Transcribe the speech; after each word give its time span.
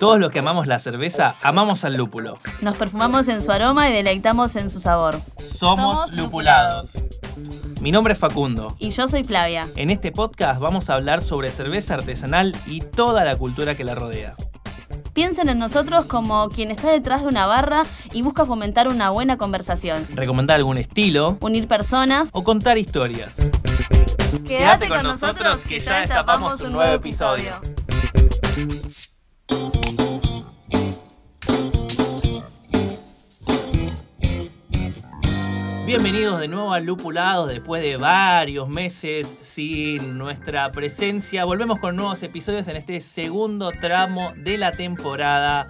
Todos 0.00 0.18
los 0.18 0.30
que 0.30 0.38
amamos 0.38 0.66
la 0.66 0.78
cerveza, 0.78 1.34
amamos 1.42 1.84
al 1.84 1.94
lúpulo. 1.94 2.38
Nos 2.62 2.78
perfumamos 2.78 3.28
en 3.28 3.42
su 3.42 3.52
aroma 3.52 3.90
y 3.90 3.92
deleitamos 3.92 4.56
en 4.56 4.70
su 4.70 4.80
sabor. 4.80 5.20
Somos, 5.38 5.94
Somos 6.08 6.12
lupulados. 6.14 6.92
Mi 7.82 7.92
nombre 7.92 8.14
es 8.14 8.18
Facundo. 8.18 8.74
Y 8.78 8.92
yo 8.92 9.08
soy 9.08 9.24
Flavia. 9.24 9.66
En 9.76 9.90
este 9.90 10.10
podcast 10.10 10.58
vamos 10.58 10.88
a 10.88 10.94
hablar 10.94 11.20
sobre 11.20 11.50
cerveza 11.50 11.92
artesanal 11.92 12.56
y 12.66 12.80
toda 12.80 13.24
la 13.24 13.36
cultura 13.36 13.74
que 13.74 13.84
la 13.84 13.94
rodea. 13.94 14.36
Piensen 15.12 15.50
en 15.50 15.58
nosotros 15.58 16.06
como 16.06 16.48
quien 16.48 16.70
está 16.70 16.90
detrás 16.90 17.20
de 17.20 17.28
una 17.28 17.44
barra 17.44 17.82
y 18.14 18.22
busca 18.22 18.46
fomentar 18.46 18.88
una 18.88 19.10
buena 19.10 19.36
conversación. 19.36 20.06
Recomendar 20.14 20.56
algún 20.56 20.78
estilo 20.78 21.36
Unir 21.42 21.68
personas. 21.68 22.30
o 22.32 22.42
contar 22.42 22.78
historias. 22.78 23.36
Quédate 24.46 24.88
con 24.88 25.02
nosotros 25.02 25.58
que 25.68 25.78
ya 25.78 26.00
destapamos 26.00 26.58
un 26.62 26.72
nuevo 26.72 26.94
episodio. 26.94 27.60
Bienvenidos 35.90 36.38
de 36.38 36.46
nuevo 36.46 36.72
a 36.72 36.78
Lupulados 36.78 37.48
después 37.48 37.82
de 37.82 37.96
varios 37.96 38.68
meses 38.68 39.34
sin 39.40 40.18
nuestra 40.18 40.70
presencia. 40.70 41.44
Volvemos 41.44 41.80
con 41.80 41.96
nuevos 41.96 42.22
episodios 42.22 42.68
en 42.68 42.76
este 42.76 43.00
segundo 43.00 43.72
tramo 43.72 44.32
de 44.36 44.56
la 44.56 44.70
temporada. 44.70 45.68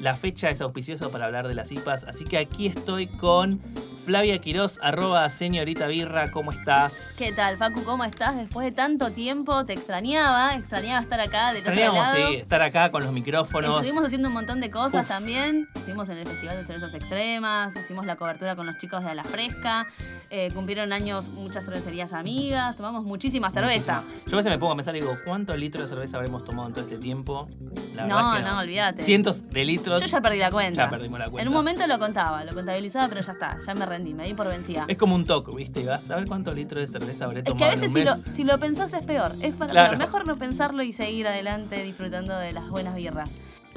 La 0.00 0.16
fecha 0.16 0.48
es 0.48 0.62
auspiciosa 0.62 1.10
para 1.10 1.26
hablar 1.26 1.48
de 1.48 1.54
las 1.54 1.70
IPAs, 1.70 2.04
así 2.04 2.24
que 2.24 2.38
aquí 2.38 2.66
estoy 2.66 3.08
con 3.08 3.60
Flavia 4.08 4.38
Quiroz, 4.38 4.78
arroba 4.80 5.28
señorita 5.28 5.86
birra, 5.86 6.30
¿cómo 6.30 6.50
estás? 6.50 7.14
¿Qué 7.18 7.30
tal, 7.30 7.58
Facu? 7.58 7.84
¿Cómo 7.84 8.04
estás? 8.04 8.36
Después 8.36 8.64
de 8.64 8.72
tanto 8.72 9.10
tiempo 9.10 9.66
te 9.66 9.74
extrañaba, 9.74 10.54
extrañaba 10.54 11.02
estar 11.02 11.20
acá 11.20 11.48
del 11.48 11.58
Extrañamos, 11.58 12.08
otro 12.08 12.18
lado. 12.18 12.30
sí, 12.30 12.36
estar 12.36 12.62
acá 12.62 12.90
con 12.90 13.04
los 13.04 13.12
micrófonos. 13.12 13.74
Estuvimos 13.82 14.06
haciendo 14.06 14.28
un 14.28 14.34
montón 14.34 14.62
de 14.62 14.70
cosas 14.70 15.02
Uf. 15.02 15.08
también. 15.08 15.68
Estuvimos 15.74 16.08
en 16.08 16.16
el 16.16 16.26
Festival 16.26 16.56
de 16.56 16.64
Cervezas 16.64 16.94
Extremas, 16.94 17.76
hicimos 17.76 18.06
la 18.06 18.16
cobertura 18.16 18.56
con 18.56 18.66
los 18.66 18.78
chicos 18.78 19.04
de 19.04 19.10
A 19.10 19.14
La 19.14 19.24
Fresca, 19.24 19.86
eh, 20.30 20.48
cumplieron 20.54 20.90
años 20.94 21.28
muchas 21.28 21.66
cervecerías 21.66 22.14
amigas, 22.14 22.78
tomamos 22.78 23.04
muchísima 23.04 23.50
cerveza. 23.50 24.04
Yo 24.26 24.32
a 24.32 24.36
veces 24.38 24.50
me 24.50 24.56
pongo 24.56 24.72
a 24.72 24.76
pensar 24.76 24.96
y 24.96 25.00
digo, 25.00 25.18
¿cuántos 25.26 25.58
litros 25.58 25.82
de 25.82 25.94
cerveza 25.94 26.16
habremos 26.16 26.46
tomado 26.46 26.68
en 26.68 26.72
todo 26.72 26.84
este 26.84 26.96
tiempo? 26.96 27.46
La 27.94 28.06
No, 28.06 28.34
es 28.34 28.40
que 28.40 28.48
no, 28.48 28.58
olvídate. 28.58 29.02
Cientos 29.02 29.50
de 29.50 29.64
litros. 29.66 30.00
Yo 30.00 30.06
ya 30.06 30.22
perdí 30.22 30.38
la 30.38 30.50
cuenta. 30.50 30.84
Ya 30.84 30.88
perdimos 30.88 31.18
la 31.18 31.26
cuenta. 31.26 31.42
En 31.42 31.48
un 31.48 31.52
momento 31.52 31.86
lo 31.86 31.98
contaba, 31.98 32.42
lo 32.44 32.54
contabilizaba, 32.54 33.06
pero 33.08 33.20
ya 33.20 33.32
está, 33.32 33.58
ya 33.66 33.74
me 33.74 33.84
rendí, 33.98 34.14
me 34.14 34.24
di 34.24 34.34
por 34.34 34.48
vencida. 34.48 34.84
Es 34.88 34.96
como 34.96 35.14
un 35.14 35.24
toque, 35.26 35.52
¿viste? 35.54 35.80
Y 35.80 35.84
vas 35.84 36.08
a 36.10 36.16
ver 36.16 36.26
cuántos 36.26 36.54
litros 36.54 36.80
de 36.80 36.86
cerveza 36.88 37.24
habré 37.26 37.40
Es 37.40 37.44
tomado 37.44 37.58
que 37.58 37.64
a 37.64 37.72
en 37.74 37.80
veces 37.80 37.88
un 37.90 37.94
si 37.98 38.04
lo, 38.04 38.16
mes. 38.16 38.36
si 38.36 38.44
lo 38.44 38.58
pensás 38.58 38.92
es 38.94 39.02
peor, 39.04 39.32
es 39.42 39.54
para 39.54 39.70
Claro. 39.70 39.90
peor. 39.90 39.98
Mejor 40.06 40.26
no 40.26 40.34
pensarlo 40.34 40.82
y 40.82 40.92
seguir 40.92 41.26
adelante 41.28 41.82
disfrutando 41.82 42.36
de 42.38 42.52
las 42.52 42.68
buenas 42.70 42.94
birras. 42.94 43.30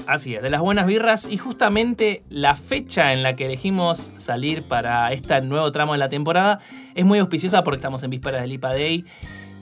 Así 0.08 0.34
es, 0.34 0.42
de 0.42 0.50
las 0.50 0.62
buenas 0.62 0.88
birras 0.88 1.28
y 1.30 1.38
justamente 1.38 2.24
la 2.30 2.56
fecha 2.56 3.14
en 3.14 3.22
la 3.22 3.36
que 3.36 3.46
elegimos 3.46 4.12
salir 4.18 4.64
para 4.64 5.12
este 5.12 5.40
nuevo 5.42 5.72
tramo 5.72 5.94
de 5.94 6.00
la 6.00 6.10
temporada 6.10 6.60
es 6.96 7.06
muy 7.06 7.20
auspiciosa 7.20 7.64
porque 7.64 7.76
estamos 7.76 8.02
en 8.04 8.10
vísperas 8.10 8.42
del 8.42 8.52
IPA 8.54 8.70
Day 8.70 9.06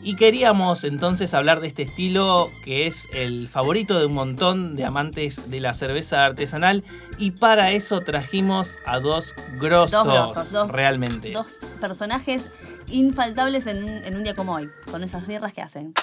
y 0.01 0.15
queríamos 0.15 0.83
entonces 0.85 1.33
hablar 1.33 1.59
de 1.59 1.67
este 1.67 1.83
estilo 1.83 2.49
que 2.63 2.87
es 2.87 3.07
el 3.13 3.47
favorito 3.47 3.99
de 3.99 4.05
un 4.05 4.13
montón 4.13 4.75
de 4.75 4.85
amantes 4.85 5.49
de 5.49 5.59
la 5.59 5.73
cerveza 5.73 6.25
artesanal 6.25 6.83
y 7.17 7.31
para 7.31 7.71
eso 7.73 7.99
trajimos 8.01 8.77
a 8.85 8.99
dos 8.99 9.35
grosos, 9.59 10.03
Dos 10.05 10.13
grosos, 10.13 10.51
dos- 10.51 10.71
realmente. 10.71 11.31
Dos 11.31 11.59
personajes 11.81 12.45
infaltables 12.89 13.67
en 13.67 13.83
un, 13.83 13.89
en 13.89 14.15
un 14.15 14.23
día 14.23 14.35
como 14.35 14.53
hoy, 14.53 14.69
con 14.89 15.03
esas 15.03 15.27
birras 15.27 15.53
que 15.53 15.61
hacen. 15.61 15.93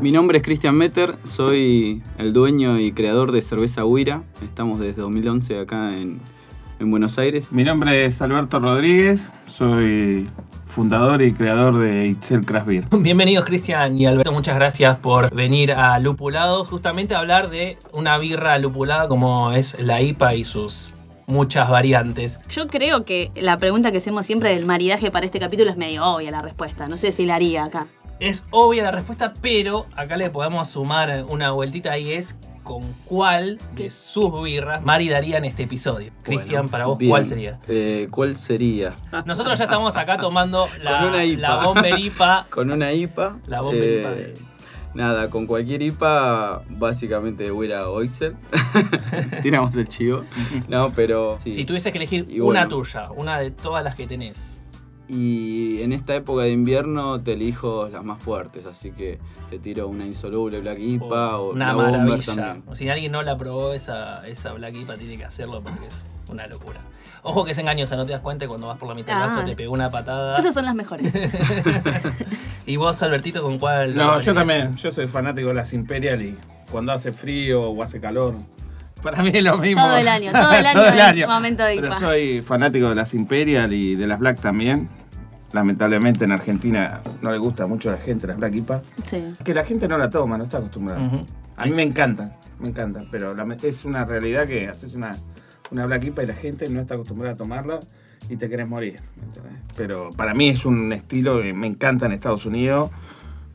Mi 0.00 0.12
nombre 0.12 0.38
es 0.38 0.44
Cristian 0.44 0.76
Metter, 0.76 1.16
soy 1.24 2.02
el 2.18 2.32
dueño 2.32 2.78
y 2.78 2.92
creador 2.92 3.32
de 3.32 3.42
Cerveza 3.42 3.84
Huira. 3.84 4.22
Estamos 4.42 4.78
desde 4.78 5.02
2011 5.02 5.58
acá 5.58 5.96
en, 5.96 6.20
en 6.78 6.90
Buenos 6.90 7.18
Aires. 7.18 7.52
Mi 7.52 7.64
nombre 7.64 8.04
es 8.04 8.20
Alberto 8.22 8.58
Rodríguez, 8.58 9.30
soy 9.46 10.28
fundador 10.66 11.22
y 11.22 11.32
creador 11.32 11.78
de 11.78 12.06
Itzel 12.06 12.44
Craft 12.44 12.66
Beer. 12.66 12.84
Bienvenidos 13.02 13.44
Cristian 13.44 13.98
y 13.98 14.06
Alberto, 14.06 14.32
muchas 14.32 14.54
gracias 14.54 14.96
por 14.98 15.34
venir 15.34 15.72
a 15.72 15.98
Lupulados, 15.98 16.68
justamente 16.68 17.14
a 17.14 17.18
hablar 17.18 17.50
de 17.50 17.78
una 17.92 18.18
birra 18.18 18.58
lupulada 18.58 19.08
como 19.08 19.52
es 19.52 19.78
la 19.80 20.00
IPA 20.00 20.34
y 20.34 20.44
sus 20.44 20.90
muchas 21.26 21.68
variantes. 21.68 22.38
Yo 22.48 22.68
creo 22.68 23.04
que 23.04 23.30
la 23.34 23.56
pregunta 23.58 23.92
que 23.92 23.98
hacemos 23.98 24.26
siempre 24.26 24.50
del 24.50 24.66
maridaje 24.66 25.10
para 25.10 25.26
este 25.26 25.38
capítulo 25.38 25.70
es 25.70 25.76
medio 25.76 26.04
obvia 26.04 26.30
la 26.30 26.40
respuesta. 26.40 26.88
No 26.88 26.96
sé 26.96 27.12
si 27.12 27.26
la 27.26 27.34
haría 27.34 27.64
acá. 27.64 27.86
Es 28.18 28.44
obvia 28.50 28.82
la 28.82 28.90
respuesta, 28.90 29.32
pero 29.40 29.86
acá 29.94 30.16
le 30.16 30.30
podemos 30.30 30.68
sumar 30.68 31.24
una 31.28 31.52
vueltita 31.52 31.96
y 31.98 32.12
es 32.12 32.36
con 32.68 32.82
cuál 33.06 33.58
de 33.74 33.88
sus 33.88 34.30
birras 34.42 34.84
maridarían 34.84 35.46
este 35.46 35.62
episodio. 35.62 36.12
Cristian, 36.22 36.68
para 36.68 36.84
vos, 36.84 36.98
bien. 36.98 37.08
¿cuál 37.10 37.24
sería? 37.24 37.58
Eh, 37.66 38.08
¿Cuál 38.10 38.36
sería? 38.36 38.94
Nosotros 39.24 39.58
ya 39.58 39.64
estamos 39.64 39.96
acá 39.96 40.18
tomando 40.18 40.68
la, 40.82 40.98
Con 41.00 41.08
una 41.08 41.24
IPA. 41.24 41.40
la 41.48 41.64
Bomber 41.64 41.98
IPA. 41.98 42.46
Con 42.50 42.70
una 42.70 42.92
IPA. 42.92 43.38
La 43.46 43.62
Bomber 43.62 43.82
eh, 43.82 44.00
IPA 44.00 44.10
de- 44.10 44.34
Nada, 44.94 45.30
con 45.30 45.46
cualquier 45.46 45.82
IPA, 45.82 46.62
básicamente 46.70 47.52
Huira 47.52 47.88
o 47.88 47.94
Oixel. 47.96 48.34
Tiramos 49.42 49.76
el 49.76 49.86
chivo. 49.88 50.24
No, 50.66 50.90
pero. 50.90 51.36
sí. 51.40 51.52
Si 51.52 51.64
tuvieses 51.64 51.92
que 51.92 51.98
elegir 51.98 52.26
Y 52.28 52.40
una 52.40 52.64
bueno. 52.66 52.68
tuya, 52.68 53.04
una 53.16 53.38
de 53.38 53.50
todas 53.50 53.84
las 53.84 53.94
que 53.94 54.06
tenés. 54.06 54.60
Y 55.08 55.80
en 55.82 55.92
esta 55.92 56.14
época 56.14 56.42
de 56.42 56.50
invierno 56.50 57.18
te 57.20 57.32
elijo 57.32 57.88
las 57.90 58.04
más 58.04 58.22
fuertes, 58.22 58.66
así 58.66 58.90
que 58.90 59.18
te 59.48 59.58
tiro 59.58 59.88
una 59.88 60.04
insoluble 60.04 60.60
Black 60.60 60.78
IPA 60.78 61.38
o, 61.38 61.52
una 61.52 61.68
la 61.68 61.74
Bomber 61.74 61.92
maravilla. 62.00 62.26
también. 62.34 62.62
O 62.66 62.74
si 62.74 62.88
alguien 62.90 63.12
no 63.12 63.22
la 63.22 63.36
probó, 63.38 63.72
esa, 63.72 64.26
esa 64.28 64.52
Black 64.52 64.76
IPA 64.76 64.96
tiene 64.98 65.16
que 65.16 65.24
hacerlo 65.24 65.62
porque 65.62 65.86
es 65.86 66.08
una 66.30 66.46
locura. 66.46 66.80
Ojo 67.22 67.44
que 67.44 67.52
es 67.52 67.58
engañosa, 67.58 67.96
no 67.96 68.04
te 68.04 68.12
das 68.12 68.20
cuenta 68.20 68.46
cuando 68.46 68.66
vas 68.66 68.76
por 68.78 68.88
la 68.88 68.94
mitad 68.94 69.14
del 69.14 69.22
Ah. 69.22 69.26
vaso 69.34 69.44
te 69.44 69.56
pegó 69.56 69.72
una 69.72 69.90
patada. 69.90 70.38
Esas 70.38 70.52
son 70.54 70.66
las 70.66 70.74
mejores. 70.74 71.12
y 72.66 72.76
vos, 72.76 73.02
Albertito, 73.02 73.42
¿con 73.42 73.58
cuál? 73.58 73.94
No, 73.96 74.20
yo 74.20 74.34
también, 74.34 74.74
yo 74.76 74.90
soy 74.92 75.06
fanático 75.08 75.48
de 75.48 75.54
las 75.54 75.72
Imperial 75.72 76.22
y 76.22 76.36
cuando 76.70 76.92
hace 76.92 77.12
frío 77.12 77.70
o 77.70 77.82
hace 77.82 77.98
calor, 78.00 78.34
para 79.02 79.22
mí 79.22 79.30
es 79.32 79.42
lo 79.44 79.56
mismo. 79.58 79.82
Todo 79.82 79.96
el 79.96 80.08
año, 80.08 80.32
todo 80.32 80.52
el 80.52 80.66
año 80.66 81.22
es 81.24 81.28
momento 81.28 81.62
de 81.64 81.74
Pero 81.76 81.86
IPA. 81.88 81.98
soy 81.98 82.42
fanático 82.42 82.88
de 82.88 82.94
las 82.94 83.14
Imperial 83.14 83.72
y 83.72 83.94
de 83.96 84.06
las 84.06 84.18
Black 84.18 84.40
también. 84.40 84.88
Lamentablemente 85.52 86.24
en 86.24 86.32
Argentina 86.32 87.00
no 87.22 87.30
le 87.32 87.38
gusta 87.38 87.66
mucho 87.66 87.88
a 87.88 87.92
la 87.92 87.98
gente 87.98 88.26
las 88.26 88.36
Black 88.36 88.54
IPA. 88.56 88.82
Sí. 89.06 89.24
Que 89.42 89.54
la 89.54 89.64
gente 89.64 89.88
no 89.88 89.96
la 89.96 90.10
toma, 90.10 90.36
no 90.36 90.44
está 90.44 90.58
acostumbrada. 90.58 91.00
Ujú. 91.06 91.24
A 91.56 91.64
mí 91.64 91.72
me 91.72 91.82
encantan, 91.82 92.34
me 92.60 92.68
encantan, 92.68 93.08
pero 93.10 93.34
la- 93.34 93.56
es 93.62 93.84
una 93.84 94.04
realidad 94.04 94.46
que 94.46 94.68
haces 94.68 94.94
una, 94.94 95.16
una 95.70 95.86
Black 95.86 96.04
IPA 96.04 96.22
y 96.24 96.26
la 96.26 96.34
gente 96.34 96.68
no 96.68 96.80
está 96.80 96.94
acostumbrada 96.94 97.34
a 97.34 97.36
tomarla 97.36 97.80
y 98.28 98.36
te 98.36 98.48
querés 98.48 98.68
morir. 98.68 99.00
¿me 99.16 99.24
entendés? 99.26 99.52
Pero 99.76 100.10
para 100.10 100.34
mí 100.34 100.48
es 100.50 100.66
un 100.66 100.92
estilo 100.92 101.40
que 101.40 101.52
me 101.54 101.66
encanta 101.66 102.04
en 102.06 102.12
Estados 102.12 102.44
Unidos. 102.44 102.90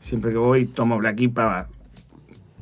Siempre 0.00 0.32
que 0.32 0.36
voy 0.38 0.66
tomo 0.66 0.98
Black 0.98 1.20
IPA 1.20 1.68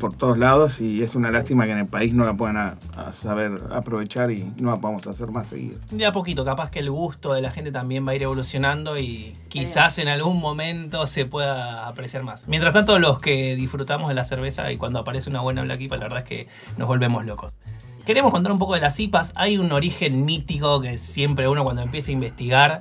por 0.02 0.14
todos 0.14 0.36
lados 0.36 0.80
y 0.80 1.00
es 1.00 1.14
una 1.14 1.30
lástima 1.30 1.64
que 1.64 1.70
en 1.70 1.78
el 1.78 1.86
país 1.86 2.12
no 2.12 2.24
la 2.24 2.34
puedan 2.34 2.76
saber 3.12 3.52
aprovechar 3.70 4.32
y 4.32 4.52
no 4.58 4.72
la 4.72 4.80
podamos 4.80 5.06
hacer 5.06 5.28
más 5.28 5.46
seguido. 5.46 5.78
De 5.92 6.04
a 6.04 6.10
poquito, 6.10 6.44
capaz 6.44 6.72
que 6.72 6.80
el 6.80 6.90
gusto 6.90 7.34
de 7.34 7.40
la 7.40 7.52
gente 7.52 7.70
también 7.70 8.04
va 8.04 8.10
a 8.10 8.16
ir 8.16 8.24
evolucionando 8.24 8.98
y 8.98 9.32
quizás 9.48 9.98
en 9.98 10.08
algún 10.08 10.40
momento 10.40 11.06
se 11.06 11.24
pueda 11.24 11.86
apreciar 11.86 12.24
más. 12.24 12.48
Mientras 12.48 12.72
tanto, 12.72 12.98
los 12.98 13.20
que 13.20 13.54
disfrutamos 13.54 14.08
de 14.08 14.16
la 14.16 14.24
cerveza 14.24 14.72
y 14.72 14.76
cuando 14.76 14.98
aparece 14.98 15.30
una 15.30 15.40
buena 15.40 15.62
Black 15.62 15.80
la 15.80 15.96
verdad 15.98 16.18
es 16.18 16.26
que 16.26 16.48
nos 16.78 16.88
volvemos 16.88 17.24
locos. 17.24 17.56
Queremos 18.04 18.32
contar 18.32 18.50
un 18.50 18.58
poco 18.58 18.74
de 18.74 18.80
las 18.80 18.98
IPAs. 18.98 19.32
Hay 19.36 19.56
un 19.56 19.70
origen 19.70 20.24
mítico 20.24 20.80
que 20.80 20.98
siempre 20.98 21.46
uno 21.46 21.62
cuando 21.62 21.82
empieza 21.82 22.10
a 22.10 22.14
investigar 22.14 22.80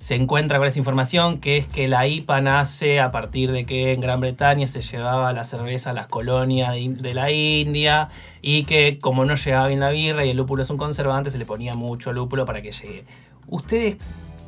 se 0.00 0.14
encuentra 0.14 0.56
con 0.58 0.66
esa 0.66 0.78
información, 0.78 1.40
que 1.40 1.58
es 1.58 1.66
que 1.66 1.86
la 1.86 2.06
IPA 2.08 2.40
nace 2.40 3.00
a 3.00 3.12
partir 3.12 3.52
de 3.52 3.64
que 3.66 3.92
en 3.92 4.00
Gran 4.00 4.18
Bretaña 4.18 4.66
se 4.66 4.80
llevaba 4.80 5.30
la 5.34 5.44
cerveza 5.44 5.90
a 5.90 5.92
las 5.92 6.06
colonias 6.06 6.72
de, 6.74 7.12
la 7.14 7.30
India 7.30 8.08
y 8.40 8.64
que 8.64 8.98
como 8.98 9.26
no 9.26 9.34
llegaba 9.34 9.68
bien 9.68 9.80
la 9.80 9.90
birra 9.90 10.24
y 10.24 10.30
el 10.30 10.38
lúpulo 10.38 10.62
es 10.62 10.70
un 10.70 10.78
conservante, 10.78 11.30
se 11.30 11.36
le 11.36 11.44
ponía 11.44 11.74
mucho 11.74 12.14
lúpulo 12.14 12.46
para 12.46 12.62
que 12.62 12.72
llegue. 12.72 13.04
¿Ustedes 13.46 13.98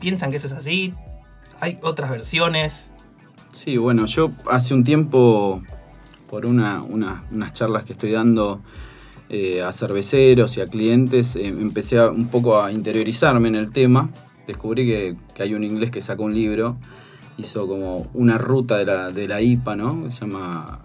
piensan 0.00 0.31
que 0.31 0.38
eso 0.38 0.47
es 0.47 0.55
así? 0.55 0.94
¿Hay 1.61 1.79
otras 1.82 2.09
versiones? 2.11 2.91
Sí, 3.53 3.76
bueno, 3.76 4.06
yo 4.06 4.31
hace 4.50 4.73
un 4.73 4.85
tiempo, 4.85 5.62
por 6.31 6.47
una, 6.47 6.81
una- 6.81 7.25
unas 7.31 7.53
charlas 7.53 7.85
que 7.85 7.93
estoy 7.93 8.12
dando 8.12 8.62
eh, 9.29 9.62
a 9.62 9.71
cerveceros 9.73 10.56
y 10.56 10.62
a 10.62 10.67
clientes, 10.67 11.37
eh, 11.37 11.47
empecé 11.47 11.99
a- 11.99 12.09
un 12.09 12.29
poco 12.29 12.61
a 12.62 12.73
interiorizarme 12.73 13.49
en 13.49 13.55
el 13.56 13.71
tema. 13.71 14.09
Descubrí 14.47 14.87
que, 14.87 15.17
que 15.35 15.43
hay 15.43 15.55
un 15.55 15.65
inglés 15.65 15.91
que 15.91 16.03
sacó 16.03 16.25
un 16.25 16.35
libro, 16.35 16.77
hizo 17.39 17.67
como 17.67 18.11
una 18.15 18.39
ruta 18.39 18.79
de 18.79 18.87
la, 18.87 19.11
de 19.11 19.29
la 19.29 19.41
IPA, 19.41 19.77
¿no? 19.77 20.11
Se 20.11 20.21
llama 20.21 20.81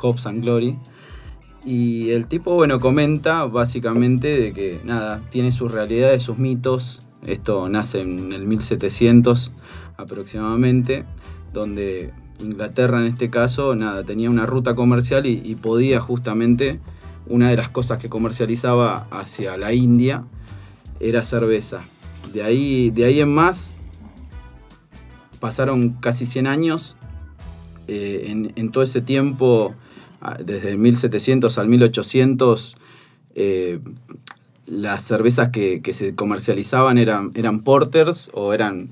Hops 0.00 0.26
and 0.26 0.42
Glory. 0.42 0.78
Y 1.64 2.10
el 2.10 2.26
tipo, 2.26 2.54
bueno, 2.54 2.78
comenta 2.78 3.44
básicamente 3.44 4.40
de 4.40 4.52
que, 4.52 4.80
nada, 4.84 5.20
tiene 5.30 5.50
sus 5.50 5.72
realidades, 5.72 6.22
sus 6.22 6.38
mitos. 6.38 7.00
Esto 7.26 7.68
nace 7.68 8.02
en 8.02 8.32
el 8.32 8.46
1700 8.46 9.52
aproximadamente, 9.96 11.04
donde 11.52 12.12
Inglaterra 12.40 13.00
en 13.00 13.06
este 13.06 13.30
caso, 13.30 13.74
nada, 13.74 14.04
tenía 14.04 14.30
una 14.30 14.46
ruta 14.46 14.74
comercial 14.74 15.26
y, 15.26 15.42
y 15.44 15.56
podía 15.56 16.00
justamente, 16.00 16.78
una 17.26 17.50
de 17.50 17.56
las 17.56 17.68
cosas 17.68 17.98
que 17.98 18.08
comercializaba 18.08 19.08
hacia 19.10 19.56
la 19.56 19.72
India 19.72 20.24
era 21.00 21.24
cerveza. 21.24 21.80
De 22.32 22.42
ahí, 22.42 22.90
de 22.90 23.04
ahí 23.04 23.20
en 23.20 23.32
más, 23.32 23.78
pasaron 25.40 25.90
casi 26.00 26.26
100 26.26 26.46
años. 26.46 26.96
Eh, 27.88 28.52
en, 28.56 28.70
todo 28.70 28.82
ese 28.82 29.00
tiempo, 29.00 29.74
ah, 30.20 30.36
desde 30.44 30.76
1700 30.76 31.56
al 31.58 31.68
1800, 31.68 32.76
eh, 33.34 33.80
las 34.66 35.02
cervezas 35.02 35.50
que, 35.50 35.80
que 35.82 35.92
se 35.92 36.14
comercializaban 36.14 36.98
eran, 36.98 37.30
eran 37.34 37.60
porters 37.60 38.30
o 38.32 38.52
eran 38.52 38.90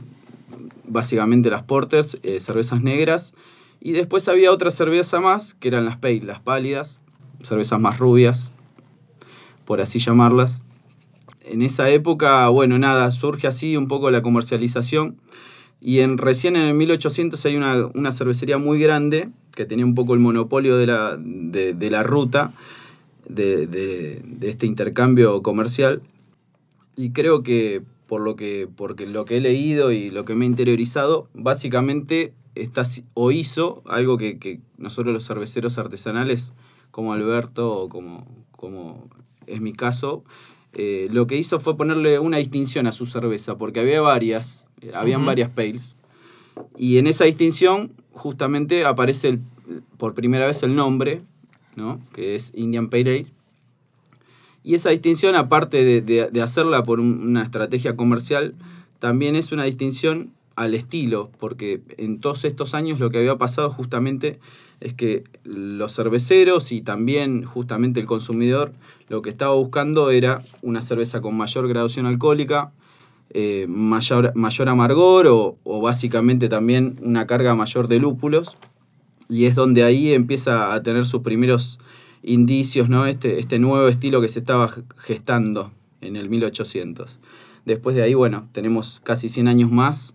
básicamente 0.86 1.50
las 1.50 1.62
porters, 1.62 2.18
eh, 2.22 2.40
cervezas 2.40 2.82
negras. 2.82 3.34
Y 3.80 3.92
después 3.92 4.28
había 4.28 4.50
otra 4.50 4.70
cerveza 4.70 5.20
más, 5.20 5.54
que 5.54 5.68
eran 5.68 5.84
las 5.84 5.96
pale, 5.96 6.22
las 6.22 6.40
pálidas, 6.40 7.00
cervezas 7.42 7.80
más 7.80 7.98
rubias, 7.98 8.52
por 9.64 9.80
así 9.80 9.98
llamarlas. 9.98 10.62
En 11.44 11.62
esa 11.62 11.88
época, 11.90 12.48
bueno, 12.48 12.78
nada, 12.78 13.10
surge 13.10 13.46
así 13.46 13.76
un 13.76 13.88
poco 13.88 14.10
la 14.10 14.22
comercialización. 14.22 15.16
Y 15.80 16.00
en, 16.00 16.18
recién 16.18 16.56
en 16.56 16.62
el 16.62 16.74
1800 16.74 17.44
hay 17.44 17.56
una, 17.56 17.86
una 17.94 18.12
cervecería 18.12 18.58
muy 18.58 18.78
grande 18.80 19.28
que 19.54 19.66
tenía 19.66 19.84
un 19.84 19.94
poco 19.94 20.14
el 20.14 20.20
monopolio 20.20 20.76
de 20.76 20.86
la, 20.86 21.16
de, 21.18 21.90
la 21.90 22.02
ruta, 22.02 22.52
de 23.28 24.18
este 24.40 24.66
intercambio 24.66 25.42
comercial. 25.42 26.02
Y 26.96 27.10
creo 27.10 27.42
que 27.42 27.82
por 28.06 28.20
lo 28.20 28.36
que, 28.36 28.68
porque 28.74 29.06
lo 29.06 29.24
que 29.24 29.38
he 29.38 29.40
leído 29.40 29.92
y 29.92 30.10
lo 30.10 30.24
que 30.24 30.34
me 30.34 30.44
he 30.44 30.48
interiorizado, 30.48 31.28
básicamente 31.34 32.34
está, 32.54 32.82
o 33.14 33.32
hizo 33.32 33.82
algo 33.86 34.18
que, 34.18 34.38
que 34.38 34.60
nosotros 34.78 35.12
los 35.12 35.26
cerveceros 35.26 35.78
artesanales, 35.78 36.52
como 36.90 37.12
Alberto 37.12 37.72
o 37.72 37.88
como, 37.88 38.26
como 38.52 39.08
es 39.46 39.60
mi 39.60 39.72
caso, 39.72 40.22
eh, 40.74 41.08
lo 41.10 41.26
que 41.26 41.36
hizo 41.36 41.60
fue 41.60 41.76
ponerle 41.76 42.18
una 42.18 42.38
distinción 42.38 42.86
a 42.86 42.92
su 42.92 43.06
cerveza, 43.06 43.56
porque 43.56 43.80
había 43.80 44.00
varias, 44.00 44.66
eh, 44.80 44.90
habían 44.94 45.24
varias 45.26 45.50
pales. 45.50 45.96
Y 46.76 46.98
en 46.98 47.06
esa 47.06 47.24
distinción 47.24 47.92
justamente 48.12 48.84
aparece 48.84 49.28
el- 49.28 49.40
por 49.96 50.14
primera 50.14 50.46
vez 50.46 50.62
el 50.62 50.74
nombre, 50.76 51.22
¿no? 51.76 52.00
que 52.12 52.34
es 52.34 52.52
Indian 52.54 52.88
Pale 52.88 53.10
Ale. 53.10 53.26
Y 54.62 54.74
esa 54.74 54.90
distinción, 54.90 55.34
aparte 55.34 55.84
de, 55.84 56.00
de- 56.00 56.30
de 56.30 56.42
hacerla 56.42 56.82
por 56.82 57.00
un- 57.00 57.20
una 57.28 57.42
estrategia 57.42 57.96
comercial, 57.96 58.54
también 58.98 59.36
es 59.36 59.52
una 59.52 59.64
distinción 59.64 60.30
al 60.56 60.74
estilo, 60.74 61.30
porque 61.38 61.82
en 61.96 62.20
todos 62.20 62.44
estos 62.44 62.74
años 62.74 63.00
lo 63.00 63.10
que 63.10 63.18
había 63.18 63.36
pasado 63.36 63.70
justamente 63.70 64.38
es 64.80 64.94
que 64.94 65.24
los 65.44 65.94
cerveceros 65.94 66.72
y 66.72 66.82
también 66.82 67.44
justamente 67.44 68.00
el 68.00 68.06
consumidor 68.06 68.72
lo 69.08 69.22
que 69.22 69.30
estaba 69.30 69.54
buscando 69.54 70.10
era 70.10 70.42
una 70.62 70.82
cerveza 70.82 71.20
con 71.20 71.36
mayor 71.36 71.68
graduación 71.68 72.06
alcohólica, 72.06 72.72
eh, 73.30 73.66
mayor, 73.68 74.32
mayor 74.34 74.68
amargor 74.68 75.26
o, 75.26 75.56
o 75.64 75.80
básicamente 75.80 76.48
también 76.48 76.98
una 77.02 77.26
carga 77.26 77.54
mayor 77.54 77.88
de 77.88 77.98
lúpulos. 77.98 78.56
Y 79.28 79.46
es 79.46 79.54
donde 79.54 79.84
ahí 79.84 80.12
empieza 80.12 80.74
a 80.74 80.82
tener 80.82 81.06
sus 81.06 81.22
primeros 81.22 81.78
indicios, 82.22 82.88
¿no? 82.88 83.06
Este, 83.06 83.38
este 83.38 83.58
nuevo 83.58 83.88
estilo 83.88 84.20
que 84.20 84.28
se 84.28 84.38
estaba 84.38 84.72
gestando 84.98 85.72
en 86.00 86.16
el 86.16 86.28
1800. 86.28 87.18
Después 87.64 87.96
de 87.96 88.02
ahí, 88.02 88.14
bueno, 88.14 88.48
tenemos 88.52 89.00
casi 89.04 89.28
100 89.28 89.48
años 89.48 89.70
más, 89.70 90.13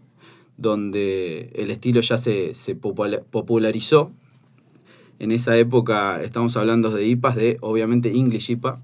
donde 0.60 1.52
el 1.56 1.72
estilo 1.72 2.02
ya 2.02 2.18
se, 2.18 2.54
se 2.56 2.76
popula- 2.80 3.24
popularizó. 3.24 4.12
En 5.20 5.32
esa 5.32 5.58
época 5.58 6.22
estamos 6.22 6.56
hablando 6.58 6.90
de 6.92 7.08
IPAs, 7.08 7.36
de 7.36 7.58
obviamente 7.62 8.10
English 8.16 8.52
IPA. 8.52 8.82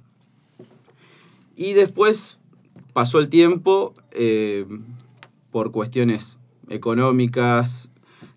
Y 1.55 1.73
después 1.73 2.39
pasó 2.93 3.19
el 3.19 3.29
tiempo 3.29 3.93
eh, 4.11 4.65
por 5.51 5.71
cuestiones 5.71 6.37
económicas, 6.69 7.89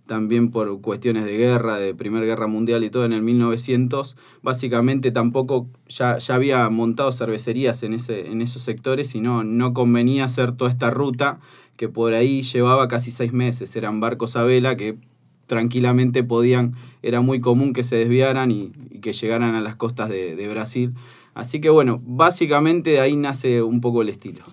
también 0.07 0.51
por 0.51 0.81
cuestiones 0.81 1.25
de 1.25 1.37
guerra, 1.37 1.77
de 1.77 1.95
Primera 1.95 2.25
Guerra 2.25 2.47
Mundial 2.47 2.83
y 2.83 2.91
todo 2.91 3.05
en 3.05 3.13
el 3.13 3.23
1900, 3.23 4.17
básicamente 4.43 5.11
tampoco 5.11 5.67
ya, 5.89 6.19
ya 6.19 6.35
había 6.35 6.69
montado 6.71 7.13
cervecerías 7.13 7.83
en, 7.83 7.93
ese, 7.95 8.29
en 8.29 8.41
esos 8.41 8.63
sectores 8.63 9.15
y 9.15 9.21
no, 9.21 9.45
no 9.45 9.75
convenía 9.75 10.25
hacer 10.25 10.53
toda 10.53 10.71
esta 10.71 10.91
ruta 10.91 11.41
que 11.79 11.89
por 11.89 12.13
ahí 12.13 12.43
llevaba 12.43 12.89
casi 12.89 13.11
seis 13.11 13.33
meses. 13.33 13.75
Eran 13.77 14.01
barcos 14.01 14.37
a 14.37 14.43
vela 14.43 14.77
que 14.77 14.97
tranquilamente 15.47 16.23
podían, 16.23 16.75
era 17.03 17.23
muy 17.23 17.41
común 17.41 17.73
que 17.73 17.83
se 17.83 17.97
desviaran 17.97 18.51
y, 18.51 18.71
y 18.91 18.99
que 19.01 19.15
llegaran 19.15 19.55
a 19.55 19.63
las 19.63 19.77
costas 19.77 20.11
de, 20.11 20.37
de 20.37 20.49
Brasil. 20.49 20.93
Así 21.35 21.61
que 21.61 21.71
bueno, 21.71 22.03
básicamente 22.05 22.91
de 22.91 23.01
ahí 23.01 23.17
nace 23.17 23.63
un 23.63 23.81
poco 23.81 24.03
el 24.03 24.11
estilo. 24.11 24.45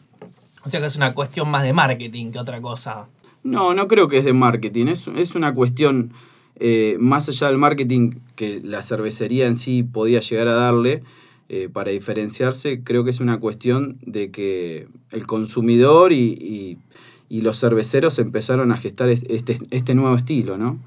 O 0.64 0.70
sea 0.70 0.80
que 0.80 0.86
es 0.88 0.96
una 0.96 1.14
cuestión 1.14 1.50
más 1.52 1.64
de 1.64 1.74
marketing 1.74 2.32
que 2.32 2.40
otra 2.40 2.62
cosa. 2.62 3.08
No, 3.44 3.74
no 3.74 3.88
creo 3.88 4.08
que 4.08 4.20
es 4.20 4.26
de 4.26 4.34
marketing, 4.34 4.88
es, 4.88 5.08
es 5.16 5.36
una 5.36 5.54
cuestión 5.54 6.14
eh, 6.58 6.96
más 7.00 7.28
allá 7.30 7.48
del 7.48 7.58
marketing 7.58 8.12
que 8.36 8.62
la 8.64 8.82
cervecería 8.82 9.46
en 9.48 9.56
sí 9.56 9.84
podía 9.84 10.20
llegar 10.22 10.48
a 10.48 10.54
darle 10.56 11.04
eh, 11.50 11.70
para 11.72 11.92
diferenciarse, 11.92 12.82
creo 12.84 13.04
que 13.04 13.10
es 13.12 13.20
una 13.20 13.40
cuestión 13.40 13.98
de 14.06 14.32
que 14.32 14.88
el 15.12 15.28
consumidor 15.28 16.12
y, 16.14 16.18
y- 16.40 16.78
y 17.38 17.42
los 17.42 17.60
cerveceros 17.60 18.20
empezaron 18.20 18.72
a 18.72 18.78
gestar 18.78 19.10
est- 19.10 19.26
este, 19.30 19.58
este 19.72 19.96
nuevo 19.96 20.16
estilo, 20.16 20.58
¿no? 20.58 20.80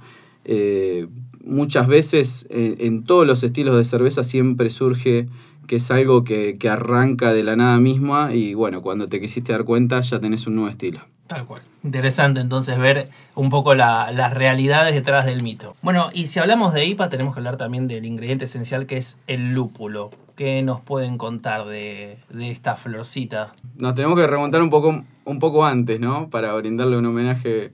Eh, 0.44 1.06
muchas 1.44 1.86
veces 1.88 2.46
en 2.50 3.04
todos 3.04 3.26
los 3.26 3.42
estilos 3.42 3.76
de 3.76 3.84
cerveza 3.84 4.22
siempre 4.22 4.70
surge 4.70 5.28
que 5.66 5.76
es 5.76 5.90
algo 5.90 6.24
que, 6.24 6.56
que 6.58 6.68
arranca 6.70 7.32
de 7.34 7.44
la 7.44 7.54
nada 7.56 7.78
misma 7.78 8.34
y 8.34 8.54
bueno, 8.54 8.80
cuando 8.80 9.06
te 9.06 9.20
quisiste 9.20 9.52
dar 9.52 9.64
cuenta 9.64 10.00
ya 10.00 10.18
tenés 10.18 10.46
un 10.46 10.54
nuevo 10.54 10.70
estilo. 10.70 11.00
Tal 11.26 11.44
cual. 11.44 11.60
Interesante 11.84 12.40
entonces 12.40 12.78
ver 12.78 13.08
un 13.34 13.50
poco 13.50 13.74
la- 13.74 14.10
las 14.12 14.32
realidades 14.32 14.94
detrás 14.94 15.26
del 15.26 15.42
mito. 15.42 15.76
Bueno, 15.82 16.08
y 16.14 16.24
si 16.26 16.38
hablamos 16.38 16.72
de 16.72 16.86
IPA 16.86 17.10
tenemos 17.10 17.34
que 17.34 17.40
hablar 17.40 17.58
también 17.58 17.86
del 17.86 18.06
ingrediente 18.06 18.46
esencial 18.46 18.86
que 18.86 18.96
es 18.96 19.18
el 19.26 19.52
lúpulo. 19.52 20.10
¿Qué 20.36 20.62
nos 20.62 20.80
pueden 20.80 21.18
contar 21.18 21.66
de, 21.66 22.16
de 22.30 22.50
esta 22.50 22.76
florcita? 22.76 23.52
Nos 23.76 23.94
tenemos 23.94 24.18
que 24.18 24.26
remontar 24.26 24.62
un 24.62 24.70
poco, 24.70 25.04
un 25.28 25.38
poco 25.38 25.66
antes, 25.66 26.00
¿no? 26.00 26.30
Para 26.30 26.54
brindarle 26.54 26.96
un 26.96 27.04
homenaje, 27.04 27.72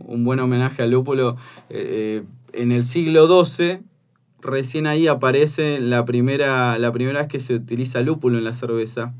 un 0.00 0.24
buen 0.24 0.40
homenaje 0.40 0.82
al 0.82 0.90
lúpulo. 0.90 1.36
Eh, 1.70 2.22
eh, 2.22 2.60
en 2.60 2.72
el 2.72 2.84
siglo 2.84 3.44
XII, 3.44 3.78
recién 4.40 4.86
ahí 4.86 5.06
aparece 5.06 5.80
la 5.80 6.04
primera, 6.04 6.78
la 6.78 6.92
primera 6.92 7.20
vez 7.20 7.28
que 7.28 7.38
se 7.38 7.54
utiliza 7.54 8.00
lúpulo 8.00 8.38
en 8.38 8.44
la 8.44 8.54
cerveza. 8.54 9.14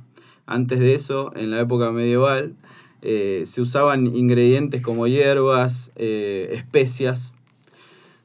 Antes 0.47 0.81
de 0.81 0.95
eso, 0.95 1.33
en 1.37 1.51
la 1.51 1.61
época 1.61 1.93
medieval, 1.93 2.57
eh, 3.03 3.43
se 3.47 3.61
usaban 3.61 4.07
ingredientes 4.17 4.83
como 4.83 5.07
hierbas, 5.07 5.93
especias, 5.95 7.35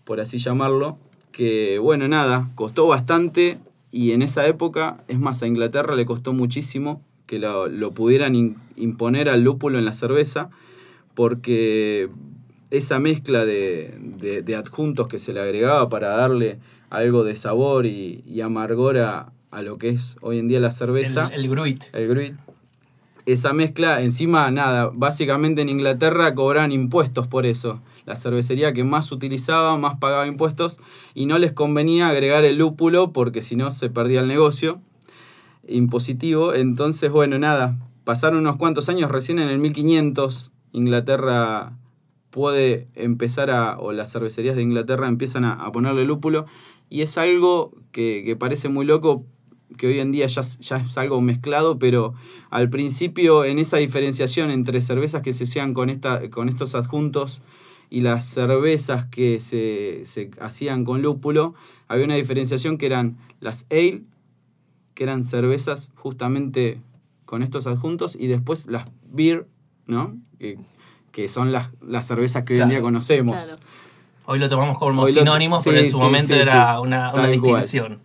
por 0.05 0.19
así 0.19 0.39
llamarlo, 0.39 0.97
que 1.31 1.77
bueno, 1.77 2.07
nada, 2.07 2.49
costó 2.55 2.87
bastante 2.87 3.59
y 3.91 4.13
en 4.13 4.23
esa 4.23 4.47
época, 4.47 5.03
es 5.07 5.19
más, 5.19 5.43
a 5.43 5.47
Inglaterra 5.47 5.95
le 5.95 6.05
costó 6.05 6.33
muchísimo 6.33 7.01
que 7.31 7.39
lo, 7.39 7.69
lo 7.69 7.91
pudieran 7.91 8.35
in- 8.35 8.57
imponer 8.75 9.29
al 9.29 9.41
lúpulo 9.41 9.79
en 9.79 9.85
la 9.85 9.93
cerveza, 9.93 10.49
porque 11.15 12.09
esa 12.71 12.99
mezcla 12.99 13.45
de, 13.45 13.95
de- 14.19 14.41
de 14.41 14.55
adjuntos 14.57 15.07
que 15.07 15.17
se 15.17 15.31
le 15.31 15.39
agregaba 15.39 15.87
para 15.87 16.09
darle 16.09 16.59
algo 16.89 17.23
de 17.23 17.35
sabor 17.37 17.85
y, 17.85 18.21
y 18.27 18.41
amargor 18.41 18.97
a, 18.97 19.31
a 19.49 19.61
lo 19.61 19.77
que 19.77 19.87
es 19.89 20.17
hoy 20.19 20.39
en 20.39 20.49
día 20.49 20.59
la 20.59 20.71
cerveza 20.71 21.29
El, 21.33 21.45
el 21.45 21.49
gruit. 21.49 21.83
el 21.93 22.09
gruit. 22.09 22.33
Esa 23.25 23.53
mezcla, 23.53 24.01
encima, 24.01 24.51
nada, 24.51 24.91
básicamente 24.93 25.61
en 25.61 25.69
Inglaterra 25.69 26.35
cobraban 26.35 26.73
impuestos 26.73 27.27
por 27.27 27.45
eso. 27.45 27.79
La 28.05 28.17
cervecería 28.17 28.73
que 28.73 28.83
más 28.83 29.09
utilizaba, 29.13 29.77
más 29.77 29.97
pagaba 29.99 30.27
impuestos 30.27 30.79
y 31.13 31.27
no 31.27 31.37
les 31.39 31.53
convenía 31.53 32.09
agregar 32.09 32.43
el 32.43 32.57
lúpulo 32.57 33.13
porque 33.13 33.41
si 33.41 33.55
no 33.55 33.71
se 33.71 33.89
perdía 33.89 34.19
el 34.19 34.27
negocio 34.27 34.81
impositivo. 35.67 36.53
Entonces, 36.53 37.11
bueno, 37.11 37.37
nada, 37.39 37.77
pasaron 38.03 38.39
unos 38.39 38.57
cuantos 38.57 38.89
años, 38.89 39.11
recién 39.11 39.39
en 39.39 39.49
el 39.49 39.59
1500 39.59 40.51
Inglaterra 40.73 41.77
puede 42.29 42.87
empezar 42.95 43.51
a, 43.51 43.77
o 43.77 43.91
las 43.91 44.11
cervecerías 44.11 44.55
de 44.55 44.61
Inglaterra 44.61 45.07
empiezan 45.07 45.43
a, 45.43 45.53
a 45.53 45.71
ponerle 45.71 46.05
lúpulo 46.05 46.45
y 46.89 47.01
es 47.01 47.17
algo 47.17 47.73
que, 47.91 48.23
que 48.25 48.35
parece 48.35 48.69
muy 48.69 48.85
loco 48.85 49.25
que 49.77 49.87
hoy 49.87 49.99
en 49.99 50.11
día 50.11 50.27
ya, 50.27 50.41
ya 50.41 50.77
es 50.77 50.97
algo 50.97 51.21
mezclado, 51.21 51.79
pero 51.79 52.13
al 52.49 52.69
principio 52.69 53.45
en 53.45 53.59
esa 53.59 53.77
diferenciación 53.77 54.51
entre 54.51 54.81
cervezas 54.81 55.21
que 55.21 55.33
se 55.33 55.45
hacían 55.45 55.73
con, 55.73 55.89
esta, 55.89 56.29
con 56.29 56.49
estos 56.49 56.75
adjuntos 56.75 57.41
y 57.89 58.01
las 58.01 58.25
cervezas 58.25 59.05
que 59.07 59.41
se, 59.41 60.01
se 60.05 60.31
hacían 60.39 60.85
con 60.85 61.01
lúpulo, 61.01 61.53
había 61.87 62.05
una 62.05 62.15
diferenciación 62.15 62.77
que 62.77 62.85
eran 62.85 63.17
las 63.39 63.65
ale, 63.69 64.03
que 65.01 65.05
eran 65.05 65.23
cervezas 65.23 65.89
justamente 65.95 66.79
con 67.25 67.41
estos 67.41 67.65
adjuntos, 67.65 68.15
y 68.15 68.27
después 68.27 68.67
las 68.67 68.85
beer, 69.11 69.47
¿no? 69.87 70.15
Que, 70.37 70.59
que 71.11 71.27
son 71.27 71.51
las, 71.51 71.69
las 71.81 72.05
cervezas 72.05 72.43
que 72.43 72.53
hoy 72.53 72.61
en 72.61 72.69
día 72.69 72.81
conocemos. 72.83 73.41
Claro. 73.41 73.59
Hoy 74.27 74.37
lo 74.37 74.47
tomamos 74.47 74.77
como 74.77 75.01
Hoy 75.01 75.13
lo- 75.13 75.21
sinónimo, 75.21 75.57
sí, 75.57 75.71
pero 75.71 75.81
en 75.81 75.89
su 75.89 75.97
sí, 75.97 76.03
momento 76.03 76.35
sí, 76.35 76.39
era 76.39 76.75
sí. 76.75 76.81
una, 76.83 77.11
una 77.15 77.27
distinción. 77.29 77.99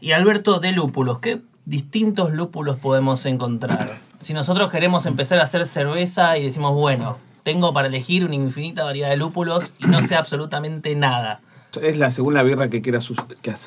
Y 0.00 0.12
Alberto, 0.12 0.58
de 0.58 0.72
lúpulos, 0.72 1.18
¿qué 1.18 1.42
distintos 1.66 2.32
lúpulos 2.32 2.76
podemos 2.78 3.26
encontrar? 3.26 3.98
Si 4.22 4.32
nosotros 4.32 4.70
queremos 4.72 5.04
empezar 5.04 5.38
a 5.38 5.42
hacer 5.42 5.66
cerveza 5.66 6.38
y 6.38 6.44
decimos, 6.44 6.72
bueno, 6.72 7.18
tengo 7.42 7.74
para 7.74 7.88
elegir 7.88 8.24
una 8.24 8.36
infinita 8.36 8.84
variedad 8.84 9.10
de 9.10 9.18
lúpulos 9.18 9.74
y 9.80 9.86
no 9.88 10.00
sé 10.00 10.16
absolutamente 10.16 10.94
nada. 10.94 11.42
Es 11.82 11.98
la 11.98 12.10
según 12.10 12.32
la 12.32 12.42
birra 12.42 12.70
que 12.70 12.80
quieras 12.80 13.06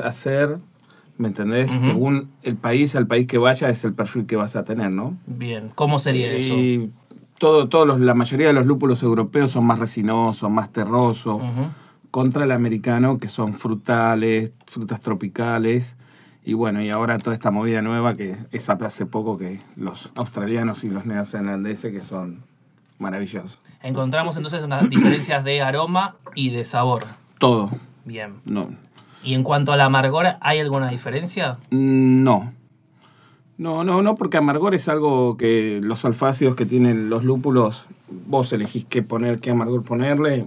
hacer, 0.04 0.58
¿me 1.20 1.28
entendés? 1.28 1.70
Según 1.70 2.32
el 2.44 2.56
país, 2.56 2.96
al 2.96 3.06
país 3.06 3.28
que 3.28 3.38
vaya, 3.38 3.70
es 3.70 3.84
el 3.84 3.94
perfil 3.94 4.26
que 4.26 4.38
vas 4.38 4.56
a 4.56 4.64
tener, 4.64 4.90
¿no? 4.90 5.18
Bien, 5.28 5.70
¿cómo 5.76 6.00
sería 6.00 6.32
eso? 6.32 6.54
Y 6.54 6.92
todo, 7.38 7.68
todos 7.68 7.86
los, 7.86 8.00
la 8.00 8.14
mayoría 8.14 8.48
de 8.48 8.54
los 8.54 8.66
lúpulos 8.66 9.04
europeos 9.04 9.52
son 9.52 9.66
más 9.66 9.80
resinosos, 9.80 10.50
más 10.50 10.72
terrosos, 10.72 11.42
contra 12.10 12.46
el 12.46 12.54
americano, 12.54 13.20
que 13.20 13.28
son 13.28 13.54
frutales, 13.54 14.54
frutas 14.66 15.02
tropicales. 15.02 15.98
Y 16.46 16.54
bueno, 16.54 16.82
y 16.82 16.90
ahora 16.90 17.20
toda 17.20 17.34
esta 17.36 17.52
movida 17.52 17.82
nueva 17.82 18.16
que 18.16 18.38
es 18.52 18.70
hace 18.70 19.06
poco 19.06 19.38
que 19.38 19.60
los 19.76 20.12
australianos 20.16 20.86
y 20.86 20.90
los 20.90 21.06
neozelandeses 21.06 21.92
que 21.92 22.00
son 22.00 22.44
maravillosos. 22.98 23.60
Encontramos 23.84 24.38
entonces 24.38 24.64
unas 24.64 24.90
diferencias 24.90 25.44
de 25.44 25.62
aroma 25.62 26.16
y 26.34 26.52
de 26.52 26.64
sabor. 26.64 27.04
Todo. 27.40 27.70
Bien. 28.06 28.36
No. 28.46 28.70
Y 29.24 29.34
en 29.34 29.44
cuanto 29.44 29.72
al 29.74 29.82
amargor, 29.82 30.28
¿hay 30.42 30.60
alguna 30.60 30.90
diferencia? 30.90 31.58
Mm, 31.72 32.24
No. 32.24 32.54
No, 33.58 33.84
no, 33.84 34.02
no, 34.02 34.16
porque 34.16 34.38
amargor 34.38 34.74
es 34.74 34.88
algo 34.88 35.36
que 35.36 35.82
los 35.84 36.06
alfácidos 36.06 36.56
que 36.56 36.66
tienen 36.66 37.10
los 37.10 37.26
lúpulos, 37.26 37.86
vos 38.08 38.54
elegís 38.54 38.86
qué 38.86 39.04
poner, 39.04 39.42
qué 39.42 39.52
amargor 39.52 39.84
ponerle. 39.84 40.46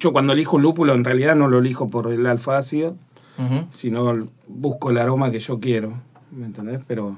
Yo 0.00 0.12
cuando 0.12 0.32
elijo 0.32 0.56
un 0.56 0.62
lúpulo 0.62 0.92
en 0.94 1.04
realidad 1.04 1.36
no 1.36 1.46
lo 1.46 1.58
elijo 1.60 1.88
por 1.88 2.10
el 2.12 2.26
alfácido, 2.26 2.96
Ujú. 3.38 3.64
sino 3.70 4.26
busco 4.48 4.90
el 4.90 4.98
aroma 4.98 5.30
que 5.30 5.38
yo 5.38 5.60
quiero, 5.60 5.92
¿me 6.32 6.46
entendés? 6.46 6.80
Pero 6.88 7.14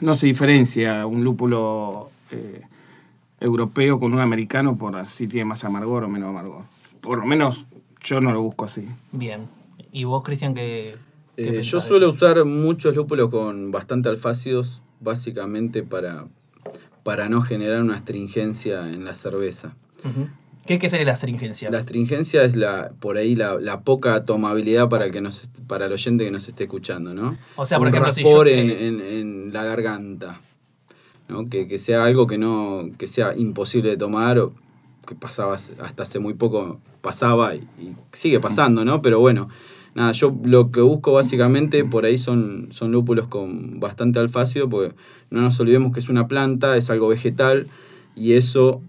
no 0.00 0.16
se 0.16 0.24
diferencia 0.28 1.04
un 1.04 1.24
lúpulo 1.24 2.08
eh, 2.30 2.62
europeo 3.38 4.00
con 4.00 4.14
un 4.14 4.20
americano 4.20 4.78
por 4.78 5.04
si 5.04 5.28
tiene 5.28 5.44
más 5.44 5.62
amargor 5.64 6.04
o 6.04 6.08
menos 6.08 6.30
amargor. 6.30 6.62
Por 7.02 7.18
lo 7.18 7.26
menos 7.26 7.66
yo 8.02 8.22
no 8.22 8.32
lo 8.32 8.40
busco 8.40 8.64
así. 8.64 8.88
Bien. 9.12 9.46
¿Y 9.92 10.04
vos, 10.04 10.22
Cristian, 10.22 10.54
qué, 10.54 10.96
qué 11.36 11.58
Eh, 11.60 11.62
yo 11.62 11.80
suelo 11.80 12.08
eso? 12.08 12.14
usar 12.16 12.44
muchos 12.44 12.96
lúpulos 12.96 13.30
con 13.30 13.70
bastante 13.70 14.08
alfácidos, 14.08 14.82
básicamente 15.00 15.82
para, 15.82 16.26
para 17.02 17.28
no 17.28 17.42
generar 17.42 17.82
una 17.82 17.96
astringencia 17.96 18.88
en 18.90 19.04
la 19.04 19.14
cerveza. 19.14 19.74
¿Qué, 20.66 20.78
qué 20.78 20.88
sería 20.88 21.06
la 21.06 21.12
astringencia? 21.12 21.70
La 21.70 21.78
astringencia 21.78 22.44
es 22.44 22.56
la, 22.56 22.92
por 23.00 23.16
ahí 23.16 23.34
la, 23.36 23.60
la 23.60 23.80
poca 23.82 24.24
tomabilidad 24.24 24.88
para 24.88 25.04
el, 25.06 25.10
que 25.12 25.20
nos, 25.20 25.48
para 25.66 25.86
el 25.86 25.92
oyente 25.92 26.24
que 26.24 26.30
nos 26.30 26.48
esté 26.48 26.64
escuchando, 26.64 27.12
¿no? 27.14 27.36
O 27.56 27.64
sea, 27.64 27.78
por 27.78 27.88
Un 27.88 27.94
ejemplo, 27.94 28.12
si 28.12 28.22
yo- 28.22 28.46
en, 28.46 28.70
en- 28.70 29.00
en 29.00 29.52
la 29.52 29.64
garganta. 29.64 30.40
¿no? 31.28 31.48
Que, 31.48 31.66
que 31.68 31.78
sea 31.78 32.04
algo 32.04 32.26
que 32.26 32.36
no 32.36 32.90
que 32.98 33.06
sea 33.06 33.34
imposible 33.36 33.90
de 33.90 33.96
tomar 33.96 34.38
o 34.38 34.52
que 35.06 35.14
pasaba 35.14 35.54
hasta 35.54 36.02
hace 36.02 36.18
muy 36.18 36.34
poco 36.34 36.80
pasaba 37.00 37.54
y, 37.54 37.60
y 37.80 37.96
sigue 38.12 38.38
pasando, 38.40 38.84
¿no? 38.84 39.00
Pero 39.00 39.18
bueno, 39.20 39.48
nada, 39.94 40.12
yo 40.12 40.34
lo 40.44 40.70
que 40.70 40.80
busco 40.80 41.12
básicamente 41.12 41.84
por 41.84 42.04
ahí 42.04 42.18
son, 42.18 42.68
son 42.70 42.92
lúpulos 42.92 43.28
con 43.28 43.80
bastante 43.80 44.18
alfácido, 44.18 44.68
porque 44.68 44.94
no 45.30 45.42
nos 45.42 45.58
olvidemos 45.60 45.92
que 45.92 46.00
es 46.00 46.08
una 46.08 46.28
planta, 46.28 46.76
es 46.76 46.90
algo 46.90 47.08
vegetal 47.08 47.66
y 48.16 48.32
eso 48.32 48.82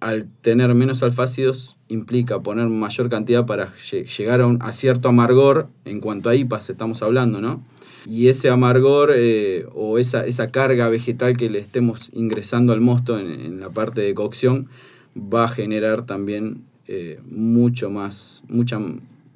al 0.00 0.26
tener 0.42 0.74
menos 0.74 1.02
alfácidos 1.02 1.76
implica 1.88 2.40
poner 2.40 2.68
mayor 2.68 3.08
cantidad 3.08 3.46
para 3.46 3.72
lle- 3.90 4.04
llegar 4.16 4.40
a, 4.40 4.46
un, 4.46 4.62
a 4.62 4.72
cierto 4.72 5.08
amargor 5.08 5.68
en 5.84 6.00
cuanto 6.00 6.28
a 6.28 6.36
IPAs 6.36 6.70
estamos 6.70 7.02
hablando, 7.02 7.40
¿no? 7.40 7.62
Y 8.06 8.28
ese 8.28 8.48
amargor 8.48 9.10
eh, 9.14 9.66
o 9.74 9.98
esa, 9.98 10.24
esa 10.24 10.50
carga 10.50 10.88
vegetal 10.88 11.36
que 11.36 11.50
le 11.50 11.58
estemos 11.58 12.10
ingresando 12.12 12.72
al 12.72 12.80
mosto 12.80 13.18
en, 13.18 13.28
en 13.40 13.60
la 13.60 13.70
parte 13.70 14.00
de 14.02 14.14
cocción 14.14 14.68
va 15.16 15.44
a 15.44 15.48
generar 15.48 16.06
también 16.06 16.62
eh, 16.86 17.20
mucho 17.28 17.90
más, 17.90 18.42
mucha, 18.48 18.78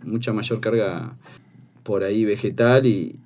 mucha 0.04 0.32
mayor 0.32 0.60
carga 0.60 1.16
por 1.82 2.04
ahí 2.04 2.24
vegetal 2.24 2.86
y, 2.86 3.18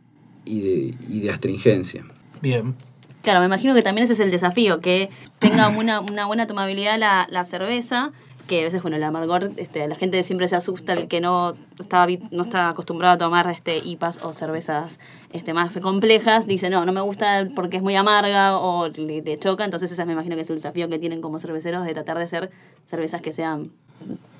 y, 0.44 0.60
de, 0.60 0.94
y 1.08 1.20
de 1.20 1.30
astringencia. 1.30 2.04
Bien. 2.40 2.74
Claro, 3.22 3.40
me 3.40 3.46
imagino 3.46 3.74
que 3.74 3.82
también 3.82 4.04
ese 4.04 4.12
es 4.12 4.20
el 4.20 4.30
desafío, 4.30 4.80
que 4.80 5.10
tenga 5.38 5.68
una, 5.76 6.00
una 6.00 6.26
buena 6.26 6.46
tomabilidad 6.46 6.98
la, 6.98 7.26
la 7.30 7.44
cerveza, 7.44 8.12
que 8.46 8.60
a 8.60 8.64
veces, 8.64 8.80
bueno, 8.82 8.96
el 8.96 9.02
amargor, 9.02 9.50
este, 9.56 9.86
la 9.88 9.96
gente 9.96 10.22
siempre 10.22 10.46
se 10.46 10.56
asusta, 10.56 10.92
el 10.92 11.08
que 11.08 11.20
no 11.20 11.56
está, 11.78 12.06
no 12.30 12.42
está 12.42 12.68
acostumbrado 12.68 13.14
a 13.14 13.18
tomar 13.18 13.50
este, 13.50 13.78
IPAs 13.78 14.22
o 14.22 14.32
cervezas 14.32 15.00
este, 15.32 15.52
más 15.52 15.76
complejas, 15.78 16.46
dice, 16.46 16.70
no, 16.70 16.84
no 16.84 16.92
me 16.92 17.00
gusta 17.00 17.48
porque 17.54 17.78
es 17.78 17.82
muy 17.82 17.96
amarga 17.96 18.58
o 18.58 18.88
le, 18.88 19.22
le 19.22 19.38
choca, 19.38 19.64
entonces 19.64 19.90
ese 19.90 20.06
me 20.06 20.12
imagino 20.12 20.36
que 20.36 20.42
es 20.42 20.50
el 20.50 20.56
desafío 20.56 20.88
que 20.88 20.98
tienen 20.98 21.20
como 21.20 21.40
cerveceros 21.40 21.84
de 21.84 21.92
tratar 21.92 22.18
de 22.18 22.24
hacer 22.24 22.50
cervezas 22.86 23.20
que 23.20 23.32
sean 23.32 23.72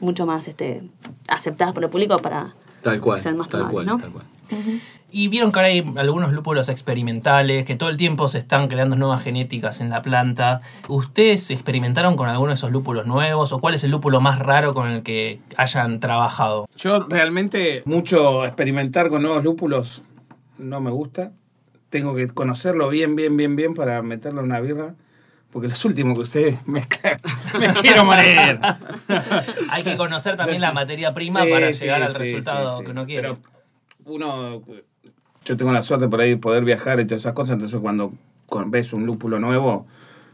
mucho 0.01 0.27
más 0.27 0.49
este, 0.49 0.83
aceptadas 1.29 1.75
por 1.75 1.85
el 1.85 1.91
público 1.91 2.17
para 2.17 2.55
Tal 2.83 3.01
cual, 3.01 3.21
sean 3.21 3.37
más 3.37 3.49
tal 3.49 3.63
tomables, 3.63 3.75
cual, 3.75 3.87
¿no? 3.87 3.99
tal 3.99 4.13
cual. 4.13 4.25
Y 5.11 5.29
vieron 5.29 5.51
que 5.51 5.59
ahora 5.59 5.69
hay 5.69 5.93
algunos 5.97 6.33
lúpulos 6.33 6.69
experimentales, 6.69 7.65
que 7.65 7.75
todo 7.75 7.89
el 7.89 7.97
tiempo 7.97 8.29
se 8.29 8.39
están 8.39 8.69
creando 8.69 8.97
nuevas 8.97 9.23
genéticas 9.23 9.81
en 9.81 9.91
la 9.91 10.03
planta. 10.03 10.61
¿Ustedes 10.89 11.51
experimentaron 11.51 12.17
con 12.17 12.29
alguno 12.29 12.51
de 12.51 12.55
esos 12.55 12.71
lúpulos 12.71 13.07
nuevos? 13.07 13.53
¿O 13.53 13.61
cuál 13.61 13.75
es 13.75 13.85
el 13.85 13.93
lúpulo 13.93 14.21
más 14.21 14.39
raro 14.39 14.75
con 14.75 14.89
el 14.89 15.03
que 15.03 15.41
hayan 15.57 16.01
trabajado? 16.01 16.69
Yo 16.77 17.07
realmente 17.09 17.83
mucho 17.87 18.45
experimentar 18.45 19.09
con 19.09 19.23
nuevos 19.23 19.43
lúpulos 19.43 20.03
no 20.59 20.81
me 20.81 20.91
gusta. 20.91 21.33
Tengo 21.89 22.15
que 22.15 22.27
conocerlo 22.29 22.89
bien, 22.89 23.17
bien, 23.17 23.37
bien, 23.37 23.57
bien 23.57 23.75
para 23.75 24.03
meterlo 24.03 24.41
en 24.41 24.47
una 24.47 24.61
birra. 24.61 24.95
Porque 25.53 25.69
los 25.69 25.85
últimos 25.85 26.17
que 26.19 26.23
usé 26.23 26.59
me, 26.67 26.87
ca- 26.87 27.19
me 27.59 27.73
quiero 27.75 28.05
morir. 28.05 28.61
Hay 29.71 29.83
que 29.85 29.97
conocer 29.97 30.37
también 30.37 30.61
la 30.61 30.73
materia 30.73 31.15
prima 31.15 31.45
Sí, 31.45 31.51
para 31.51 31.73
sí, 31.73 31.81
llegar 31.85 32.03
al 32.03 32.13
sí, 32.13 32.19
resultado 32.19 32.83
que 32.83 32.91
uno 32.91 33.07
quiere. 33.07 33.23
Pero 33.23 33.39
uno, 34.05 34.63
yo 35.45 35.57
tengo 35.57 35.73
la 35.73 35.83
suerte 35.83 36.09
por 36.09 36.21
ahí 36.21 36.31
de 36.31 36.37
poder 36.37 36.65
viajar 36.65 37.01
y 37.01 37.05
todas 37.07 37.23
esas 37.23 37.33
cosas, 37.33 37.55
entonces 37.55 37.81
cuando 37.81 38.13
ves 38.67 38.93
un 38.93 39.07
lúpulo 39.07 39.39
nuevo, 39.41 39.87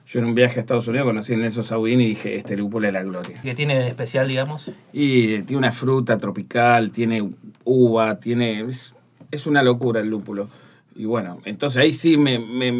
yo 0.06 0.18
en 0.18 0.26
un 0.26 0.34
viaje 0.34 0.58
a 0.58 0.60
Estados 0.60 0.88
Unidos 0.88 1.06
conocí 1.06 1.32
el 1.32 1.40
Nelson 1.40 1.62
Sauvin 1.62 2.00
y 2.00 2.06
dije, 2.06 2.34
este 2.34 2.56
lúpulo 2.56 2.86
es 2.88 2.92
la 2.92 3.02
gloria. 3.02 3.38
¿Qué 3.40 3.54
tiene 3.54 3.78
de 3.78 3.88
especial, 3.88 4.26
digamos? 4.28 4.70
Y 4.92 5.42
tiene 5.42 5.58
una 5.58 5.72
fruta 5.72 6.18
tropical, 6.18 6.90
tiene 6.90 7.30
uva, 7.64 8.18
tiene... 8.18 8.62
Es, 8.62 8.94
es 9.30 9.46
una 9.46 9.62
locura 9.62 10.00
el 10.00 10.08
lúpulo. 10.08 10.48
Y 10.96 11.04
bueno, 11.06 11.40
entonces 11.44 11.80
ahí 11.82 11.92
sí 11.92 12.16
me, 12.18 12.38
me, 12.38 12.72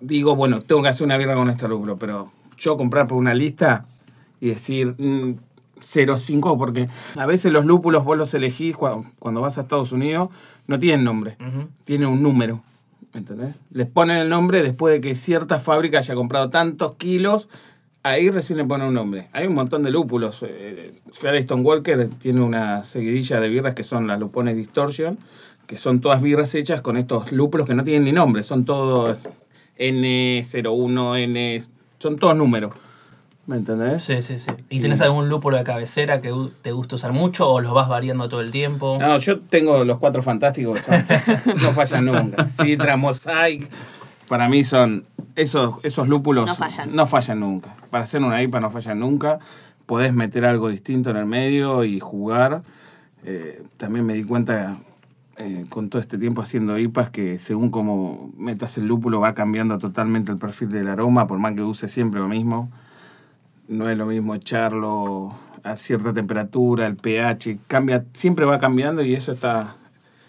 digo, 0.00 0.36
bueno, 0.36 0.60
tengo 0.62 0.82
que 0.82 0.88
hacer 0.88 1.04
una 1.04 1.16
birra 1.16 1.34
con 1.34 1.50
este 1.50 1.68
lúpulo, 1.68 1.96
pero 1.98 2.32
yo 2.58 2.76
comprar 2.76 3.06
por 3.06 3.18
una 3.18 3.34
lista 3.34 3.86
y 4.40 4.48
decir 4.48 4.94
mm, 4.98 5.34
0,5, 5.80 6.56
porque 6.58 6.88
a 7.16 7.26
veces 7.26 7.52
los 7.52 7.64
lúpulos 7.64 8.04
vos 8.04 8.16
los 8.16 8.32
elegís 8.34 8.76
cuando, 8.76 9.06
cuando 9.18 9.40
vas 9.40 9.58
a 9.58 9.62
Estados 9.62 9.92
Unidos, 9.92 10.28
no 10.66 10.78
tienen 10.78 11.04
nombre, 11.04 11.36
Ujú. 11.40 11.68
tienen 11.84 12.08
un 12.08 12.22
número. 12.22 12.62
¿Entendés? 13.12 13.54
Les 13.70 13.86
ponen 13.86 14.16
el 14.16 14.28
nombre 14.28 14.62
después 14.62 14.92
de 14.94 15.00
que 15.00 15.14
cierta 15.14 15.60
fábrica 15.60 15.98
haya 15.98 16.14
comprado 16.16 16.50
tantos 16.50 16.96
kilos, 16.96 17.48
ahí 18.02 18.28
recién 18.28 18.58
le 18.58 18.64
ponen 18.64 18.88
un 18.88 18.94
nombre. 18.94 19.28
Hay 19.32 19.46
un 19.46 19.54
montón 19.54 19.84
de 19.84 19.90
lúpulos. 19.92 20.40
Eh, 20.42 21.00
Stone 21.22 21.62
Walker 21.62 22.08
tiene 22.18 22.40
una 22.40 22.82
seguidilla 22.84 23.38
de 23.38 23.48
birras 23.48 23.74
que 23.74 23.84
son 23.84 24.08
las 24.08 24.18
Lupones 24.18 24.56
Distortion, 24.56 25.16
que 25.68 25.76
son 25.76 26.00
todas 26.00 26.22
birras 26.22 26.54
hechas 26.56 26.82
con 26.82 26.96
estos 26.96 27.30
lúpulos 27.30 27.68
que 27.68 27.74
no 27.74 27.84
tienen 27.84 28.04
ni 28.04 28.10
nombre, 28.12 28.42
son 28.42 28.64
todos 28.64 29.28
N01, 29.78 31.18
N, 31.18 31.62
son 31.98 32.16
todos 32.18 32.36
números. 32.36 32.72
¿Me 33.46 33.56
entendés? 33.56 34.02
Sí, 34.02 34.22
sí, 34.22 34.38
sí. 34.38 34.50
¿Y 34.70 34.80
tenés 34.80 35.02
algún 35.02 35.28
lúpulo 35.28 35.58
de 35.58 35.64
cabecera 35.64 36.22
que 36.22 36.32
te 36.62 36.72
gusta 36.72 36.94
usar 36.96 37.12
mucho 37.12 37.46
o 37.46 37.60
los 37.60 37.74
vas 37.74 37.88
variando 37.88 38.26
todo 38.30 38.40
el 38.40 38.50
tiempo? 38.50 38.96
No, 38.98 39.18
yo 39.18 39.40
tengo 39.40 39.84
los 39.84 39.98
cuatro 39.98 40.22
fantásticos, 40.22 40.80
son- 40.80 41.04
no 41.62 41.72
fallan 41.72 42.06
nunca. 42.06 42.48
Citra, 42.48 42.96
Mosaic, 42.96 43.68
para 44.28 44.48
mí 44.48 44.64
son 44.64 45.04
esos, 45.36 45.74
esos 45.82 46.08
lúpulos 46.08 46.46
No 46.46 46.54
fallan. 46.54 46.96
no 46.96 47.06
fallan 47.06 47.40
nunca. 47.40 47.76
Para 47.90 48.04
hacer 48.04 48.22
una 48.22 48.42
IPA 48.42 48.60
no 48.60 48.70
fallan 48.70 48.98
nunca. 49.00 49.38
Podés 49.84 50.14
meter 50.14 50.46
algo 50.46 50.70
distinto 50.70 51.10
en 51.10 51.18
el 51.18 51.26
medio 51.26 51.84
y 51.84 52.00
jugar. 52.00 52.62
Eh, 53.26 53.62
también 53.76 54.06
me 54.06 54.14
di 54.14 54.24
cuenta 54.24 54.78
eh, 55.36 55.64
con 55.68 55.90
todo 55.90 56.00
este 56.00 56.16
tiempo 56.16 56.42
haciendo 56.42 56.78
IPAs 56.78 57.10
que 57.10 57.38
según 57.38 57.70
como 57.70 58.32
metas 58.36 58.78
el 58.78 58.86
lúpulo 58.86 59.18
va 59.18 59.34
cambiando 59.34 59.78
totalmente 59.78 60.30
el 60.30 60.38
perfil 60.38 60.70
del 60.70 60.88
aroma, 60.88 61.26
por 61.26 61.38
más 61.38 61.54
que 61.54 61.62
use 61.62 61.88
siempre 61.88 62.20
lo 62.20 62.28
mismo. 62.28 62.70
No 63.66 63.90
es 63.90 63.98
lo 63.98 64.06
mismo 64.06 64.34
echarlo 64.34 65.34
a 65.64 65.76
cierta 65.76 66.12
temperatura, 66.12 66.86
el 66.86 66.96
pH, 66.96 67.58
cambia, 67.66 68.04
siempre 68.12 68.44
va 68.44 68.58
cambiando 68.58 69.02
y 69.02 69.14
eso 69.14 69.32
está, 69.32 69.76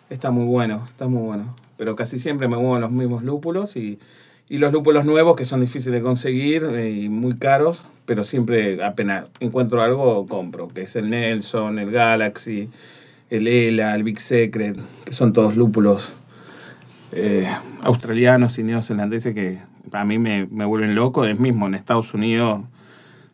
está 0.10 0.32
muy 0.32 0.46
bueno, 0.46 0.86
está 0.90 1.08
muy 1.08 1.22
bueno. 1.22 1.54
Pero 1.78 1.96
casi 1.96 2.18
siempre 2.18 2.48
me 2.48 2.58
muevo 2.58 2.80
los 2.80 2.90
mismos 2.90 3.22
lúpulos 3.24 3.76
y, 3.76 4.00
y 4.48 4.58
los 4.58 4.72
lúpulos 4.72 5.06
nuevos 5.06 5.36
que 5.36 5.46
son 5.46 5.62
difíciles 5.62 6.00
de 6.00 6.02
conseguir 6.02 6.64
eh, 6.64 6.90
y 6.90 7.10
muy 7.10 7.38
caros, 7.38 7.84
pero 8.06 8.24
siempre 8.24 8.84
apenas 8.84 9.26
encuentro 9.40 9.82
algo, 9.82 10.26
compro, 10.26 10.68
que 10.70 10.82
es 10.84 10.96
el 10.96 11.10
Nelson, 11.10 11.80
el 11.80 11.92
Galaxy, 11.92 12.70
el 13.30 13.48
Ela, 13.48 13.96
el 13.96 14.04
Big 14.04 14.20
Secret, 14.20 14.78
que 15.06 15.14
son 15.14 15.34
todos 15.34 15.56
lúpulos 15.56 16.14
eh, 17.12 17.48
australianos 17.82 18.58
y 18.60 18.64
neozelandeses 18.64 19.34
que 19.34 19.60
a 19.92 20.06
mí 20.06 20.20
me, 20.20 20.48
me 20.48 20.66
vuelven 20.66 20.96
loco. 20.96 21.26
Es 21.26 21.40
mismo 21.40 21.68
en 21.68 21.76
Estados 21.76 22.14
Unidos, 22.14 22.62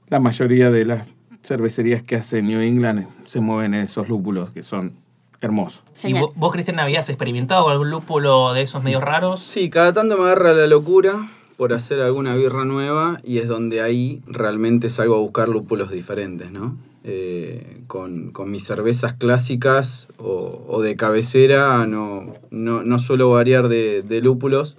la 0.08 0.20
mayoría 0.20 0.70
de 0.70 0.86
las 0.86 1.08
cervecerías 1.44 2.04
que 2.04 2.16
hace 2.16 2.42
New 2.42 2.60
England 2.60 3.08
se 3.26 3.40
mueven 3.40 3.74
en 3.74 3.82
esos 3.82 4.08
lúpulos 4.08 4.52
que 4.52 4.62
son 4.62 4.94
hermosos. 5.42 5.84
¿Y 6.00 6.08
Genial. 6.08 6.26
vos, 6.36 6.52
Cristian, 6.52 6.80
habías 6.80 7.10
experimentado 7.10 7.68
algún 7.70 7.90
lúpulo 7.90 8.54
de 8.54 8.62
esos 8.62 8.84
medios 8.84 9.04
raros? 9.04 9.40
Sí, 9.40 9.70
cada 9.70 9.92
tanto 9.94 10.18
me 10.18 10.24
agarra 10.26 10.54
la 10.54 10.68
locura 10.68 11.30
por 11.58 11.74
hacer 11.74 12.00
alguna 12.02 12.36
birra 12.36 12.66
nueva 12.66 13.20
y 13.24 13.40
es 13.40 13.48
donde 13.48 13.82
ahí 13.82 14.22
realmente 14.28 14.90
salgo 14.90 15.16
a 15.16 15.20
buscar 15.20 15.50
lúpulos 15.50 15.92
diferentes, 15.92 16.52
¿no? 16.52 16.78
Eh, 17.04 17.82
con, 17.88 18.32
con 18.32 18.52
mis 18.52 18.64
cervezas 18.64 19.14
clásicas 19.14 20.08
o, 20.20 20.84
de 20.84 20.96
cabecera 20.96 21.88
no, 21.88 22.36
no, 22.52 22.84
no 22.84 23.00
suelo 23.00 23.32
variar 23.32 23.70
de, 23.70 24.04
de 24.04 24.22
lúpulos, 24.22 24.78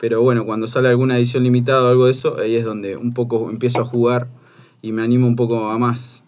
pero 0.00 0.22
bueno, 0.22 0.46
cuando 0.46 0.66
sale 0.66 0.88
alguna 0.88 1.18
edición 1.18 1.44
limitada 1.44 1.84
o 1.84 1.88
algo 1.88 2.06
de 2.06 2.12
eso, 2.12 2.38
ahí 2.38 2.56
es 2.56 2.64
donde 2.64 2.96
un 2.96 3.12
poco 3.12 3.50
empiezo 3.50 3.82
a 3.82 3.84
jugar 3.84 4.28
y 4.80 4.92
me 4.92 5.02
animo 5.02 5.26
un 5.26 5.36
poco 5.36 5.68
a 5.68 5.78
más. 5.78 6.24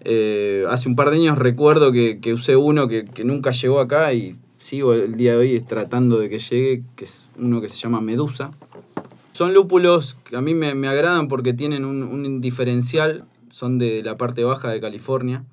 Eh, 0.00 0.64
hace 0.68 0.88
un 0.88 0.96
par 0.96 1.10
de 1.10 1.16
años 1.16 1.38
recuerdo 1.38 1.90
que, 1.90 2.20
que 2.20 2.34
usé 2.34 2.56
uno 2.56 2.86
que, 2.86 3.06
que 3.06 3.24
nunca 3.24 3.52
llegó 3.52 3.80
acá 3.80 4.12
y 4.12 4.36
sigo 4.58 4.92
el 4.92 5.16
día 5.16 5.32
de 5.32 5.38
hoy 5.38 5.60
tratando 5.60 6.18
de 6.18 6.28
que 6.28 6.38
llegue, 6.38 6.82
que 6.94 7.04
es 7.04 7.30
uno 7.38 7.62
que 7.62 7.70
se 7.70 7.78
llama 7.78 8.02
Medusa. 8.02 8.50
Son 9.32 9.54
lúpulos 9.54 10.16
que 10.28 10.36
a 10.36 10.40
mí 10.42 10.54
me, 10.54 10.74
me 10.74 10.88
agradan 10.88 11.28
porque 11.28 11.54
tienen 11.54 11.84
un, 11.84 12.02
un 12.02 12.40
diferencial, 12.40 13.24
son 13.54 13.78
de 13.78 14.02
la 14.02 14.16
parte 14.16 14.42
baja 14.42 14.68
de 14.70 14.80
California. 14.80 15.44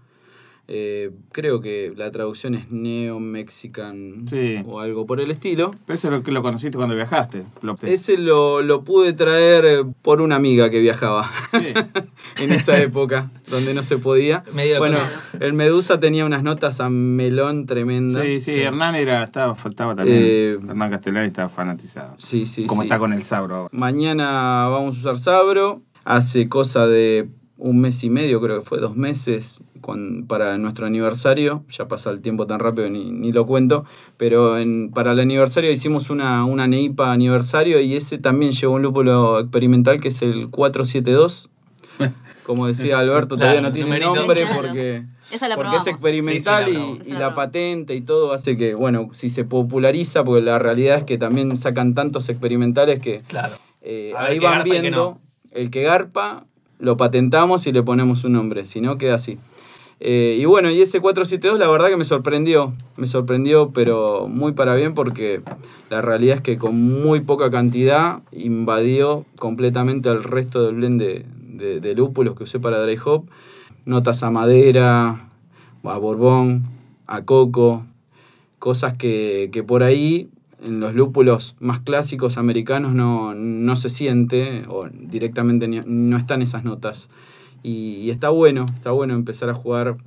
Eh, 0.73 1.11
creo 1.33 1.59
que 1.59 1.91
la 1.97 2.11
traducción 2.11 2.55
es 2.55 2.71
neo-mexican 2.71 4.25
Sí. 4.27 4.59
o 4.65 4.79
algo 4.79 5.05
por 5.05 5.19
el 5.19 5.29
estilo. 5.29 5.71
Pero 5.85 5.97
eso 5.97 6.07
es 6.07 6.13
lo 6.13 6.23
que 6.23 6.31
lo 6.31 6.41
conociste 6.41 6.77
cuando 6.77 6.95
viajaste. 6.95 7.43
Lo- 7.61 7.75
Ese 7.81 8.17
lo, 8.17 8.61
lo 8.61 8.83
pude 8.83 9.11
traer 9.13 9.85
por 10.01 10.21
una 10.21 10.35
amiga 10.37 10.69
que 10.69 10.79
viajaba 10.79 11.29
Sí. 11.51 11.73
en 12.43 12.51
esa 12.51 12.79
época, 12.79 13.31
donde 13.49 13.73
no 13.73 13.83
se 13.83 13.97
podía. 13.97 14.43
Medio 14.53 14.79
bueno, 14.79 14.97
claro. 14.97 15.45
el 15.45 15.53
Medusa 15.53 15.99
tenía 15.99 16.25
unas 16.25 16.41
notas 16.43 16.79
a 16.79 16.89
melón 16.89 17.65
tremendas. 17.65 18.23
Sí, 18.23 18.39
sí, 18.41 18.61
Hernán 18.61 18.95
era, 18.95 19.23
estaba, 19.23 19.55
estaba 19.65 19.95
también. 19.95 20.17
Eh, 20.21 20.51
Hernán 20.53 20.89
Castellani 20.91 21.27
estaba 21.27 21.49
fanatizado. 21.49 22.15
Sí, 22.17 22.45
sí, 22.45 22.65
Como 22.65 22.81
sí. 22.83 22.85
está 22.87 22.97
con 22.97 23.13
el 23.13 23.23
Sabro 23.23 23.55
ahora. 23.55 23.69
Mañana 23.73 24.67
vamos 24.69 24.95
a 24.97 24.99
usar 24.99 25.17
Sabro. 25.17 25.81
Hace 26.05 26.49
cosa 26.49 26.87
de 26.87 27.27
un 27.63 27.79
mes 27.79 28.03
y 28.03 28.09
medio, 28.09 28.41
creo 28.41 28.59
que 28.59 28.65
fue 28.65 28.79
dos 28.79 28.95
meses, 28.95 29.61
con- 29.81 30.25
para 30.27 30.57
nuestro 30.57 30.85
aniversario. 30.87 31.63
Ya 31.69 31.87
pasa 31.87 32.09
el 32.09 32.19
tiempo 32.21 32.47
tan 32.47 32.59
rápido 32.59 32.89
ni, 32.89 33.11
ni 33.11 33.31
lo 33.31 33.45
cuento. 33.45 33.85
Pero 34.17 34.57
en- 34.57 34.89
para 34.91 35.11
el 35.11 35.19
aniversario 35.19 35.71
hicimos 35.71 36.09
una, 36.09 36.43
una 36.45 36.67
NEIPA 36.67 37.11
aniversario 37.11 37.79
y 37.79 37.95
ese 37.95 38.17
también 38.17 38.51
llevó 38.51 38.73
un 38.75 38.81
lúpulo 38.81 39.39
experimental 39.39 39.99
que 39.99 40.07
es 40.09 40.21
el 40.23 40.49
472. 40.49 41.49
Como 42.45 42.65
decía 42.67 42.97
Alberto, 42.99 43.35
todavía 43.35 43.59
Claro, 43.59 43.67
no 43.67 43.73
tiene 43.73 43.87
numerito. 43.89 44.15
nombre 44.15 44.41
Claro. 44.41 44.61
porque, 44.61 45.05
Esa 45.31 45.47
la 45.47 45.55
porque 45.55 45.77
es 45.77 45.87
experimental 45.87 46.65
Sí, 46.65 46.73
sí, 47.03 47.11
la 47.11 47.17
y- 47.17 47.19
la 47.19 47.35
patente 47.35 47.95
y 47.95 48.01
todo 48.01 48.33
hace 48.33 48.57
que, 48.57 48.73
bueno, 48.73 49.09
si 49.13 49.29
se 49.29 49.43
populariza, 49.45 50.23
porque 50.23 50.41
la 50.41 50.57
realidad 50.57 50.97
es 50.97 51.03
que 51.03 51.17
también 51.19 51.55
sacan 51.55 51.93
tantos 51.93 52.27
experimentales 52.29 52.99
que 52.99 53.17
Claro. 53.27 53.55
eh, 53.81 54.13
ahí 54.17 54.39
van 54.39 54.63
viendo 54.63 55.19
el 55.51 55.69
que 55.69 55.83
garpa, 55.83 56.45
lo 56.81 56.97
patentamos 56.97 57.65
y 57.67 57.71
le 57.71 57.83
ponemos 57.83 58.23
un 58.25 58.33
nombre, 58.33 58.65
si 58.65 58.81
no 58.81 58.97
queda 58.97 59.15
así. 59.15 59.37
Eh, 59.99 60.37
y 60.39 60.45
bueno, 60.45 60.71
y 60.71 60.81
ese 60.81 60.99
472 60.99 61.59
la 61.59 61.67
verdad 61.69 61.89
que 61.89 61.95
me 61.95 62.05
sorprendió, 62.05 62.73
me 62.97 63.05
sorprendió, 63.05 63.69
pero 63.69 64.27
muy 64.27 64.51
para 64.53 64.73
bien 64.75 64.95
porque 64.95 65.41
la 65.91 66.01
realidad 66.01 66.37
es 66.37 66.41
que 66.41 66.57
con 66.57 66.75
muy 67.03 67.19
poca 67.19 67.51
cantidad 67.51 68.21
invadió 68.31 69.25
completamente 69.37 70.09
el 70.09 70.23
resto 70.23 70.65
del 70.65 70.75
blend 70.75 70.99
de, 70.99 71.25
de- 71.37 71.79
de 71.79 71.95
lúpulos 71.95 72.35
que 72.35 72.43
usé 72.45 72.59
para 72.59 72.81
dry 72.81 72.97
hop. 73.05 73.25
Notas 73.85 74.23
a 74.23 74.31
madera, 74.31 75.29
a 75.83 75.97
borbón, 75.99 76.63
a 77.05 77.23
coco, 77.23 77.85
cosas 78.57 78.93
que, 78.95 79.49
que 79.51 79.63
por 79.63 79.83
ahí 79.83 80.29
en 80.63 80.79
los 80.79 80.93
lúpulos 80.93 81.55
más 81.59 81.79
clásicos 81.79 82.37
americanos 82.37 82.93
no, 82.93 83.33
no 83.33 83.75
se 83.75 83.89
siente 83.89 84.63
o 84.69 84.87
directamente 84.91 85.67
ni- 85.67 85.81
no 85.85 86.17
están 86.17 86.41
esas 86.41 86.63
notas. 86.63 87.09
Y, 87.63 87.95
y 87.95 88.09
está 88.11 88.29
bueno, 88.29 88.65
está 88.73 88.91
bueno 88.91 89.13
empezar 89.13 89.49
a 89.49 89.53
jugar 89.53 89.97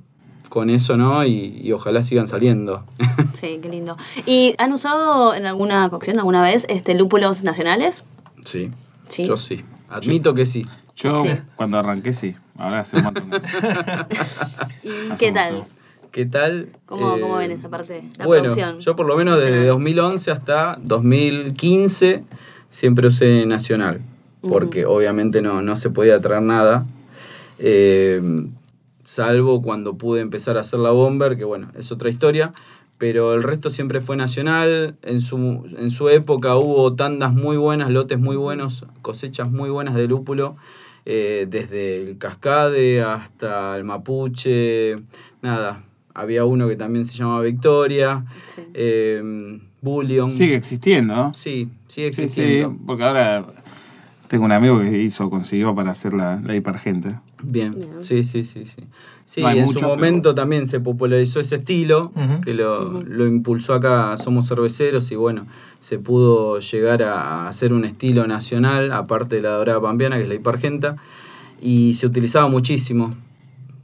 con 0.49 0.69
eso, 0.69 0.95
¿no? 0.97 1.25
Y, 1.25 1.59
y 1.63 1.71
ojalá 1.71 2.03
sigan 2.03 2.27
saliendo. 2.27 2.85
Sí, 3.33 3.59
qué 3.61 3.67
lindo. 3.67 3.97
¿Y 4.25 4.55
han 4.57 4.71
usado 4.71 5.35
en 5.35 5.45
alguna 5.45 5.89
cocción 5.89 6.17
alguna 6.19 6.41
vez 6.41 6.65
este 6.69 6.95
lúpulos 6.95 7.43
nacionales? 7.43 8.05
sí, 8.45 8.71
Sí. 9.09 9.23
yo 9.25 9.35
sí. 9.35 9.63
Admito 9.89 10.33
que 10.33 10.45
sí. 10.45 10.65
Yo, 10.95 11.23
Sí. 11.25 11.31
cuando 11.57 11.77
arranqué, 11.77 12.13
sí. 12.13 12.33
Ahora 12.57 12.79
hace 12.79 12.95
un 12.97 13.03
montón. 13.03 13.29
¿Y 14.83 14.89
Hace 15.11 15.15
qué 15.19 15.27
un 15.29 15.33
tal? 15.33 15.53
montón. 15.55 15.73
¿Qué 16.15 16.25
tal? 16.25 16.69
¿Cómo, 16.85 17.17
Eh, 17.17 17.19
cómo 17.19 17.35
ven 17.35 17.51
esa 17.51 17.67
parte? 17.67 18.01
La 18.17 18.25
bueno, 18.25 18.43
producción. 18.43 18.79
yo 18.79 18.95
por 18.95 19.05
lo 19.05 19.17
menos 19.17 19.35
desde 19.35 19.65
Nacional. 19.65 19.67
2011 19.67 20.31
hasta 20.31 20.79
2015 20.81 22.23
siempre 22.69 23.07
usé 23.09 23.45
Nacional, 23.45 23.99
porque 24.39 24.85
obviamente 24.85 25.41
no, 25.41 25.61
no 25.61 25.75
se 25.75 25.89
podía 25.89 26.21
traer 26.21 26.41
nada, 26.41 26.85
eh, 27.59 28.21
salvo 29.03 29.61
cuando 29.61 29.97
pude 29.97 30.21
empezar 30.21 30.55
a 30.55 30.61
hacer 30.61 30.79
la 30.79 30.91
Bomber, 30.91 31.35
que 31.35 31.43
bueno, 31.43 31.69
es 31.77 31.91
otra 31.91 32.07
historia, 32.07 32.53
pero 32.97 33.33
el 33.33 33.43
resto 33.43 33.69
siempre 33.69 33.99
fue 33.99 34.15
Nacional, 34.15 34.95
en 35.01 35.19
su, 35.19 35.67
en 35.77 35.91
su 35.91 36.07
época 36.07 36.55
hubo 36.55 36.95
tandas 36.95 37.33
muy 37.33 37.57
buenas, 37.57 37.89
lotes 37.89 38.19
muy 38.19 38.37
buenos, 38.37 38.85
cosechas 39.01 39.51
muy 39.51 39.69
buenas 39.69 39.95
de 39.95 40.07
lúpulo, 40.07 40.55
eh, 41.03 41.45
desde 41.49 41.97
el 41.97 42.17
Cascade 42.17 43.01
hasta 43.01 43.75
el 43.75 43.83
Mapuche, 43.83 44.95
nada. 45.41 45.83
Había 46.15 46.45
uno 46.45 46.67
que 46.67 46.75
también 46.75 47.05
se 47.05 47.15
llamaba 47.15 47.41
Victoria, 47.41 48.25
Sí. 48.55 48.61
eh, 48.73 49.59
Bullion. 49.81 50.31
Sigue 50.31 50.55
existiendo, 50.55 51.15
¿no? 51.15 51.33
Sí, 51.35 51.69
sigue 51.87 52.07
existiendo. 52.07 52.71
sí, 52.71 52.77
porque 52.87 53.03
ahora 53.03 53.45
tengo 54.27 54.45
un 54.45 54.51
amigo 54.51 54.79
que 54.79 54.97
hizo, 55.03 55.29
consiguió 55.29 55.75
para 55.75 55.91
hacer 55.91 56.13
la, 56.15 56.41
la 56.43 56.55
hipergente. 56.55 57.09
Bien. 57.43 57.73
Bien. 57.75 57.89
sí, 58.01 58.23
sí, 58.23 58.43
sí, 58.43 58.65
sí. 58.65 58.81
Sí, 59.25 59.41
No 59.41 59.49
en 59.51 59.59
mucho, 59.65 59.73
su 59.73 59.85
pero- 59.85 59.89
momento 59.89 60.33
también 60.33 60.65
se 60.65 60.79
popularizó 60.79 61.39
ese 61.39 61.55
estilo, 61.57 62.11
que 62.43 62.53
lo, 62.55 62.93
lo 63.03 63.27
impulsó 63.27 63.73
acá 63.73 64.15
Somos 64.17 64.47
Cerveceros 64.47 65.11
y 65.11 65.15
bueno, 65.15 65.45
se 65.79 65.99
pudo 65.99 66.59
llegar 66.59 67.03
a 67.03 67.47
hacer 67.47 67.73
un 67.73 67.85
estilo 67.85 68.25
nacional, 68.25 68.91
aparte 68.91 69.35
de 69.35 69.41
la 69.43 69.49
dorada 69.51 69.81
pampeana, 69.81 70.15
que 70.17 70.23
es 70.23 70.29
la 70.29 70.35
hipergenta, 70.35 70.95
y 71.61 71.93
se 71.95 72.07
utilizaba 72.07 72.47
muchísimo. 72.47 73.13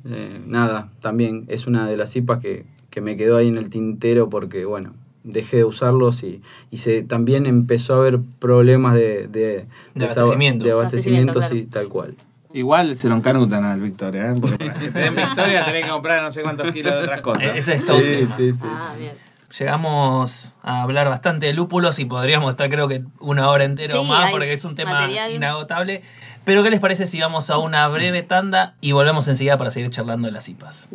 Eh, 0.06 0.42
nada, 0.46 0.90
también 1.02 1.46
es 1.48 1.68
una 1.68 1.88
de 1.88 1.98
las 1.98 2.16
IPAs 2.16 2.40
que, 2.40 2.66
que 2.90 3.02
me 3.02 3.16
quedó 3.18 3.38
ahí 3.38 3.48
en 3.48 3.58
el 3.58 3.70
tintero 3.70 4.30
porque, 4.30 4.66
bueno, 4.66 4.94
dejé 5.24 5.58
de 5.58 5.64
usarlos 5.66 6.24
y, 6.24 6.42
y 6.72 6.78
se 6.78 7.04
también 7.04 7.46
empezó 7.46 7.94
a 7.94 7.98
haber 7.98 8.20
problemas 8.40 8.96
de, 8.96 9.28
de, 9.28 9.68
abastecimiento. 9.96 10.66
de 10.66 10.72
abastecimiento, 10.72 11.42
sí, 11.44 11.68
tal 11.70 11.88
cual. 11.88 12.16
Igual 12.54 12.98
se 12.98 13.08
lo 13.08 13.16
encanutan 13.16 13.64
al 13.64 13.80
Victoria, 13.80 14.32
¿eh? 14.32 14.36
Porque 14.42 14.58
para 14.66 14.80
que 14.80 14.90
Victoria 15.12 15.64
tenés 15.66 15.86
que 15.86 15.90
comprar 15.92 16.22
no 16.24 16.32
sé 16.32 16.42
cuántos 16.42 16.72
kilos 16.74 16.94
de 16.96 17.00
otras 17.02 17.22
cosas. 17.22 17.44
Ese 17.56 17.76
es 17.76 17.86
todo 17.86 17.98
un 17.98 18.04
Sí, 18.04 18.10
tema. 18.18 18.36
sí, 18.38 18.52
sí, 18.54 18.60
Ah, 18.66 18.92
sí. 18.96 19.00
bien. 19.02 19.14
Llegamos 19.58 20.56
a 20.64 20.82
hablar 20.82 21.08
bastante 21.10 21.46
de 21.46 21.54
lúpulos 21.54 22.00
y 22.00 22.06
podríamos 22.06 22.50
estar 22.50 22.70
creo 22.70 22.88
que 22.88 23.04
una 23.20 23.50
hora 23.50 23.64
entera 23.66 24.00
o 24.00 24.04
más 24.04 24.32
porque 24.32 24.52
es 24.54 24.64
un 24.66 24.76
tema 24.76 24.94
material. 24.94 25.32
inagotable. 25.32 26.02
Pero 26.44 26.64
¿qué 26.64 26.72
les 26.72 26.80
parece 26.80 27.06
si 27.06 27.20
vamos 27.20 27.50
a 27.50 27.58
una 27.58 27.88
breve 27.88 28.24
tanda 28.24 28.76
y 28.82 28.94
volvemos 28.94 29.28
enseguida 29.28 29.58
para 29.58 29.72
seguir 29.72 29.90
charlando 29.90 30.28
de 30.28 30.34
las 30.34 30.50
IPAs? 30.50 30.90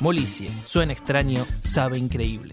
Molicie, 0.00 0.48
suena 0.64 0.94
extraño, 0.94 1.44
sabe 1.60 1.98
increíble. 1.98 2.52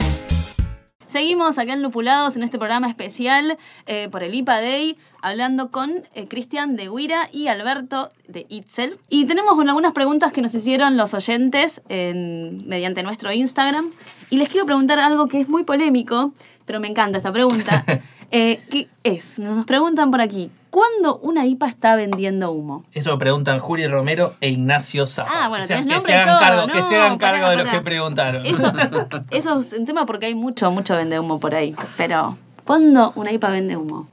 Seguimos 1.19 1.57
acá 1.57 1.71
en 1.71 1.81
Lupulados 1.81 2.35
en 2.35 2.43
este 2.43 2.57
programa 2.57 2.89
especial 2.89 3.57
eh, 3.85 4.09
por 4.11 4.21
el 4.21 4.35
IPA 4.35 4.59
Day, 4.59 4.97
hablando 5.21 5.71
con 5.71 6.03
eh, 6.13 6.27
Cristian 6.27 6.75
de 6.75 6.89
Guira 6.89 7.29
y 7.31 7.47
Alberto 7.47 8.11
de 8.27 8.45
Itzel. 8.49 8.97
Y 9.07 9.23
tenemos 9.23 9.57
algunas 9.57 9.93
preguntas 9.93 10.33
que 10.33 10.41
nos 10.41 10.53
hicieron 10.53 10.97
los 10.97 11.13
oyentes 11.13 11.81
en- 11.87 12.67
mediante 12.67 13.01
nuestro 13.01 13.31
Instagram. 13.31 13.91
Y 14.29 14.37
les 14.37 14.49
quiero 14.49 14.65
preguntar 14.65 14.99
algo 14.99 15.27
que 15.27 15.39
es 15.41 15.49
muy 15.49 15.63
polémico, 15.63 16.33
pero 16.65 16.79
me 16.79 16.87
encanta 16.87 17.17
esta 17.17 17.31
pregunta. 17.31 17.83
Eh, 18.31 18.59
¿Qué 18.71 18.89
es? 19.03 19.37
Nos 19.37 19.65
preguntan 19.65 20.09
por 20.09 20.19
aquí, 20.19 20.49
¿cuándo 20.71 21.19
una 21.19 21.45
IPA 21.45 21.67
está 21.67 21.95
vendiendo 21.95 22.51
humo? 22.51 22.83
Eso 22.91 23.11
lo 23.11 23.17
preguntan 23.19 23.59
Juli 23.59 23.87
Romero 23.87 24.33
e 24.41 24.49
Ignacio 24.49 25.05
Zapa. 25.05 25.29
Ah, 25.31 25.47
bueno, 25.47 25.67
que 25.67 25.75
que 25.85 25.99
se 25.99 26.13
hagan 26.15 26.27
todo, 26.27 26.39
cargo, 26.39 26.67
que 26.67 26.79
no, 26.79 26.89
se 26.89 26.95
hagan 26.97 27.17
cargo 27.19 27.49
de 27.51 27.57
lo 27.63 27.65
que 27.69 27.81
preguntaron. 27.81 28.45
Eso, 28.45 28.73
eso 29.29 29.59
es 29.59 29.73
un 29.73 29.85
tema 29.85 30.07
porque 30.07 30.25
hay 30.25 30.35
mucho, 30.35 30.71
mucho 30.71 30.95
vende 30.95 31.19
humo 31.19 31.39
por 31.39 31.53
ahí. 31.53 31.75
Pero, 31.97 32.35
¿cuándo 32.65 33.13
una 33.15 33.31
IPA 33.31 33.49
vende 33.51 33.77
humo? 33.77 34.09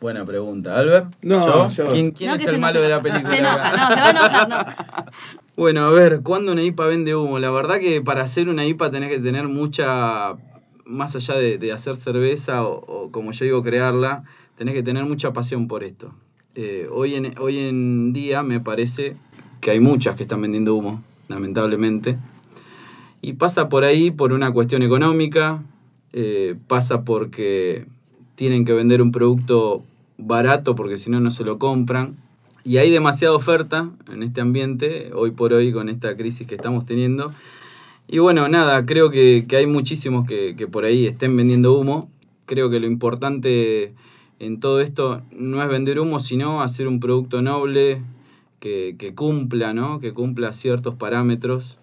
Buena 0.00 0.24
pregunta. 0.24 0.76
¿Albert? 0.76 1.14
No, 1.22 1.68
yo- 1.70 1.88
¿Quién, 1.88 2.12
quién 2.12 2.30
No, 2.30 2.36
es 2.36 2.44
que 2.44 2.50
el 2.50 2.60
malo 2.60 2.80
de 2.82 2.88
la 2.90 3.00
película? 3.00 3.30
Se 3.30 3.38
enoja, 3.38 3.70
no, 3.72 3.88
se 3.88 3.94
va 4.00 4.06
a 4.06 4.10
enojar, 4.10 4.48
no. 4.48 4.56
Bueno, 5.58 5.80
a 5.80 5.90
ver, 5.90 6.20
¿cuándo 6.22 6.52
una 6.52 6.62
IPA 6.62 6.86
vende 6.86 7.16
humo? 7.16 7.40
La 7.40 7.50
verdad 7.50 7.80
que 7.80 8.00
para 8.00 8.22
hacer 8.22 8.48
una 8.48 8.64
IPA 8.64 8.92
tenés 8.92 9.10
que 9.10 9.18
tener 9.18 9.48
mucha, 9.48 10.36
más 10.84 11.16
allá 11.16 11.34
de, 11.34 11.58
de 11.58 11.72
hacer 11.72 11.96
cerveza 11.96 12.62
o, 12.62 13.10
como 13.10 13.32
yo 13.32 13.44
digo, 13.44 13.64
crearla, 13.64 14.22
tenés 14.56 14.74
que 14.74 14.84
tener 14.84 15.04
mucha 15.04 15.32
pasión 15.32 15.66
por 15.66 15.82
esto. 15.82 16.14
Eh, 16.54 16.86
hoy, 16.92 17.16
en, 17.16 17.36
hoy 17.40 17.58
en 17.58 18.12
día 18.12 18.44
me 18.44 18.60
parece 18.60 19.16
que 19.60 19.72
hay 19.72 19.80
muchas 19.80 20.14
que 20.14 20.22
están 20.22 20.42
vendiendo 20.42 20.76
humo, 20.76 21.02
lamentablemente. 21.26 22.18
Y 23.20 23.32
pasa 23.32 23.68
por 23.68 23.82
ahí 23.82 24.12
por 24.12 24.32
una 24.32 24.52
cuestión 24.52 24.84
económica, 24.84 25.64
eh, 26.12 26.54
pasa 26.68 27.02
porque 27.02 27.84
tienen 28.36 28.64
que 28.64 28.74
vender 28.74 29.02
un 29.02 29.10
producto 29.10 29.82
barato 30.18 30.76
porque 30.76 30.98
si 30.98 31.10
no, 31.10 31.18
no 31.18 31.32
se 31.32 31.42
lo 31.42 31.58
compran. 31.58 32.16
Y 32.64 32.78
hay 32.78 32.90
demasiada 32.90 33.34
oferta 33.34 33.90
en 34.12 34.22
este 34.22 34.40
ambiente, 34.40 35.10
hoy 35.14 35.30
por 35.30 35.52
hoy, 35.52 35.72
con 35.72 35.88
esta 35.88 36.16
crisis 36.16 36.46
que 36.46 36.56
estamos 36.56 36.84
teniendo. 36.84 37.32
Y 38.08 38.18
bueno, 38.18 38.48
nada, 38.48 38.84
creo 38.84 39.10
que, 39.10 39.46
que 39.48 39.56
hay 39.56 39.66
muchísimos 39.66 40.26
que, 40.26 40.54
que 40.56 40.66
por 40.66 40.84
ahí 40.84 41.06
estén 41.06 41.36
vendiendo 41.36 41.78
humo. 41.78 42.10
Creo 42.46 42.70
que 42.70 42.80
lo 42.80 42.86
importante 42.86 43.92
en 44.38 44.60
todo 44.60 44.80
esto 44.80 45.22
no 45.30 45.62
es 45.62 45.68
vender 45.68 46.00
humo, 46.00 46.20
sino 46.20 46.62
hacer 46.62 46.88
un 46.88 47.00
producto 47.00 47.42
noble 47.42 48.00
que, 48.60 48.96
que 48.98 49.14
cumpla, 49.14 49.74
¿no? 49.74 50.00
Que 50.00 50.12
cumpla 50.12 50.52
ciertos 50.52 50.94
parámetros 50.94 51.78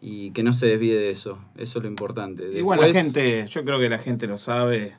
y 0.00 0.30
que 0.32 0.42
no 0.42 0.52
se 0.52 0.66
desvíe 0.66 0.94
de 0.94 1.10
eso. 1.10 1.38
Eso 1.56 1.78
es 1.78 1.84
lo 1.84 1.88
importante. 1.88 2.50
Igual 2.58 2.80
la 2.80 2.92
gente, 2.92 3.46
yo 3.48 3.64
creo 3.64 3.78
que 3.78 3.88
la 3.88 3.98
gente 3.98 4.26
lo 4.26 4.38
sabe, 4.38 4.96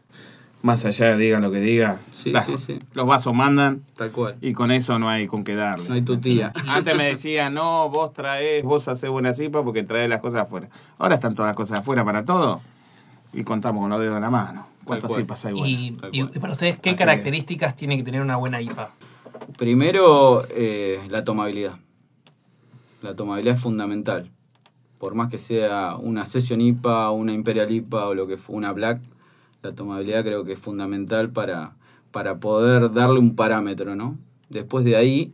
más 0.61 0.85
allá 0.85 1.15
diga 1.17 1.39
lo 1.39 1.51
que 1.51 1.59
diga. 1.59 1.99
Sí, 2.11 2.31
la- 2.31 2.41
sí, 2.41 2.57
sí. 2.57 2.79
Los 2.93 3.07
vasos 3.07 3.33
mandan 3.33 3.83
Tal 3.95 4.11
cual. 4.11 4.35
y 4.41 4.53
con 4.53 4.71
eso 4.71 4.99
no 4.99 5.09
hay 5.09 5.27
con 5.27 5.43
qué 5.43 5.55
darle. 5.55 5.87
No 5.89 5.95
hay 5.95 6.01
tu 6.03 6.17
tía. 6.19 6.53
Antes 6.67 6.95
me 6.95 7.05
decían, 7.05 7.53
no, 7.53 7.89
vos 7.89 8.13
traes, 8.13 8.63
vos 8.63 8.87
hacés 8.87 9.09
buena 9.09 9.33
cipa 9.33 9.63
porque 9.63 9.83
traes 9.83 10.07
las 10.09 10.21
cosas 10.21 10.41
afuera. 10.43 10.69
Ahora 10.97 11.15
están 11.15 11.33
todas 11.35 11.49
las 11.49 11.55
cosas 11.55 11.79
afuera 11.79 12.05
para 12.05 12.23
todo 12.25 12.61
y 13.33 13.43
contamos 13.43 13.81
con 13.81 13.89
los 13.89 13.99
dedos 13.99 14.15
en 14.15 14.21
la 14.21 14.29
mano. 14.29 14.67
¿Cuántas 14.83 15.13
cipas 15.13 15.45
hay 15.45 15.53
buenas? 15.53 15.69
Y, 16.11 16.21
para 16.39 16.53
ustedes, 16.53 16.77
¿qué 16.79 16.89
Así 16.89 16.97
que- 16.97 17.05
características 17.05 17.75
tiene 17.75 17.97
que 17.97 18.03
tener 18.03 18.21
una 18.21 18.35
buena 18.35 18.61
IPA? 18.61 18.91
Primero, 19.57 20.43
eh, 20.49 20.99
la 21.09 21.23
tomabilidad. 21.23 21.73
La 23.01 23.15
tomabilidad 23.15 23.55
es 23.55 23.61
fundamental. 23.61 24.31
Por 24.99 25.15
más 25.15 25.29
que 25.29 25.37
sea 25.37 25.95
una 25.97 26.25
Session 26.25 26.61
IPA, 26.61 27.11
una 27.11 27.33
Imperial 27.33 27.71
IPA 27.71 28.07
o 28.09 28.13
lo 28.13 28.27
que 28.27 28.37
fue 28.37 28.55
una 28.55 28.71
Black, 28.71 29.01
la 29.63 29.73
tomabilidad 29.73 30.23
creo 30.23 30.43
que 30.43 30.53
es 30.53 30.59
fundamental 30.59 31.29
para, 31.31 31.75
para 32.11 32.39
poder 32.39 32.91
darle 32.91 33.19
un 33.19 33.35
parámetro, 33.35 33.95
¿no? 33.95 34.17
Después 34.49 34.83
de 34.85 34.95
ahí 34.95 35.33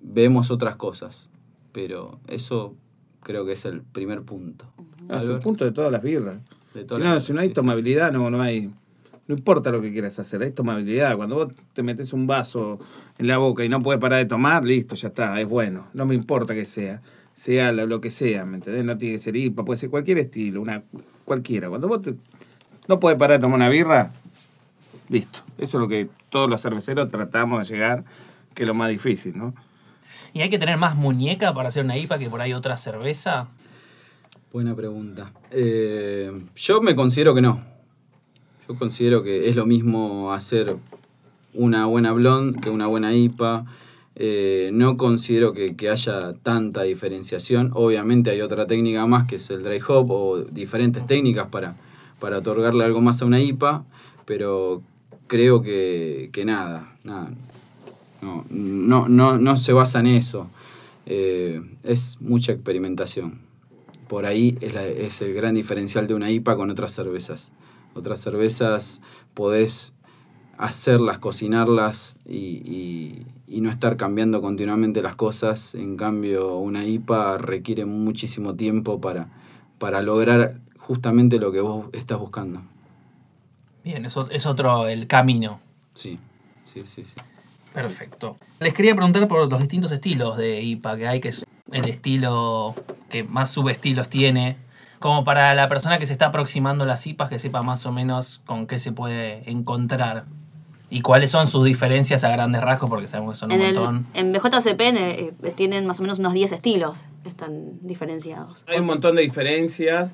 vemos 0.00 0.50
otras 0.50 0.76
cosas. 0.76 1.28
Pero 1.72 2.18
eso 2.28 2.74
creo 3.22 3.44
que 3.46 3.52
es 3.52 3.64
el 3.64 3.82
primer 3.82 4.22
punto. 4.22 4.66
Ah, 5.08 5.18
es 5.22 5.28
el 5.28 5.38
punto 5.40 5.64
de 5.64 5.72
todas 5.72 5.90
las 5.90 6.02
birras. 6.02 6.38
de 6.74 6.82
Si 6.82 6.86
no, 6.88 6.98
las- 6.98 7.24
si 7.24 7.32
no 7.32 7.40
hay 7.40 7.48
tomabilidad, 7.50 8.12
no, 8.12 8.30
no 8.30 8.40
hay. 8.42 8.70
No 9.28 9.36
importa 9.36 9.70
lo 9.70 9.80
que 9.80 9.92
quieras 9.92 10.18
hacer, 10.18 10.42
hay 10.42 10.50
tomabilidad. 10.50 11.16
Cuando 11.16 11.36
vos 11.36 11.48
te 11.72 11.82
metes 11.82 12.12
un 12.12 12.26
vaso 12.26 12.78
en 13.18 13.26
la 13.28 13.38
boca 13.38 13.64
y 13.64 13.68
no 13.68 13.80
puedes 13.80 14.00
parar 14.00 14.18
de 14.18 14.24
tomar, 14.26 14.64
listo, 14.64 14.94
ya 14.96 15.08
está, 15.08 15.40
es 15.40 15.46
bueno. 15.48 15.86
No 15.94 16.06
me 16.06 16.14
importa 16.14 16.54
que 16.54 16.64
sea, 16.64 17.00
sea 17.32 17.72
lo, 17.72 17.86
lo 17.86 18.00
que 18.00 18.10
sea, 18.10 18.44
¿me 18.44 18.56
entendés? 18.56 18.84
No 18.84 18.98
tiene 18.98 19.14
que 19.14 19.20
ser 19.20 19.36
IPA, 19.36 19.64
puede 19.64 19.78
ser 19.78 19.90
cualquier 19.90 20.18
estilo, 20.18 20.60
una 20.60 20.82
cualquiera. 21.24 21.68
Cuando 21.68 21.88
vos 21.88 22.02
te- 22.02 22.16
no 22.88 23.00
puedes 23.00 23.18
parar 23.18 23.38
de 23.38 23.42
tomar 23.42 23.56
una 23.56 23.68
birra, 23.68 24.12
listo. 25.08 25.40
Eso 25.58 25.78
es 25.78 25.80
lo 25.80 25.88
que 25.88 26.08
todos 26.30 26.48
los 26.48 26.60
cerveceros 26.60 27.08
tratamos 27.10 27.60
de 27.68 27.74
llegar, 27.74 28.04
que 28.54 28.64
es 28.64 28.66
lo 28.66 28.74
más 28.74 28.90
difícil, 28.90 29.36
¿no? 29.36 29.54
¿Y 30.34 30.40
hay 30.40 30.48
que 30.48 30.58
tener 30.58 30.78
más 30.78 30.96
muñeca 30.96 31.52
para 31.52 31.68
hacer 31.68 31.84
una 31.84 31.96
IPA 31.96 32.18
que 32.18 32.30
por 32.30 32.40
ahí 32.40 32.54
otra 32.54 32.76
cerveza? 32.76 33.48
Buena 34.52 34.74
pregunta. 34.74 35.32
Eh, 35.50 36.32
yo 36.56 36.80
me 36.80 36.94
considero 36.94 37.34
que 37.34 37.42
no. 37.42 37.62
Yo 38.66 38.74
considero 38.76 39.22
que 39.22 39.48
es 39.48 39.56
lo 39.56 39.66
mismo 39.66 40.32
hacer 40.32 40.76
una 41.54 41.86
buena 41.86 42.12
blonde 42.12 42.60
que 42.60 42.70
una 42.70 42.86
buena 42.86 43.14
IPA. 43.14 43.66
Eh, 44.14 44.70
no 44.72 44.96
considero 44.96 45.52
que, 45.52 45.76
que 45.76 45.90
haya 45.90 46.32
tanta 46.42 46.82
diferenciación. 46.82 47.70
Obviamente 47.74 48.30
hay 48.30 48.40
otra 48.40 48.66
técnica 48.66 49.06
más 49.06 49.26
que 49.26 49.36
es 49.36 49.50
el 49.50 49.62
dry 49.62 49.80
hop 49.86 50.10
o 50.10 50.38
diferentes 50.44 51.06
técnicas 51.06 51.48
para, 51.48 51.76
para 52.22 52.38
otorgarle 52.38 52.84
algo 52.84 53.00
más 53.00 53.20
a 53.20 53.24
una 53.24 53.40
IPA, 53.40 53.84
pero 54.26 54.80
creo 55.26 55.60
que, 55.60 56.30
que 56.32 56.44
nada, 56.44 56.96
nada. 57.02 57.32
No, 58.22 58.44
no, 59.08 59.36
no, 59.38 59.56
se 59.56 59.72
basa 59.72 59.98
en 59.98 60.06
eso. 60.06 60.48
Eh, 61.06 61.60
es 61.82 62.18
mucha 62.20 62.52
experimentación. 62.52 63.40
Por 64.06 64.24
ahí 64.24 64.56
es 64.60 65.20
el 65.20 65.34
gran 65.34 65.56
diferencial 65.56 66.06
de 66.06 66.14
una 66.14 66.30
IPA 66.30 66.56
con 66.56 66.70
otras 66.70 66.92
cervezas. 66.92 67.50
Otras 67.94 68.20
cervezas 68.20 69.00
podés 69.34 69.92
hacerlas, 70.58 71.18
cocinarlas 71.18 72.14
y, 72.24 72.36
y- 72.64 73.26
y 73.48 73.60
no 73.62 73.68
estar 73.68 73.96
cambiando 73.96 74.40
continuamente 74.40 75.02
las 75.02 75.16
cosas. 75.16 75.74
En 75.74 75.96
cambio, 75.96 76.56
una 76.58 76.86
IPA 76.86 77.38
requiere 77.38 77.84
muchísimo 77.84 78.54
tiempo 78.54 79.00
para, 79.00 79.28
para 79.80 80.02
lograr 80.02 80.60
justamente 80.86 81.38
lo 81.38 81.52
que 81.52 81.60
vos 81.60 81.86
estás 81.92 82.18
buscando. 82.18 82.62
Bien, 83.84 84.04
eso 84.04 84.28
es 84.30 84.46
otro 84.46 84.86
el 84.86 85.06
camino. 85.06 85.60
Sí, 85.94 86.18
sí, 86.64 86.82
sí, 86.84 87.04
sí. 87.04 87.16
Perfecto. 87.72 88.36
Les 88.60 88.74
quería 88.74 88.94
preguntar 88.94 89.26
por 89.28 89.50
los 89.50 89.60
distintos 89.60 89.90
estilos 89.92 90.36
de 90.36 90.60
IPA 90.60 90.96
que 90.96 91.08
hay, 91.08 91.20
que 91.20 91.28
es 91.28 91.46
el 91.70 91.88
estilo 91.88 92.74
que 93.08 93.24
más 93.24 93.50
subestilos 93.50 94.08
tiene. 94.08 94.56
Como 94.98 95.24
para 95.24 95.54
la 95.54 95.66
persona 95.68 95.98
que 95.98 96.06
se 96.06 96.12
está 96.12 96.26
aproximando 96.26 96.84
a 96.84 96.86
las 96.86 97.06
IPAs, 97.06 97.28
que 97.28 97.38
sepa 97.38 97.62
más 97.62 97.86
o 97.86 97.92
menos 97.92 98.40
con 98.46 98.66
qué 98.66 98.78
se 98.78 98.92
puede 98.92 99.50
encontrar. 99.50 100.26
Y 100.90 101.00
cuáles 101.00 101.30
son 101.30 101.46
sus 101.46 101.64
diferencias 101.64 102.22
a 102.22 102.28
grandes 102.28 102.60
rasgos, 102.60 102.90
porque 102.90 103.08
sabemos 103.08 103.36
que 103.36 103.40
son 103.40 103.50
un 103.50 103.60
En, 103.60 103.66
el, 103.66 103.74
montón. 103.74 104.06
en 104.12 104.32
BJCP 104.32 104.80
eh, 104.80 105.34
tienen 105.56 105.86
más 105.86 105.98
o 105.98 106.02
menos 106.02 106.18
unos 106.18 106.34
10 106.34 106.52
estilos, 106.52 107.06
están 107.24 107.78
diferenciados. 107.80 108.64
Hay 108.68 108.78
un 108.78 108.84
montón 108.84 109.16
de 109.16 109.22
diferencias 109.22 110.10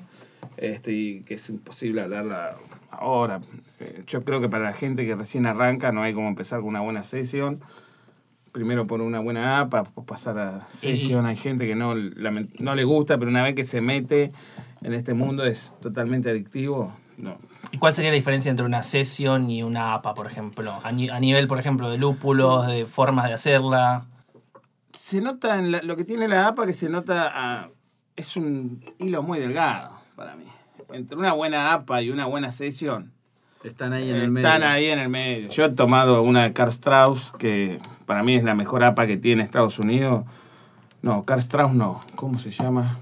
este, 0.61 0.91
y 0.91 1.21
que 1.21 1.35
es 1.35 1.49
imposible 1.49 2.01
hablarla 2.01 2.55
ahora. 2.91 3.39
Eh, 3.79 4.03
Yo 4.05 4.23
creo 4.25 4.41
que 4.41 4.49
para 4.49 4.65
la 4.65 4.73
gente 4.73 5.05
que 5.05 5.15
recién 5.15 5.45
arranca 5.45 5.91
no 5.93 6.01
hay 6.03 6.13
como 6.13 6.27
empezar 6.27 6.59
con 6.59 6.69
una 6.69 6.81
buena 6.81 7.03
sesión. 7.03 7.61
Primero 8.51 8.87
por 8.87 8.99
una 9.01 9.19
buena 9.19 9.59
app, 9.61 9.69
para 9.69 9.83
pasar 10.05 10.37
a 10.39 10.67
sesión. 10.71 11.25
Hay 11.25 11.35
gente 11.37 11.65
que 11.67 11.75
no, 11.75 11.93
no 11.95 12.75
le 12.75 12.83
gusta, 12.83 13.17
pero 13.17 13.29
una 13.31 13.43
vez 13.43 13.53
que 13.55 13.63
se 13.63 13.79
mete 13.79 14.31
en 14.81 14.93
este 14.93 15.13
mundo 15.13 15.45
es 15.45 15.73
totalmente 15.81 16.29
adictivo. 16.31 16.93
No. 17.17 17.37
¿Y 17.71 17.77
cuál 17.77 17.93
sería 17.93 18.09
la 18.11 18.15
diferencia 18.15 18.49
entre 18.49 18.65
una 18.65 18.81
sesión 18.81 19.49
y 19.51 19.61
una 19.61 19.93
APA, 19.93 20.13
por 20.13 20.25
ejemplo? 20.25 20.73
A, 20.83 20.91
ni- 20.91 21.09
a 21.09 21.19
nivel, 21.19 21.47
por 21.47 21.59
ejemplo, 21.59 21.91
de 21.91 21.97
lúpulos, 21.99 22.65
de 22.67 22.85
formas 22.85 23.27
de 23.27 23.33
hacerla. 23.33 24.05
Se 24.93 25.21
nota 25.21 25.59
en 25.59 25.71
la- 25.71 25.81
lo 25.83 25.95
que 25.95 26.03
tiene 26.03 26.27
la 26.27 26.47
APA 26.47 26.65
que 26.65 26.73
se 26.73 26.89
nota 26.89 27.67
es 28.15 28.35
un 28.35 28.83
hilo 28.97 29.21
muy 29.21 29.37
delgado 29.39 29.98
para 30.19 30.35
mí. 30.35 30.43
Entre 30.91 31.17
una 31.17 31.31
buena 31.31 31.71
APA 31.71 32.01
y 32.01 32.09
una 32.09 32.25
buena 32.25 32.51
sesión. 32.51 33.13
Están 33.63 33.93
ahí 33.93 34.09
en 34.09 34.17
el 34.17 34.31
medio. 34.31 34.47
Están 34.49 34.69
ahí 34.69 34.87
en 34.87 34.99
el 34.99 35.07
medio. 35.07 35.47
Yo 35.47 35.63
he 35.63 35.69
tomado 35.69 36.23
una 36.23 36.43
de 36.43 36.51
Karl 36.51 36.71
Strauss, 36.71 37.31
que 37.39 37.77
para 38.05 38.21
mí 38.21 38.35
es 38.35 38.43
la 38.43 38.53
mejor 38.53 38.83
APA 38.83 39.07
que 39.07 39.15
tiene 39.15 39.43
Estados 39.43 39.79
Unidos. 39.79 40.25
No, 41.01 41.23
Karl 41.23 41.39
Strauss 41.39 41.73
no. 41.73 42.01
¿Cómo 42.15 42.37
se 42.37 42.51
llama? 42.51 42.99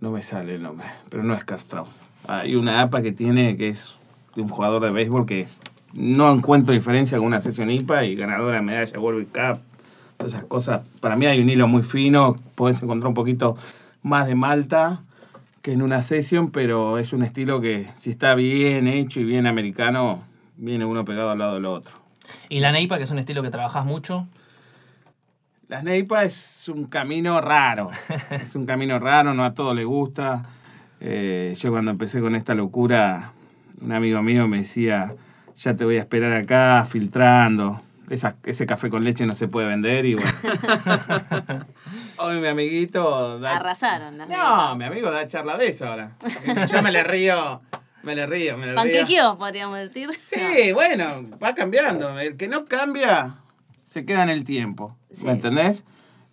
No 0.00 0.12
me 0.12 0.22
sale 0.22 0.54
el 0.54 0.62
nombre, 0.62 0.86
pero 1.10 1.22
no 1.22 1.34
es 1.34 1.44
Karl 1.44 1.60
Strauss. 1.60 1.90
Hay 2.26 2.54
una 2.54 2.80
APA 2.80 3.02
que 3.02 3.12
tiene 3.12 3.58
que 3.58 3.68
es 3.68 3.98
de 4.34 4.40
un 4.40 4.48
jugador 4.48 4.82
de 4.82 4.90
béisbol 4.90 5.26
que 5.26 5.46
no 5.92 6.32
encuentro 6.32 6.72
diferencia 6.72 7.18
con 7.18 7.26
una 7.26 7.42
sesión 7.42 7.70
IPA 7.70 8.04
y 8.04 8.16
ganadora 8.16 8.56
de 8.56 8.62
medalla 8.62 8.98
World 8.98 9.26
Cup. 9.26 9.60
Todas 10.16 10.32
esas 10.32 10.44
cosas. 10.44 10.86
Para 11.02 11.16
mí 11.16 11.26
hay 11.26 11.42
un 11.42 11.50
hilo 11.50 11.68
muy 11.68 11.82
fino. 11.82 12.38
Puedes 12.54 12.82
encontrar 12.82 13.08
un 13.08 13.14
poquito 13.14 13.58
más 14.02 14.26
de 14.26 14.34
Malta 14.34 15.02
que 15.68 15.74
en 15.74 15.82
una 15.82 16.00
session, 16.00 16.50
pero 16.50 16.96
es 16.96 17.12
un 17.12 17.22
estilo 17.22 17.60
que 17.60 17.90
si 17.94 18.08
está 18.08 18.34
bien 18.34 18.88
hecho 18.88 19.20
y 19.20 19.24
bien 19.24 19.46
americano, 19.46 20.22
viene 20.56 20.86
uno 20.86 21.04
pegado 21.04 21.30
al 21.30 21.38
lado 21.38 21.56
del 21.56 21.66
otro. 21.66 21.94
¿Y 22.48 22.60
la 22.60 22.72
neipa, 22.72 22.96
que 22.96 23.04
es 23.04 23.10
un 23.10 23.18
estilo 23.18 23.42
que 23.42 23.50
trabajas 23.50 23.84
mucho? 23.84 24.26
La 25.68 25.82
neipa 25.82 26.24
es 26.24 26.70
un 26.70 26.86
camino 26.86 27.42
raro, 27.42 27.90
es 28.30 28.54
un 28.54 28.64
camino 28.64 28.98
raro, 28.98 29.34
no 29.34 29.44
a 29.44 29.52
todos 29.52 29.76
le 29.76 29.84
gusta. 29.84 30.46
Eh, 31.00 31.54
yo 31.58 31.70
cuando 31.70 31.90
empecé 31.90 32.22
con 32.22 32.34
esta 32.34 32.54
locura, 32.54 33.32
un 33.82 33.92
amigo 33.92 34.22
mío 34.22 34.48
me 34.48 34.60
decía, 34.60 35.16
ya 35.54 35.76
te 35.76 35.84
voy 35.84 35.96
a 35.96 36.00
esperar 36.00 36.32
acá 36.32 36.86
filtrando. 36.88 37.82
Esa- 38.10 38.36
ese 38.44 38.66
café 38.66 38.88
con 38.90 39.04
leche 39.04 39.26
no 39.26 39.34
se 39.34 39.48
puede 39.48 39.66
vender 39.68 40.06
y 40.06 40.14
bueno. 40.14 40.30
Hoy 42.18 42.40
mi 42.40 42.46
amiguito... 42.48 43.38
da- 43.38 43.56
Arrasaron 43.56 44.18
las 44.18 44.28
No, 44.28 44.74
mi 44.76 44.84
amigo 44.84 45.10
da 45.10 45.26
charla 45.26 45.56
de 45.56 45.68
eso 45.68 45.86
ahora. 45.86 46.12
Yo 46.70 46.82
me 46.82 46.90
le 46.90 47.04
río, 47.04 47.60
me 48.02 48.14
le 48.14 48.26
río, 48.26 48.56
me 48.56 48.66
le 48.66 48.72
río. 48.72 48.76
Panquequeos, 48.76 49.36
podríamos 49.36 49.78
decir. 49.78 50.10
Sí, 50.24 50.72
bueno, 50.72 51.24
va 51.42 51.54
cambiando. 51.54 52.18
El 52.18 52.36
que 52.36 52.48
no 52.48 52.64
cambia 52.64 53.34
se 53.84 54.04
queda 54.04 54.22
en 54.22 54.30
el 54.30 54.44
tiempo. 54.44 54.96
Sí. 55.12 55.24
¿Me 55.24 55.32
entendés? 55.32 55.84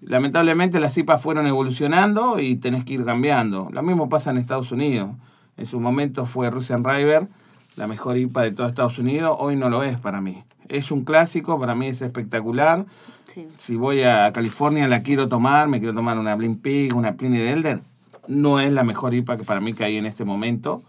Lamentablemente 0.01 0.79
las 0.79 0.97
IPAs 0.97 1.21
fueron 1.21 1.47
evolucionando 1.47 2.39
y 2.39 2.55
tenés 2.57 2.83
que 2.83 2.93
ir 2.93 3.05
cambiando. 3.05 3.69
Lo 3.71 3.81
mismo 3.81 4.09
pasa 4.09 4.31
en 4.31 4.38
Estados 4.38 4.71
Unidos. 4.71 5.11
En 5.57 5.65
su 5.65 5.79
momento 5.79 6.25
fue 6.25 6.49
Russian 6.51 6.83
River, 6.83 7.27
la 7.75 7.88
mejor 7.88 8.17
IPA 8.17 8.41
de 8.43 8.51
todo 8.51 8.67
Estados 8.67 8.99
Unidos. 8.99 9.35
Hoy 9.39 9.55
no 9.55 9.69
lo 9.69 9.83
es 9.83 9.97
para 9.99 10.19
mí. 10.21 10.43
Es 10.69 10.91
un 10.91 11.04
clásico, 11.04 11.60
para 11.60 11.75
mí 11.75 11.88
es 11.88 12.01
espectacular. 12.01 12.86
Sí. 13.25 13.47
Si 13.58 13.75
voy 13.75 14.01
a 14.04 14.32
California 14.34 14.88
la 14.88 15.04
quiero 15.04 15.28
tomar, 15.28 15.67
me 15.67 15.80
quiero 15.80 15.93
tomar 15.93 16.17
una 16.17 16.36
Blind 16.36 16.62
Pig, 16.62 16.95
una 16.95 17.13
Pliny 17.15 17.38
de 17.38 17.51
Elder. 17.51 17.82
No 18.28 18.60
es 18.60 18.71
la 18.71 18.84
mejor 18.84 19.13
IPA 19.13 19.38
que 19.38 19.43
para 19.43 19.62
mí 19.62 19.73
que 19.73 19.84
hay 19.84 19.97
en 19.97 20.06
este 20.06 20.25
momento, 20.25 20.82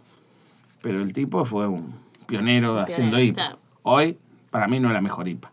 pero 0.83 1.03
el 1.03 1.12
tipo 1.12 1.45
fue 1.45 1.67
un 1.67 1.95
pionero 2.27 2.79
haciendo 2.79 3.21
IPA. 3.21 3.35
claro. 3.35 3.59
Hoy, 3.83 4.19
para 4.51 4.67
mí, 4.69 4.81
no 4.81 4.89
es 4.89 4.95
la 4.95 5.01
mejor 5.01 5.29
IPA. 5.29 5.51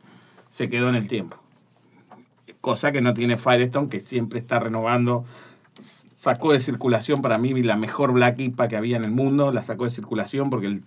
Se 0.50 0.70
quedó 0.70 0.90
en 0.90 0.96
el 0.96 1.08
tiempo. 1.08 1.38
Cosa 2.62 2.92
que 2.92 3.02
no 3.02 3.14
tiene 3.14 3.38
Firestone, 3.38 3.90
que 3.90 4.00
siempre 4.00 4.40
está 4.40 4.60
renovando. 4.60 5.26
Sacó 5.80 6.54
de 6.54 6.62
circulación 6.62 7.22
para 7.22 7.38
mí 7.38 7.62
la 7.64 7.76
mejor 7.76 8.14
Black 8.14 8.40
IPA 8.40 8.68
que 8.70 8.78
había 8.78 8.96
en 8.98 9.04
el 9.04 9.12
mundo. 9.12 9.52
La 9.52 9.62
sacó 9.64 9.84
de 9.84 9.90
circulación 9.90 10.50
porque 10.50 10.68
el- 10.68 10.84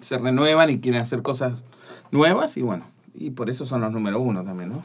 se 0.00 0.16
renuevan 0.18 0.70
y 0.70 0.80
quieren 0.80 1.00
hacer 1.02 1.22
cosas 1.22 1.64
nuevas 2.10 2.56
y 2.56 2.62
bueno, 2.62 2.84
y 3.14 3.30
por 3.30 3.50
eso 3.50 3.66
son 3.66 3.80
los 3.80 3.92
número 3.92 4.20
uno 4.20 4.44
también, 4.44 4.70
¿no? 4.70 4.82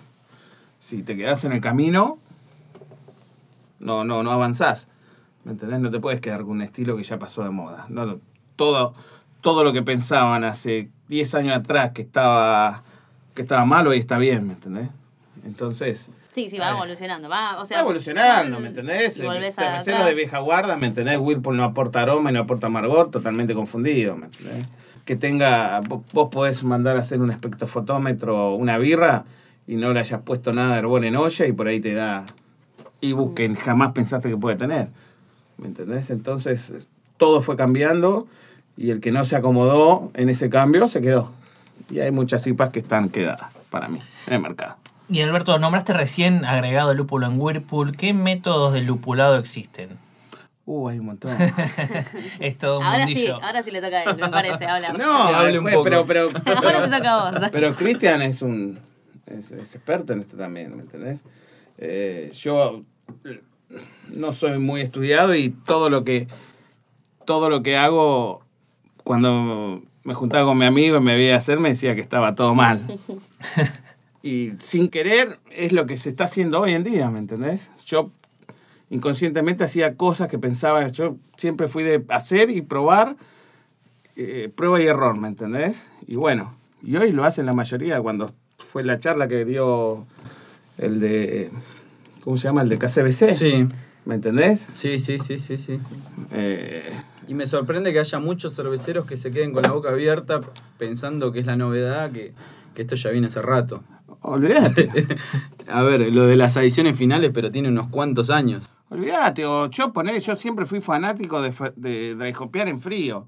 Si 0.79 1.03
te 1.03 1.15
quedas 1.15 1.43
en 1.45 1.53
el 1.53 1.61
camino, 1.61 2.17
no, 3.79 4.03
no, 4.03 4.23
no 4.23 4.31
avanzás. 4.31 4.87
¿Me 5.43 5.51
entendés? 5.51 5.79
No 5.79 5.91
te 5.91 5.99
puedes 5.99 6.21
quedar 6.21 6.41
con 6.41 6.51
un 6.51 6.61
estilo 6.61 6.95
que 6.95 7.03
ya 7.03 7.19
pasó 7.19 7.43
de 7.43 7.49
moda. 7.49 7.85
No, 7.89 8.19
todo, 8.55 8.93
todo 9.41 9.63
lo 9.63 9.73
que 9.73 9.81
pensaban 9.81 10.43
hace 10.43 10.89
10 11.09 11.35
años 11.35 11.55
atrás 11.55 11.91
que 11.91 12.01
estaba, 12.01 12.83
que 13.33 13.41
estaba 13.41 13.65
malo 13.65 13.91
hoy 13.91 13.97
está 13.97 14.17
bien, 14.17 14.47
¿me 14.47 14.53
entendés? 14.53 14.89
Entonces, 15.45 16.09
Sí, 16.33 16.49
sí, 16.49 16.57
va 16.57 16.69
Ay. 16.69 16.75
evolucionando. 16.75 17.29
Va, 17.29 17.61
o 17.61 17.65
sea, 17.65 17.77
va 17.77 17.83
evolucionando, 17.83 18.59
¿me 18.59 18.69
entendés? 18.69 19.13
Cervecero 19.15 20.03
de 20.03 20.15
vieja 20.15 20.39
guarda, 20.39 20.77
¿me 20.77 20.87
entendés? 20.87 21.19
Whirlpool 21.19 21.55
no 21.55 21.63
aporta 21.63 22.01
aroma 22.01 22.31
y 22.31 22.33
no 22.33 22.39
aporta 22.39 22.67
amargor, 22.67 23.11
totalmente 23.11 23.53
confundido, 23.53 24.17
¿me 24.17 24.25
entendés? 24.25 24.65
Que 25.05 25.15
tenga, 25.15 25.81
vos, 25.81 26.29
podés 26.31 26.63
mandar 26.63 26.95
a 26.95 26.99
hacer 26.99 27.19
un 27.19 27.31
espectrofotómetro, 27.31 28.55
una 28.55 28.77
birra, 28.77 29.25
y 29.67 29.75
no 29.75 29.93
le 29.93 29.99
hayas 29.99 30.21
puesto 30.21 30.53
nada 30.53 30.73
de 30.73 30.79
herbón 30.79 31.03
en 31.03 31.15
olla 31.15 31.45
y 31.45 31.51
por 31.51 31.67
ahí 31.67 31.79
te 31.79 31.93
da 31.93 32.25
ebook 33.01 33.35
que 33.35 33.55
jamás 33.55 33.91
pensaste 33.93 34.29
que 34.29 34.37
puede 34.37 34.55
tener, 34.55 34.89
¿me 35.57 35.67
entendés? 35.67 36.09
Entonces, 36.09 36.87
todo 37.17 37.41
fue 37.41 37.55
cambiando 37.55 38.27
y 38.77 38.91
el 38.91 38.99
que 38.99 39.11
no 39.11 39.25
se 39.25 39.35
acomodó 39.35 40.11
en 40.13 40.29
ese 40.29 40.49
cambio 40.49 40.87
se 40.87 41.01
quedó. 41.01 41.31
Y 41.89 41.99
hay 41.99 42.11
muchas 42.11 42.45
IPAs 42.47 42.69
que 42.69 42.79
están 42.79 43.09
quedadas, 43.09 43.51
para 43.69 43.87
mí, 43.87 43.99
en 44.27 44.33
el 44.33 44.41
mercado. 44.41 44.77
Y 45.09 45.21
Alberto, 45.21 45.59
nombraste 45.59 45.93
recién 45.93 46.45
agregado 46.45 46.93
lúpulo 46.93 47.27
en 47.27 47.39
Whirlpool. 47.39 47.95
¿Qué 47.95 48.13
métodos 48.13 48.73
de 48.73 48.81
lupulado 48.81 49.37
existen? 49.37 49.89
Uh, 50.65 50.87
hay 50.87 50.99
un 50.99 51.07
montón. 51.07 51.35
es 52.39 52.57
todo 52.57 52.79
un 52.79 52.85
Ahora 52.85 53.05
sí, 53.05 53.27
ahora 53.27 53.63
sí 53.63 53.71
le 53.71 53.81
toca 53.81 53.97
a 53.97 54.03
él, 54.03 54.15
me 54.15 54.29
parece, 54.29 54.65
hablar. 54.65 54.97
No, 54.97 55.11
hable 55.11 55.59
un 55.59 55.65
pues, 55.65 55.75
poco. 55.75 55.89
pero, 55.89 56.05
pero, 56.05 56.29
Ahora 56.45 56.83
te 56.83 56.97
toca 56.97 57.13
a 57.13 57.31
vos. 57.31 57.49
Pero 57.51 57.75
Cristian 57.75 58.21
es 58.21 58.41
un 58.41 58.79
es, 59.25 59.51
es 59.51 59.75
experto 59.75 60.13
en 60.13 60.21
esto 60.21 60.37
también, 60.37 60.75
¿me 60.75 60.83
entendés? 60.83 61.21
Eh, 61.77 62.31
yo 62.33 62.83
no 64.09 64.33
soy 64.33 64.59
muy 64.59 64.81
estudiado 64.81 65.35
y 65.35 65.49
todo 65.49 65.89
lo 65.89 66.03
que 66.03 66.27
todo 67.25 67.49
lo 67.49 67.63
que 67.63 67.77
hago 67.77 68.43
cuando 69.03 69.81
me 70.03 70.13
juntaba 70.13 70.45
con 70.45 70.57
mi 70.57 70.65
amigo 70.65 70.97
y 70.97 71.01
me 71.01 71.15
veía 71.15 71.37
hacer 71.37 71.59
me 71.59 71.69
decía 71.69 71.95
que 71.95 72.01
estaba 72.01 72.35
todo 72.35 72.53
mal. 72.55 72.79
y 74.23 74.51
sin 74.59 74.89
querer 74.89 75.39
es 75.51 75.71
lo 75.71 75.85
que 75.85 75.97
se 75.97 76.09
está 76.09 76.25
haciendo 76.25 76.61
hoy 76.61 76.73
en 76.73 76.83
día, 76.83 77.09
¿me 77.09 77.19
entendés? 77.19 77.69
Yo 77.85 78.11
inconscientemente 78.93 79.63
hacía 79.63 79.95
cosas 79.95 80.27
que 80.29 80.37
pensaba, 80.37 80.87
yo 80.89 81.17
siempre 81.35 81.67
fui 81.67 81.83
de 81.83 82.05
hacer 82.09 82.51
y 82.51 82.61
probar 82.61 83.15
eh, 84.15 84.51
prueba 84.55 84.79
y 84.79 84.85
error, 84.85 85.17
¿me 85.17 85.27
entendés? 85.27 85.75
Y 86.05 86.15
bueno, 86.15 86.53
y 86.83 86.95
hoy 86.97 87.11
lo 87.11 87.23
hacen 87.23 87.47
la 87.47 87.53
mayoría. 87.53 87.99
Cuando 88.01 88.31
fue 88.59 88.83
la 88.83 88.99
charla 88.99 89.27
que 89.27 89.45
dio 89.45 90.05
el 90.77 90.99
de, 90.99 91.49
¿cómo 92.23 92.37
se 92.37 92.43
llama? 92.47 92.61
El 92.61 92.69
de 92.69 92.77
KCBC. 92.77 93.33
Sí, 93.33 93.67
¿Me 94.05 94.15
entendés? 94.15 94.67
sí, 94.75 94.99
sí, 94.99 95.17
sí, 95.17 95.39
sí, 95.39 95.57
sí. 95.57 95.79
Eh, 96.31 96.91
Y 97.27 97.33
me 97.33 97.47
sorprende 97.47 97.93
que 97.93 97.99
haya 97.99 98.19
muchos 98.19 98.53
cerveceros 98.55 99.05
que 99.07 99.17
se 99.17 99.31
queden 99.31 99.53
con 99.53 99.63
la 99.63 99.71
boca 99.71 99.89
abierta 99.89 100.41
pensando 100.77 101.31
que 101.31 101.39
es 101.39 101.45
la 101.47 101.55
novedad, 101.55 102.11
que, 102.11 102.33
que 102.75 102.81
esto 102.83 102.95
ya 102.95 103.09
viene 103.09 103.27
hace 103.27 103.41
rato. 103.41 103.81
olvídate, 104.21 104.91
A 105.67 105.81
ver, 105.81 106.13
lo 106.13 106.27
de 106.27 106.35
las 106.35 106.57
adiciones 106.57 106.95
finales, 106.97 107.31
pero 107.33 107.49
tiene 107.49 107.69
unos 107.69 107.87
cuantos 107.87 108.29
años. 108.29 108.69
Olvídate. 108.93 109.45
O 109.45 109.69
yo 109.69 109.91
poné, 109.91 110.19
yo 110.19 110.35
siempre 110.35 110.65
fui 110.65 110.81
fanático 110.81 111.41
de, 111.41 111.53
de, 111.75 112.15
de 112.15 112.29
en 112.69 112.79
frío. 112.81 113.27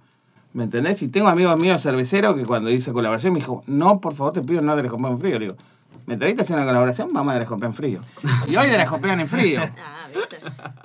¿Me 0.54 0.64
entendés? 0.64 1.02
Y 1.02 1.10
tengo 1.10 1.28
amigos 1.28 1.60
míos 1.60 1.82
cerveceros 1.82 2.36
que 2.36 2.46
cuando 2.46 2.70
hice 2.70 2.94
colaboración 2.94 3.34
me 3.34 3.40
dijo, 3.40 3.62
no, 3.68 4.00
por 4.00 4.16
favor, 4.16 4.32
te 4.34 4.42
pido 4.42 4.62
no 4.62 4.76
de 4.76 4.88
en 4.88 5.20
frío. 5.20 5.34
Le 5.40 5.46
digo, 5.48 5.58
¿me 6.06 6.16
trajiste 6.16 6.42
a 6.42 6.44
hacer 6.44 6.56
una 6.56 6.66
colaboración? 6.66 7.12
Vamos 7.12 7.34
a 7.34 7.38
en 7.66 7.74
frío. 7.74 8.00
Y 8.48 8.56
hoy 8.56 8.68
de 8.68 8.78
en 8.78 9.28
frío. 9.28 9.62
Ah, 9.78 10.08
¿viste? 10.08 10.38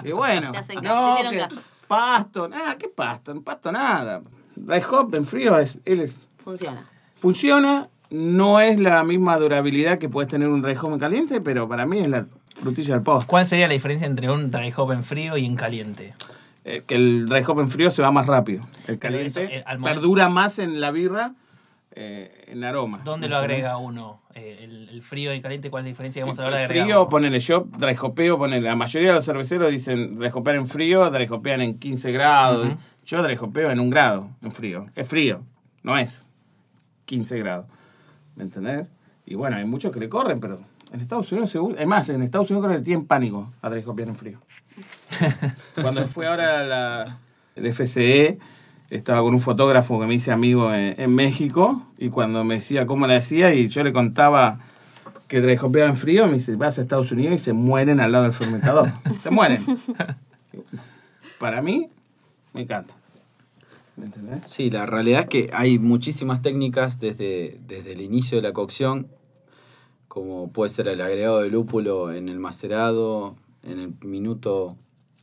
Y 0.08 0.12
bueno, 0.12 0.50
Te 0.52 0.74
no, 0.80 1.16
te 1.22 1.28
que 1.28 1.38
caso. 1.38 1.56
pasto, 1.86 2.48
nada, 2.48 2.76
¿qué 2.78 2.88
pasto? 2.88 3.40
Pasto 3.42 3.70
nada. 3.70 4.22
Dry 4.56 4.82
hop 4.90 5.14
en 5.14 5.24
frío 5.26 5.56
es, 5.58 5.78
él 5.84 6.00
es, 6.00 6.18
Funciona. 6.42 6.86
funciona, 7.14 7.88
no 8.10 8.58
es 8.60 8.78
la 8.80 9.04
misma 9.04 9.36
durabilidad 9.38 9.98
que 9.98 10.08
puedes 10.08 10.28
tener 10.30 10.48
un 10.48 10.62
dry 10.62 10.74
hop 10.80 10.92
en 10.94 10.98
caliente, 10.98 11.40
pero 11.40 11.68
para 11.68 11.86
mí 11.86 11.98
es 12.00 12.08
la 12.08 12.26
frutilla 12.60 12.94
del 12.94 13.02
post. 13.02 13.26
¿Cuál 13.26 13.46
sería 13.46 13.66
la 13.66 13.72
diferencia 13.74 14.06
entre 14.06 14.30
un 14.30 14.50
dry 14.50 14.72
hop 14.76 14.92
en 14.92 15.02
frío 15.02 15.36
y 15.36 15.46
en 15.46 15.56
caliente? 15.56 16.14
Eh, 16.64 16.82
que 16.86 16.94
el 16.94 17.26
dry 17.26 17.42
hop 17.46 17.60
en 17.60 17.70
frío 17.70 17.90
se 17.90 18.02
va 18.02 18.10
más 18.10 18.26
rápido. 18.26 18.64
El 18.86 18.94
eso, 18.94 19.00
caliente 19.00 19.56
eh, 19.56 19.62
al 19.66 19.78
momento- 19.78 20.00
perdura 20.00 20.28
más 20.28 20.58
en 20.58 20.80
la 20.80 20.90
birra, 20.90 21.32
eh, 21.92 22.44
en 22.48 22.62
aroma. 22.62 23.00
¿Dónde 23.04 23.28
lo 23.28 23.36
agrega 23.38 23.76
uno? 23.78 24.20
El, 24.34 24.88
el 24.90 25.02
frío 25.02 25.32
y 25.32 25.36
el 25.36 25.42
caliente, 25.42 25.70
¿cuál 25.70 25.82
es 25.82 25.84
la 25.86 25.88
diferencia 25.88 26.20
que 26.20 26.24
vamos 26.24 26.38
a 26.38 26.44
hablar 26.44 26.60
de 26.60 26.68
frío, 26.68 27.08
ponele 27.08 27.40
yo, 27.40 27.66
dry 27.78 27.96
hopeo, 28.00 28.38
ponele. 28.38 28.60
La 28.62 28.76
mayoría 28.76 29.08
de 29.08 29.14
los 29.16 29.24
cerveceros 29.24 29.70
dicen 29.70 30.18
dry 30.18 30.30
hopear 30.32 30.56
en 30.56 30.66
frío, 30.68 31.10
dry 31.10 31.26
hopean 31.28 31.62
en 31.62 31.78
15 31.78 32.12
grados. 32.12 32.68
Yo 33.06 33.22
dry 33.22 33.36
hopeo 33.40 33.70
en 33.70 33.80
un 33.80 33.90
grado, 33.90 34.28
en 34.42 34.52
frío. 34.52 34.86
Es 34.94 35.08
frío, 35.08 35.42
no 35.82 35.98
es 35.98 36.24
15 37.06 37.38
grados. 37.38 37.66
¿Me 38.36 38.44
entendés? 38.44 38.88
Y 39.26 39.34
bueno, 39.34 39.56
hay 39.56 39.64
muchos 39.64 39.92
que 39.92 39.98
le 39.98 40.08
corren, 40.08 40.38
pero 40.40 40.60
en 40.92 41.00
Estados 41.00 41.30
Unidos, 41.32 41.50
seguro, 41.50 41.76
es 41.76 41.86
más, 41.86 42.08
en 42.08 42.22
Estados 42.22 42.50
Unidos 42.50 42.66
creo 42.66 42.72
que 42.72 42.78
le 42.78 42.84
tienen 42.84 43.06
pánico 43.06 43.52
a 43.62 43.68
hopear 43.68 44.08
en 44.08 44.16
frío. 44.16 44.38
Cuando 45.80 46.06
fue 46.08 46.26
ahora 46.26 46.64
la, 46.64 47.18
el 47.54 47.72
FCE, 47.72 48.38
estaba 48.90 49.20
con 49.22 49.34
un 49.34 49.40
fotógrafo 49.40 50.00
que 50.00 50.06
me 50.06 50.14
hice 50.14 50.32
amigo 50.32 50.74
en, 50.74 51.00
en 51.00 51.14
México 51.14 51.86
y 51.96 52.08
cuando 52.10 52.42
me 52.42 52.56
decía 52.56 52.86
cómo 52.86 53.06
le 53.06 53.14
hacía 53.14 53.54
y 53.54 53.68
yo 53.68 53.84
le 53.84 53.92
contaba 53.92 54.58
que 55.30 55.58
hopeaba 55.62 55.88
en 55.88 55.96
frío, 55.96 56.26
me 56.26 56.34
dice, 56.34 56.56
vas 56.56 56.78
a 56.78 56.82
Estados 56.82 57.12
Unidos 57.12 57.36
y 57.36 57.38
se 57.38 57.52
mueren 57.52 58.00
al 58.00 58.10
lado 58.10 58.24
del 58.24 58.32
fermentador. 58.32 58.90
se 59.20 59.30
mueren. 59.30 59.64
Para 61.38 61.62
mí, 61.62 61.88
me 62.52 62.62
encanta. 62.62 62.94
¿Me 63.96 64.06
entendés? 64.06 64.40
Sí, 64.46 64.70
la 64.70 64.86
realidad 64.86 65.20
es 65.20 65.26
que 65.26 65.46
hay 65.52 65.78
muchísimas 65.78 66.42
técnicas 66.42 66.98
desde, 66.98 67.60
desde 67.68 67.92
el 67.92 68.00
inicio 68.00 68.38
de 68.38 68.42
la 68.42 68.52
cocción, 68.52 69.06
como 70.10 70.50
puede 70.50 70.70
ser 70.70 70.88
el 70.88 71.00
agregado 71.00 71.38
de 71.40 71.50
lúpulo 71.50 72.12
en 72.12 72.28
el 72.28 72.40
macerado, 72.40 73.36
en 73.62 73.78
el 73.78 73.94
minuto 74.02 74.74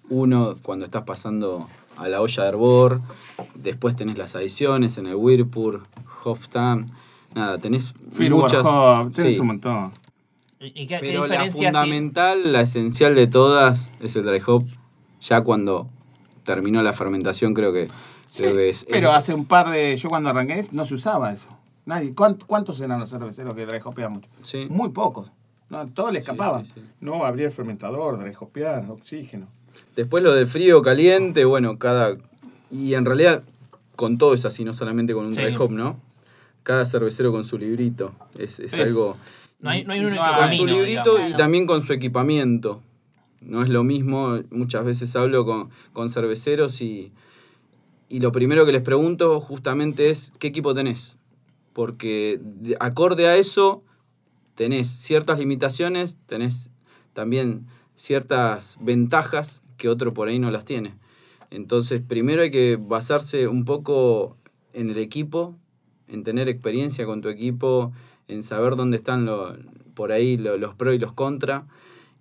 uno, 0.09 0.55
cuando 0.61 0.85
estás 0.85 1.03
pasando 1.03 1.67
a 1.97 2.07
la 2.07 2.21
olla 2.21 2.43
de 2.43 2.49
hervor, 2.49 3.01
después 3.53 3.97
tenés 3.97 4.17
las 4.17 4.33
adiciones 4.35 4.97
en 4.97 5.07
el 5.07 5.15
Whirlpool, 5.15 5.83
Hofstam, 6.23 6.87
nada, 7.35 7.57
tenés 7.57 7.93
muchas... 8.17 8.65
Tenés 9.13 9.35
sí, 9.35 9.41
un 9.41 9.47
montón. 9.47 9.91
¿Y 10.61 10.67
y 10.67 10.71
qué, 10.87 10.87
qué 10.87 10.99
pero 11.01 11.27
la 11.27 11.35
tiene? 11.41 11.51
fundamental, 11.51 12.53
la 12.53 12.61
esencial 12.61 13.13
de 13.13 13.27
todas 13.27 13.91
es 13.99 14.15
el 14.15 14.23
dry 14.23 14.41
hop 14.47 14.65
Ya 15.19 15.41
cuando 15.41 15.87
terminó 16.45 16.81
la 16.81 16.93
fermentación 16.93 17.53
creo 17.53 17.73
que, 17.73 17.89
Sí, 18.27 18.43
creo 18.43 18.55
que 18.55 18.69
es... 18.69 18.85
pero 18.89 19.09
es- 19.09 19.15
hace 19.17 19.33
un 19.33 19.43
par 19.43 19.69
de. 19.69 19.97
Yo 19.97 20.07
cuando 20.07 20.29
arranqué 20.29 20.65
no 20.71 20.85
se 20.85 20.93
usaba 20.93 21.33
eso. 21.33 21.49
Nadie. 21.87 22.13
¿Cuánt- 22.13 22.43
¿Cuántos 22.45 22.79
eran 22.81 22.99
los 22.99 23.09
cerveceros 23.09 23.55
que 23.55 23.65
dry 23.65 23.79
hopeaban 23.83 24.13
mucho? 24.13 24.29
Sí. 24.43 24.67
Muy 24.69 24.89
pocos. 24.89 25.31
No, 25.69 25.87
todo 25.87 26.11
le 26.11 26.19
escapaba. 26.19 26.63
sí, 26.63 26.73
sí. 26.75 26.81
No, 27.01 27.25
abrir 27.25 27.47
el 27.47 27.51
fermentador, 27.51 28.19
dry 28.19 28.33
hopear, 28.39 28.85
oxígeno. 28.91 29.47
Después 29.95 30.23
lo 30.23 30.33
de 30.33 30.45
frío, 30.45 30.81
caliente, 30.83 31.43
bueno, 31.45 31.79
cada... 31.79 32.15
Y 32.69 32.93
en 32.93 33.05
realidad 33.05 33.41
con 33.95 34.17
todo 34.19 34.33
es 34.35 34.45
así, 34.45 34.63
no 34.63 34.73
solamente 34.73 35.13
con 35.15 35.25
un 35.25 35.33
Sí. 35.33 35.41
dry 35.41 35.55
hop, 35.57 35.71
¿no? 35.71 35.99
Cada 36.63 36.85
cervecero 36.85 37.31
con 37.31 37.45
su 37.45 37.57
librito. 37.57 38.13
Es, 38.37 38.59
es 38.59 38.73
algo... 38.75 39.17
No 39.59 39.69
hay, 39.71 39.83
no 39.85 39.93
hay 39.93 40.01
un 40.01 40.07
único 40.07 40.23
con 40.23 40.33
camino. 40.35 40.57
su 40.57 40.65
librito 40.67 41.11
digamos. 41.15 41.31
y 41.31 41.33
también 41.37 41.65
con 41.65 41.81
su 41.83 41.93
equipamiento. 41.93 42.81
No 43.41 43.63
es 43.63 43.69
lo 43.69 43.83
mismo, 43.83 44.39
muchas 44.51 44.83
veces 44.85 45.15
hablo 45.15 45.45
con, 45.45 45.69
con 45.93 46.09
cerveceros 46.09 46.79
y, 46.81 47.11
y 48.09 48.19
lo 48.19 48.31
primero 48.31 48.65
que 48.65 48.71
les 48.71 48.81
pregunto 48.83 49.39
justamente 49.41 50.09
es 50.11 50.31
qué 50.39 50.47
equipo 50.47 50.73
tenés. 50.75 51.16
Porque 51.77 52.39
de- 52.41 52.75
acorde 52.79 53.27
a 53.27 53.35
eso 53.35 53.83
tenés 54.55 54.87
ciertas 54.89 55.37
limitaciones, 55.37 56.17
tenés 56.25 56.71
también 57.13 57.67
ciertas 57.95 58.79
ventajas 58.81 59.61
que 59.77 59.87
otro 59.87 60.11
por 60.11 60.27
ahí 60.27 60.39
no 60.39 60.49
las 60.49 60.65
tiene. 60.65 60.95
Entonces, 61.51 62.01
primero 62.01 62.41
hay 62.41 62.49
que 62.49 62.79
basarse 62.81 63.47
un 63.47 63.63
poco 63.63 64.37
en 64.73 64.89
el 64.89 64.97
equipo, 64.97 65.55
en 66.07 66.23
tener 66.23 66.49
experiencia 66.49 67.05
con 67.05 67.21
tu 67.21 67.29
equipo, 67.29 67.91
en 68.27 68.41
saber 68.41 68.75
dónde 68.75 68.97
están 68.97 69.29
por 69.93 70.11
ahí 70.11 70.35
lo- 70.35 70.57
los 70.57 70.73
pros 70.73 70.95
y 70.95 70.97
los 70.97 71.13
contras, 71.13 71.65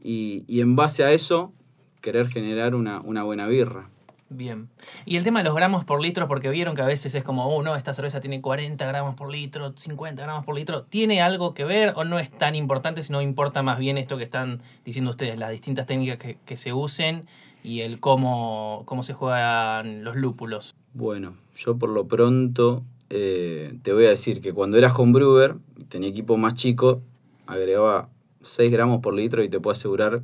y, 0.04 0.44
y 0.46 0.60
en 0.60 0.76
base 0.76 1.02
a 1.02 1.12
eso, 1.14 1.54
querer 2.02 2.28
generar 2.28 2.74
una, 2.74 3.00
una 3.00 3.22
buena 3.22 3.46
birra. 3.46 3.88
Bien. 4.28 4.68
Y 5.04 5.16
el 5.16 5.24
tema 5.24 5.40
de 5.40 5.44
los 5.44 5.54
gramos 5.54 5.84
por 5.84 6.02
litro, 6.02 6.26
porque 6.26 6.50
vieron 6.50 6.74
que 6.74 6.82
a 6.82 6.86
veces 6.86 7.14
es 7.14 7.22
como, 7.22 7.46
oh, 7.46 7.62
no, 7.62 7.76
esta 7.76 7.94
cerveza 7.94 8.20
tiene 8.20 8.40
40 8.40 8.84
gramos 8.84 9.14
por 9.14 9.30
litro, 9.30 9.72
50 9.76 10.20
gramos 10.22 10.44
por 10.44 10.56
litro. 10.56 10.82
¿Tiene 10.82 11.22
algo 11.22 11.54
que 11.54 11.64
ver 11.64 11.92
o 11.96 12.04
no 12.04 12.18
es 12.18 12.30
tan 12.30 12.54
importante, 12.56 13.02
sino 13.02 13.22
importa 13.22 13.62
más 13.62 13.78
bien 13.78 13.98
esto 13.98 14.16
que 14.18 14.24
están 14.24 14.62
diciendo 14.84 15.10
ustedes, 15.10 15.38
las 15.38 15.50
distintas 15.50 15.86
técnicas 15.86 16.18
que, 16.18 16.38
que 16.44 16.56
se 16.56 16.72
usen 16.72 17.26
y 17.62 17.82
el 17.82 18.00
cómo, 18.00 18.82
cómo 18.86 19.02
se 19.02 19.12
juegan 19.12 20.02
los 20.02 20.16
lúpulos? 20.16 20.74
Bueno, 20.94 21.36
yo 21.54 21.76
por 21.76 21.90
lo 21.90 22.06
pronto 22.06 22.82
eh, 23.10 23.78
te 23.82 23.92
voy 23.92 24.06
a 24.06 24.10
decir 24.10 24.40
que 24.40 24.52
cuando 24.52 24.76
era 24.76 24.92
homebrewer, 24.92 25.56
tenía 25.88 26.08
equipo 26.08 26.36
más 26.36 26.54
chico, 26.54 27.02
agregaba 27.46 28.08
6 28.42 28.72
gramos 28.72 29.00
por 29.00 29.14
litro 29.14 29.42
y 29.44 29.48
te 29.48 29.60
puedo 29.60 29.72
asegurar 29.72 30.22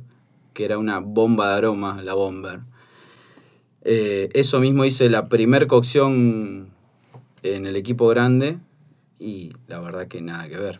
que 0.53 0.65
era 0.65 0.77
una 0.77 0.99
bomba 0.99 1.49
de 1.49 1.55
aroma, 1.55 2.01
la 2.01 2.13
bomber. 2.13 2.61
Eh, 3.83 4.29
eso 4.33 4.59
mismo 4.59 4.85
hice 4.85 5.09
la 5.09 5.27
primer 5.27 5.67
cocción 5.67 6.69
en 7.43 7.65
el 7.65 7.75
equipo 7.75 8.07
grande 8.07 8.57
y 9.19 9.51
la 9.67 9.79
verdad 9.79 10.07
que 10.07 10.21
nada 10.21 10.47
que 10.47 10.57
ver. 10.57 10.79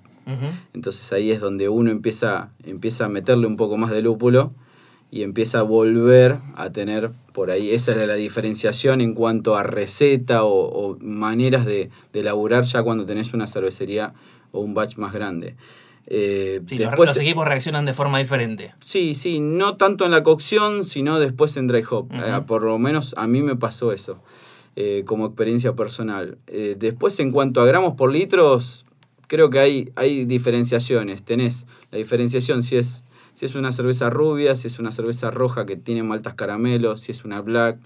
Entonces 0.74 1.12
ahí 1.12 1.32
es 1.32 1.42
donde 1.42 1.68
uno 1.68 1.92
empieza, 1.92 2.52
empieza 2.64 3.06
a 3.06 3.10
meterle 3.10 3.46
un 3.46 3.58
poco 3.58 3.78
más 3.78 3.92
de 3.92 4.02
lúpulo 4.02 4.52
y 5.12 5.24
empieza 5.24 5.60
a 5.60 5.64
volver 5.64 6.38
a 6.56 6.72
tener 6.72 7.12
por 7.34 7.52
ahí, 7.52 7.72
esa 7.72 7.92
es 7.92 8.08
la 8.08 8.16
diferenciación 8.16 9.02
en 9.02 9.14
cuanto 9.14 9.58
a 9.58 9.64
receta 9.64 10.44
o, 10.44 10.94
o 10.94 10.98
maneras 11.00 11.66
de, 11.66 11.90
de 12.14 12.20
elaborar 12.22 12.64
ya 12.64 12.84
cuando 12.84 13.06
tenés 13.06 13.34
una 13.34 13.48
cervecería 13.48 14.14
o 14.52 14.62
un 14.62 14.74
batch 14.74 14.98
más 14.98 15.14
grande. 15.14 15.56
Eh, 16.08 16.62
Sí, 16.66 16.78
después- 16.78 17.10
los, 17.10 17.20
equipos 17.20 17.48
reaccionan 17.48 17.86
de 17.86 17.94
forma 17.94 18.20
diferente. 18.20 18.74
Sí, 18.82 19.16
sí, 19.16 19.40
no 19.40 19.78
tanto 19.78 20.06
en 20.06 20.12
la 20.12 20.24
cocción, 20.24 20.86
sino 20.86 21.20
después 21.20 21.56
en 21.58 21.68
dry 21.68 21.84
hop. 21.90 22.10
Eh, 22.12 22.42
por 22.46 22.64
lo 22.64 22.78
menos 22.78 23.14
a 23.18 23.28
mí 23.28 23.42
me 23.42 23.56
pasó 23.56 23.92
eso, 23.92 24.20
eh, 24.76 25.04
como 25.06 25.26
experiencia 25.28 25.76
personal. 25.76 26.38
Después, 26.78 27.20
en 27.20 27.32
cuanto 27.32 27.62
a 27.62 27.66
gramos 27.66 27.96
por 27.96 28.12
litros, 28.12 28.86
creo 29.28 29.50
que 29.50 29.60
hay, 29.60 29.92
hay 29.96 30.26
diferenciaciones. 30.26 31.24
Tenés 31.24 31.66
la 31.92 31.98
diferenciación 31.98 32.62
si 32.62 32.78
es, 32.78 33.04
si 33.34 33.46
es 33.46 33.56
una 33.56 33.72
cerveza 33.72 34.10
rubia, 34.10 34.56
si 34.56 34.68
es 34.68 34.80
una 34.80 34.92
cerveza 34.92 35.32
roja 35.32 35.66
que 35.66 35.76
tiene 35.76 36.04
maltas 36.04 36.36
caramelos, 36.36 37.02
si 37.02 37.12
es 37.12 37.26
una 37.26 37.42
black. 37.42 37.80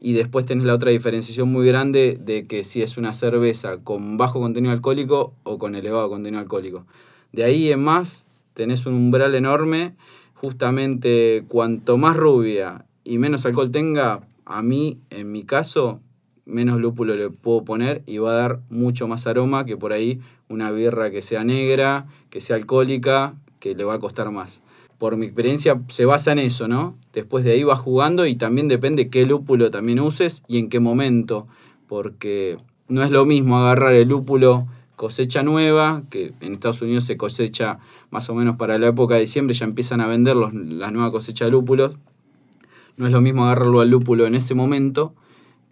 Y 0.00 0.12
después 0.12 0.44
tenés 0.44 0.66
la 0.66 0.74
otra 0.74 0.90
diferenciación 0.90 1.50
muy 1.50 1.66
grande 1.66 2.18
de 2.20 2.46
que 2.46 2.62
si 2.62 2.82
es 2.82 2.96
una 2.98 3.14
cerveza 3.14 3.78
con 3.78 4.16
bajo 4.18 4.38
contenido 4.38 4.72
alcohólico 4.72 5.32
o 5.44 5.58
con 5.58 5.74
elevado 5.76 6.10
contenido 6.10 6.40
alcohólico. 6.40 6.86
De 7.34 7.42
ahí 7.42 7.72
en 7.72 7.82
más 7.82 8.26
tenés 8.52 8.86
un 8.86 8.94
umbral 8.94 9.34
enorme. 9.34 9.96
Justamente 10.34 11.44
cuanto 11.48 11.98
más 11.98 12.16
rubia 12.16 12.84
y 13.02 13.18
menos 13.18 13.44
alcohol 13.44 13.72
tenga, 13.72 14.20
a 14.44 14.62
mí, 14.62 15.00
en 15.10 15.32
mi 15.32 15.42
caso, 15.42 16.00
menos 16.44 16.78
lúpulo 16.78 17.16
le 17.16 17.30
puedo 17.30 17.64
poner 17.64 18.04
y 18.06 18.18
va 18.18 18.30
a 18.30 18.34
dar 18.34 18.60
mucho 18.70 19.08
más 19.08 19.26
aroma 19.26 19.64
que 19.64 19.76
por 19.76 19.92
ahí 19.92 20.20
una 20.48 20.70
birra 20.70 21.10
que 21.10 21.22
sea 21.22 21.42
negra, 21.42 22.06
que 22.30 22.40
sea 22.40 22.54
alcohólica, 22.54 23.34
que 23.58 23.74
le 23.74 23.82
va 23.82 23.94
a 23.94 23.98
costar 23.98 24.30
más. 24.30 24.62
Por 24.98 25.16
mi 25.16 25.26
experiencia 25.26 25.80
se 25.88 26.04
basa 26.04 26.30
en 26.30 26.38
eso, 26.38 26.68
¿no? 26.68 26.96
Después 27.12 27.42
de 27.42 27.50
ahí 27.50 27.64
va 27.64 27.74
jugando 27.74 28.26
y 28.26 28.36
también 28.36 28.68
depende 28.68 29.10
qué 29.10 29.26
lúpulo 29.26 29.72
también 29.72 29.98
uses 29.98 30.42
y 30.46 30.58
en 30.58 30.68
qué 30.68 30.78
momento, 30.78 31.48
porque 31.88 32.58
no 32.86 33.02
es 33.02 33.10
lo 33.10 33.24
mismo 33.24 33.58
agarrar 33.58 33.94
el 33.94 34.08
lúpulo 34.08 34.68
cosecha 34.96 35.42
nueva, 35.42 36.02
que 36.10 36.32
en 36.40 36.54
Estados 36.54 36.82
Unidos 36.82 37.04
se 37.04 37.16
cosecha 37.16 37.78
más 38.10 38.28
o 38.30 38.34
menos 38.34 38.56
para 38.56 38.78
la 38.78 38.88
época 38.88 39.14
de 39.14 39.22
diciembre, 39.22 39.54
ya 39.54 39.64
empiezan 39.64 40.00
a 40.00 40.06
vender 40.06 40.36
los, 40.36 40.54
la 40.54 40.90
nueva 40.90 41.10
cosecha 41.10 41.44
de 41.44 41.50
lúpulos. 41.50 41.96
No 42.96 43.06
es 43.06 43.12
lo 43.12 43.20
mismo 43.20 43.44
agarrarlo 43.44 43.80
al 43.80 43.90
lúpulo 43.90 44.26
en 44.26 44.34
ese 44.34 44.54
momento 44.54 45.14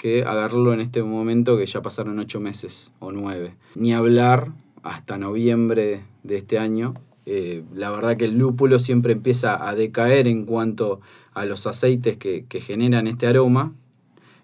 que 0.03 0.25
agarrarlo 0.25 0.73
en 0.73 0.81
este 0.81 1.01
momento 1.05 1.57
que 1.57 1.65
ya 1.65 1.81
pasaron 1.81 2.19
ocho 2.19 2.41
meses 2.41 2.91
o 2.99 3.13
nueve. 3.13 3.55
Ni 3.77 3.93
hablar 3.93 4.51
hasta 4.83 5.17
noviembre 5.17 6.03
de 6.25 6.39
este 6.39 6.59
año. 6.59 6.95
Eh, 7.25 7.63
la 7.73 7.89
verdad 7.91 8.17
que 8.17 8.25
el 8.25 8.37
lúpulo 8.37 8.81
siempre 8.81 9.13
empieza 9.13 9.69
a 9.69 9.77
decaer 9.77 10.27
en 10.27 10.45
cuanto 10.45 11.01
a 11.35 11.45
los 11.45 11.69
aceites 11.69 12.17
que, 12.17 12.47
que 12.49 12.61
generan 12.61 13.07
este 13.07 13.29
aroma. 13.29 13.75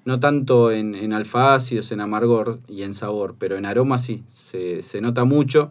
No 0.09 0.19
tanto 0.21 0.73
en, 0.73 0.95
en 0.95 1.13
alfa-ácidos, 1.13 1.93
en 1.93 2.01
amargor 2.01 2.61
y 2.67 2.83
en 2.83 2.95
sabor, 2.95 3.35
pero 3.39 3.59
en 3.59 3.67
aroma 3.67 3.99
sí, 3.99 4.25
se, 4.33 4.83
se 4.83 5.03
nota 5.03 5.25
mucho. 5.25 5.71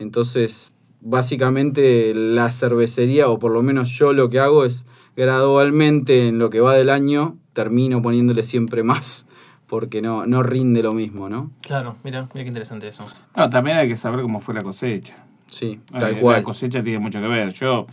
Entonces, 0.00 0.72
básicamente 1.00 2.12
la 2.12 2.50
cervecería, 2.50 3.28
o 3.28 3.38
por 3.38 3.52
lo 3.52 3.62
menos 3.62 3.88
yo 3.90 4.12
lo 4.12 4.30
que 4.30 4.40
hago 4.40 4.64
es 4.64 4.84
gradualmente 5.16 6.26
en 6.26 6.38
lo 6.40 6.50
que 6.50 6.60
va 6.60 6.74
del 6.74 6.90
año, 6.90 7.36
termino 7.52 8.02
poniéndole 8.02 8.42
siempre 8.42 8.82
más, 8.82 9.26
porque 9.68 10.02
no, 10.02 10.26
no 10.26 10.42
rinde 10.42 10.82
lo 10.82 10.92
mismo, 10.92 11.28
¿no? 11.28 11.52
Claro, 11.60 11.96
mira, 12.02 12.22
mira 12.34 12.42
qué 12.44 12.48
interesante 12.48 12.88
eso. 12.88 13.06
No, 13.36 13.48
también 13.48 13.76
hay 13.76 13.88
que 13.88 13.96
saber 13.96 14.22
cómo 14.22 14.40
fue 14.40 14.54
la 14.54 14.62
cosecha. 14.64 15.24
Sí, 15.48 15.78
Eh, 15.94 15.98
tal 16.00 16.12
La 16.14 16.20
cual. 16.20 16.42
cosecha 16.42 16.82
tiene 16.82 16.98
mucho 16.98 17.20
que 17.20 17.28
ver. 17.28 17.52
Yo 17.52 17.86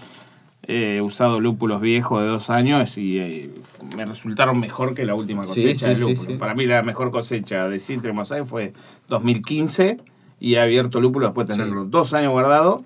he 0.68 1.02
usado 1.02 1.40
lúpulos 1.40 1.82
viejos 1.82 2.22
de 2.22 2.28
dos 2.28 2.50
años 2.50 2.98
y 2.98 3.20
eh, 3.20 3.52
me 3.96 4.06
resultaron 4.06 4.60
mejor 4.60 4.94
que 4.94 5.06
la 5.06 5.16
última 5.16 5.44
cosecha 5.44 5.76
sí, 5.76 5.90
de 5.90 5.96
sí, 5.96 6.02
lúpulo. 6.02 6.30
sí. 6.32 6.38
Para 6.38 6.56
mí 6.56 6.66
la 6.66 6.82
mejor 6.84 7.12
cosecha 7.12 7.68
de 7.70 7.80
Citre 7.80 8.14
Mosaic 8.14 8.46
fue 8.46 8.74
2015 9.08 10.00
y 10.40 10.56
he 10.56 10.60
abierto 10.60 11.00
lúpulo 11.00 11.28
después 11.28 11.48
de 11.48 11.56
tenerlo 11.56 11.86
dos 11.86 12.14
años 12.14 12.32
guardado. 12.32 12.84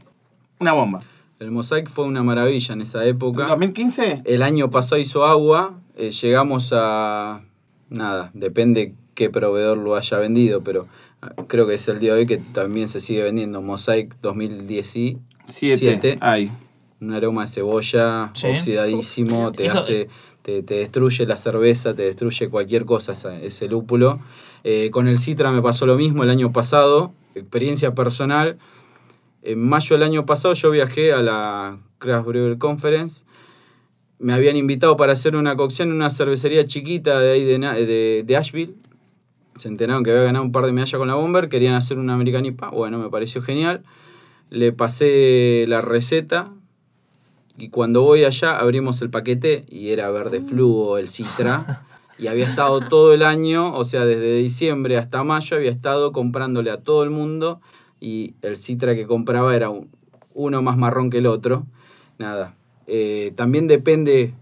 Una 0.60 0.74
bomba. 0.74 1.02
El 1.40 1.52
Mosaic 1.52 1.90
fue 1.90 2.06
una 2.06 2.22
maravilla 2.22 2.74
en 2.74 2.82
esa 2.82 3.04
¿En 3.04 3.16
época. 3.16 3.48
2015? 3.48 4.24
El 4.26 4.44
año 4.44 4.70
pasado 4.70 5.00
hizo 5.00 5.26
agua, 5.26 5.80
eh, 5.96 6.12
llegamos 6.12 6.74
a... 6.76 7.42
Nada, 7.90 8.30
depende 8.34 8.94
qué 9.16 9.30
proveedor 9.30 9.78
lo 9.78 9.96
haya 9.96 10.18
vendido, 10.18 10.64
pero 10.64 10.88
ah, 11.22 11.32
creo 11.48 11.66
que 11.66 11.76
es 11.76 11.88
el 11.88 12.00
día 12.00 12.14
de 12.14 12.20
hoy 12.20 12.26
que 12.26 12.38
también 12.38 12.90
se 12.90 13.00
sigue 13.00 13.24
vendiendo 13.24 13.62
Mosaic 13.62 14.16
2017. 14.22 15.20
Siete. 15.48 16.18
Ahí. 16.22 16.52
Un 17.02 17.14
aroma 17.14 17.42
de 17.44 17.48
cebolla 17.48 18.32
Sí. 18.34 18.48
oxidadísimo, 18.48 19.52
te 19.54 19.66
Eso- 19.66 19.78
hace, 19.78 20.08
te, 20.42 20.64
te 20.64 20.76
destruye 20.76 21.26
la 21.26 21.38
cerveza, 21.38 21.94
te 21.94 22.02
destruye 22.04 22.50
cualquier 22.50 22.86
cosa 22.86 23.14
esa- 23.14 23.40
ese 23.40 23.68
lúpulo. 23.68 24.20
Eh, 24.64 24.90
con 24.92 25.08
el 25.08 25.18
Citra 25.18 25.52
me 25.52 25.62
pasó 25.62 25.86
lo 25.86 25.96
mismo 25.96 26.24
el 26.24 26.30
año 26.30 26.52
pasado, 26.52 27.14
experiencia 27.36 27.94
personal. 27.96 28.58
En 29.44 29.60
mayo 29.68 29.96
del 29.96 30.04
año 30.04 30.26
pasado 30.26 30.54
yo 30.54 30.72
viajé 30.72 31.14
a 31.14 31.22
la 31.22 31.80
Craft 32.00 32.28
Brewer 32.28 32.58
Conference. 32.58 33.24
Me 34.18 34.34
habían 34.34 34.58
invitado 34.58 34.98
para 34.98 35.14
hacer 35.14 35.38
una 35.38 35.56
cocción 35.56 35.90
en 35.90 35.96
una 35.96 36.10
cervecería 36.10 36.66
chiquita 36.66 37.20
de 37.22 37.32
ahí 37.32 37.44
de, 37.46 37.58
de, 37.60 38.24
de 38.26 38.36
Asheville. 38.38 38.74
Se 39.56 39.70
enteraron 39.70 40.04
que 40.04 40.12
había 40.12 40.24
ganado 40.24 40.44
un 40.44 40.52
par 40.52 40.66
de 40.66 40.74
medallas 40.74 40.98
con 40.98 41.08
la 41.08 41.16
Bomber, 41.16 41.48
querían 41.48 41.76
hacer 41.76 41.98
una 41.98 42.16
American 42.16 42.46
IPA. 42.46 42.70
Bueno, 42.72 43.00
me 43.00 43.10
pareció 43.10 43.42
genial. 43.42 43.84
Le 44.50 44.74
pasé 44.74 45.64
la 45.70 45.80
receta 45.82 46.52
y 47.60 47.70
cuando 47.70 48.02
voy 48.02 48.24
allá 48.24 48.58
abrimos 48.58 49.02
el 49.02 49.10
paquete 49.10 49.66
y 49.70 49.90
era 49.90 50.10
verde 50.12 50.42
fluo 50.42 50.98
el 50.98 51.10
Citra. 51.10 51.86
Y 52.20 52.28
había 52.28 52.50
estado 52.50 52.82
todo 52.82 53.14
el 53.14 53.24
año, 53.24 53.74
o 53.74 53.86
sea, 53.86 54.04
desde 54.06 54.36
diciembre 54.36 54.98
hasta 54.98 55.24
mayo, 55.24 55.56
había 55.56 55.72
estado 55.72 56.12
comprándole 56.12 56.70
a 56.70 56.76
todo 56.76 57.04
el 57.04 57.12
mundo 57.12 57.62
y 58.02 58.34
el 58.42 58.58
Citra 58.58 58.94
que 58.94 59.08
compraba 59.08 59.56
era 59.56 59.70
un- 59.70 59.90
uno 60.34 60.62
más 60.62 60.76
marrón 60.76 61.10
que 61.10 61.20
el 61.20 61.28
otro. 61.28 61.66
Nada. 62.18 62.56
Eh, 62.88 63.32
también 63.38 63.68
depende 63.68 64.34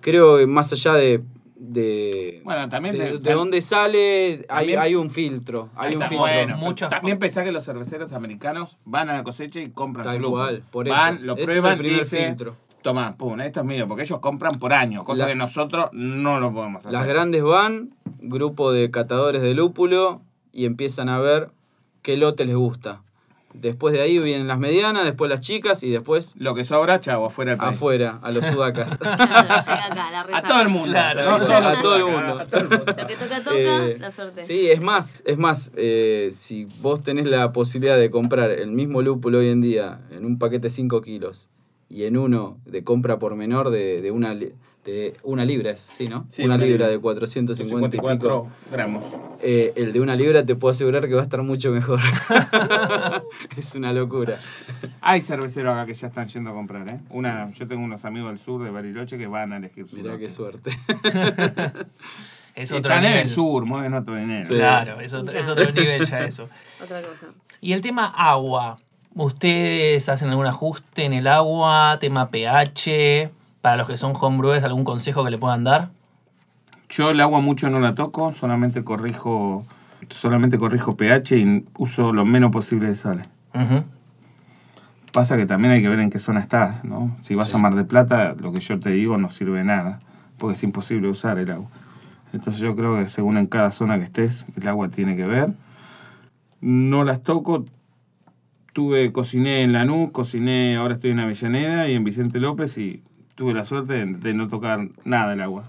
creo 0.00 0.38
que 0.38 0.46
más 0.46 0.72
allá 0.72 0.94
de. 0.94 1.22
De 1.62 2.40
Bueno, 2.42 2.68
también 2.70 2.96
de, 2.96 3.18
de 3.18 3.32
dónde 3.34 3.60
sale, 3.60 4.46
hay, 4.48 4.66
también- 4.66 4.78
hay 4.78 4.94
un 4.94 5.10
filtro. 5.10 5.68
Hay 5.76 5.94
un 5.94 6.00
filtro. 6.02 6.18
bueno, 6.18 6.56
Muchos- 6.56 6.88
también 6.88 7.18
pensá 7.18 7.44
que 7.44 7.52
los 7.52 7.64
cerveceros 7.66 8.12
americanos 8.14 8.78
van 8.86 9.10
a 9.10 9.14
la 9.14 9.22
cosecha 9.22 9.60
y 9.60 9.68
compran 9.70 10.04
Tal 10.06 10.22
cual, 10.22 10.62
por 10.70 10.88
eso. 10.88 10.96
Van, 10.96 11.26
lo 11.26 11.34
Ese 11.34 11.42
es 11.42 11.46
prueban 11.60 11.84
el 11.84 12.04
filtro. 12.04 12.56
Toma, 12.82 13.14
pum, 13.18 13.38
esto 13.42 13.60
es 13.60 13.66
mío, 13.66 13.86
porque 13.86 14.04
ellos 14.04 14.20
compran 14.20 14.58
por 14.58 14.72
año, 14.72 15.04
cosa 15.04 15.24
La- 15.24 15.28
que 15.28 15.34
nosotros 15.34 15.90
no 15.92 16.40
lo 16.40 16.50
podemos 16.54 16.80
hacer. 16.80 16.92
Las 16.92 17.06
grandes 17.06 17.42
van, 17.42 17.94
grupo 18.20 18.72
de 18.72 18.90
catadores 18.90 19.42
de 19.42 19.52
lúpulo, 19.52 20.22
y 20.52 20.64
empiezan 20.64 21.10
a 21.10 21.20
ver 21.20 21.50
qué 22.00 22.16
lote 22.16 22.46
les 22.46 22.56
gusta. 22.56 23.02
Después 23.52 23.92
de 23.92 24.00
ahí 24.00 24.18
vienen 24.18 24.46
las 24.46 24.58
medianas, 24.58 25.04
después 25.04 25.28
las 25.28 25.40
chicas 25.40 25.82
y 25.82 25.90
después 25.90 26.34
Lo 26.36 26.54
que 26.54 26.64
sobra, 26.64 27.00
chavo, 27.00 27.26
afuera 27.26 27.50
del 27.52 27.58
país. 27.58 27.74
afuera, 27.76 28.18
a 28.22 28.30
los 28.30 28.44
sudacas. 28.46 28.96
Claro, 28.98 29.16
llega 29.66 29.86
acá, 29.86 30.10
la 30.10 30.38
A 30.38 30.42
todo 30.42 30.60
el 30.62 30.68
mundo. 30.68 30.88
Claro, 30.90 31.24
no 31.24 31.38
sí, 31.38 31.44
solo 31.44 31.56
a 31.68 31.82
todo 31.82 31.96
el 31.96 32.04
mundo. 32.04 32.38
a 32.38 32.46
todo 32.46 32.60
el 32.60 32.68
mundo. 32.68 32.84
Lo 32.86 33.06
que 33.06 33.16
toca, 33.16 33.42
toca, 33.42 33.56
Eh, 33.56 33.96
la 33.98 34.10
suerte. 34.12 34.42
Sí, 34.42 34.70
es 34.70 34.80
más, 34.80 35.22
es 35.26 35.36
más, 35.36 35.72
eh, 35.76 36.30
si 36.32 36.66
vos 36.80 37.02
tenés 37.02 37.26
la 37.26 37.52
posibilidad 37.52 37.98
de 37.98 38.10
comprar 38.10 38.50
el 38.50 38.70
mismo 38.70 39.02
lúpulo 39.02 39.38
hoy 39.38 39.48
en 39.48 39.60
día 39.60 40.00
en 40.10 40.24
un 40.24 40.38
paquete 40.38 40.68
de 40.68 40.70
5 40.70 41.00
kilos 41.02 41.48
y 41.88 42.04
en 42.04 42.16
uno 42.16 42.58
de 42.66 42.84
compra 42.84 43.18
por 43.18 43.34
menor 43.34 43.70
de, 43.70 44.00
de 44.00 44.10
una, 44.12 44.36
de 44.84 45.14
una 45.22 45.44
libra, 45.44 45.70
es, 45.72 45.88
¿sí, 45.92 46.08
no? 46.08 46.24
Sí, 46.30 46.42
una 46.42 46.54
una 46.54 46.64
libra 46.64 46.86
libra. 46.86 46.88
de 46.88 46.98
450 46.98 47.62
y 47.62 47.68
54 47.68 48.42
pico. 48.44 48.52
gramos. 48.72 49.04
Eh, 49.42 49.72
el 49.76 49.92
de 49.92 50.00
una 50.00 50.16
libra 50.16 50.44
te 50.44 50.54
puedo 50.56 50.72
asegurar 50.72 51.06
que 51.06 51.14
va 51.14 51.20
a 51.20 51.24
estar 51.24 51.42
mucho 51.42 51.70
mejor. 51.70 52.00
es 53.56 53.74
una 53.74 53.92
locura. 53.92 54.38
Hay 55.02 55.20
cerveceros 55.20 55.72
acá 55.74 55.86
que 55.86 55.94
ya 55.94 56.06
están 56.08 56.28
yendo 56.28 56.50
a 56.50 56.54
comprar, 56.54 56.88
¿eh? 56.88 57.00
Una, 57.10 57.50
yo 57.52 57.66
tengo 57.68 57.82
unos 57.82 58.04
amigos 58.04 58.30
del 58.30 58.38
sur 58.38 58.64
de 58.64 58.70
Bariloche 58.70 59.18
que 59.18 59.26
van 59.26 59.52
a 59.52 59.58
elegir 59.58 59.86
su 59.86 59.96
Mirá 59.96 60.12
lote. 60.12 60.24
qué 60.24 60.30
suerte. 60.30 60.70
Es 62.54 62.72
otro 62.72 62.90
Están 62.90 63.04
en 63.04 63.10
nivel. 63.12 63.28
el 63.28 63.34
sur, 63.34 63.64
mueven 63.64 63.94
otro 63.94 64.16
dinero. 64.16 64.44
Sí. 64.44 64.54
Claro, 64.54 65.00
es 65.00 65.14
otro, 65.14 65.38
es 65.38 65.48
otro 65.48 65.70
nivel 65.72 66.04
ya 66.04 66.24
eso. 66.24 66.48
Otra 66.82 67.00
cosa. 67.00 67.26
Y 67.60 67.72
el 67.72 67.80
tema 67.80 68.06
agua. 68.06 68.76
¿Ustedes 69.14 70.08
hacen 70.08 70.30
algún 70.30 70.46
ajuste 70.46 71.04
en 71.04 71.12
el 71.12 71.26
agua? 71.28 71.96
Tema 72.00 72.28
pH. 72.28 73.30
Para 73.60 73.76
los 73.76 73.86
que 73.86 73.96
son 73.96 74.14
homebrewers, 74.18 74.64
¿algún 74.64 74.84
consejo 74.84 75.24
que 75.24 75.30
le 75.30 75.38
puedan 75.38 75.64
dar? 75.64 75.90
Yo 76.88 77.10
el 77.10 77.20
agua 77.20 77.40
mucho 77.40 77.68
no 77.70 77.78
la 77.80 77.94
toco, 77.94 78.32
solamente 78.32 78.82
corrijo, 78.82 79.64
solamente 80.08 80.58
corrijo 80.58 80.96
pH 80.96 81.36
y 81.38 81.64
uso 81.76 82.12
lo 82.12 82.24
menos 82.24 82.50
posible 82.50 82.88
de 82.88 82.94
sales. 82.94 83.28
Ujú. 83.54 83.84
Pasa 85.12 85.36
que 85.36 85.44
también 85.46 85.72
hay 85.72 85.82
que 85.82 85.88
ver 85.88 86.00
en 86.00 86.10
qué 86.10 86.18
zona 86.18 86.40
estás, 86.40 86.84
¿no? 86.84 87.16
Si 87.22 87.34
vas 87.34 87.48
Sí. 87.48 87.54
a 87.54 87.58
Mar 87.58 87.74
de 87.74 87.84
Plata, 87.84 88.34
lo 88.38 88.52
que 88.52 88.60
yo 88.60 88.78
te 88.80 88.90
digo 88.90 89.18
no 89.18 89.28
sirve 89.28 89.58
de 89.58 89.64
nada, 89.64 90.00
porque 90.38 90.54
es 90.54 90.62
imposible 90.62 91.08
usar 91.08 91.38
el 91.38 91.50
agua. 91.50 91.68
Entonces 92.32 92.62
yo 92.62 92.74
creo 92.76 92.96
que 92.96 93.08
según 93.08 93.36
en 93.36 93.46
cada 93.46 93.72
zona 93.72 93.98
que 93.98 94.04
estés, 94.04 94.46
el 94.56 94.66
agua 94.68 94.88
tiene 94.88 95.16
que 95.16 95.26
ver. 95.26 95.52
No 96.60 97.04
las 97.04 97.22
toco. 97.22 97.64
Tuve, 98.72 99.10
cociné 99.10 99.62
en 99.64 99.72
Lanús, 99.72 100.10
cociné, 100.12 100.76
ahora 100.76 100.94
estoy 100.94 101.10
en 101.10 101.18
Avellaneda 101.18 101.88
y 101.88 101.94
en 101.94 102.04
Vicente 102.04 102.38
López 102.38 102.78
y 102.78 103.02
tuve 103.40 103.54
la 103.54 103.64
suerte 103.64 103.94
de, 103.94 104.04
de 104.04 104.34
no 104.34 104.48
tocar 104.48 104.86
nada 105.06 105.32
el 105.32 105.40
agua. 105.40 105.64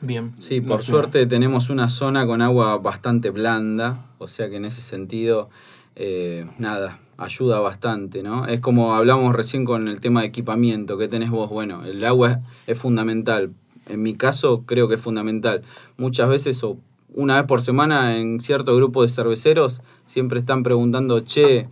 Bien. 0.00 0.32
Sí, 0.38 0.62
No 0.62 0.66
por 0.68 0.80
sé. 0.80 0.86
suerte 0.86 1.26
tenemos 1.26 1.68
una 1.68 1.90
zona 1.90 2.26
con 2.26 2.40
agua 2.40 2.78
bastante 2.78 3.28
blanda, 3.28 4.06
o 4.16 4.26
sea 4.28 4.48
que 4.48 4.56
en 4.56 4.64
ese 4.64 4.80
sentido, 4.80 5.50
eh, 5.94 6.46
nada, 6.56 7.00
ayuda 7.18 7.60
bastante, 7.60 8.22
¿no? 8.22 8.46
Es 8.46 8.60
como 8.60 8.94
hablamos 8.94 9.34
recién 9.34 9.66
con 9.66 9.88
el 9.88 10.00
tema 10.00 10.22
de 10.22 10.28
equipamiento, 10.28 10.96
¿qué 10.96 11.06
tenés 11.06 11.28
vos? 11.28 11.50
Bueno, 11.50 11.84
el 11.84 12.02
agua 12.02 12.30
es, 12.30 12.38
es 12.66 12.78
fundamental. 12.78 13.52
En 13.90 14.00
mi 14.00 14.14
caso 14.14 14.62
creo 14.64 14.88
que 14.88 14.94
es 14.94 15.00
fundamental. 15.02 15.60
Muchas 15.98 16.30
veces 16.30 16.64
o 16.64 16.78
una 17.12 17.36
vez 17.36 17.44
por 17.44 17.60
semana 17.60 18.16
en 18.16 18.40
cierto 18.40 18.74
grupo 18.74 19.02
de 19.02 19.10
cerveceros 19.10 19.82
siempre 20.06 20.38
están 20.40 20.62
preguntando, 20.62 21.20
che, 21.20 21.68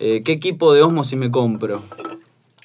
eh, 0.00 0.22
¿qué 0.24 0.32
equipo 0.32 0.72
de 0.72 0.82
osmosis 0.82 1.16
me 1.16 1.30
compro? 1.30 1.80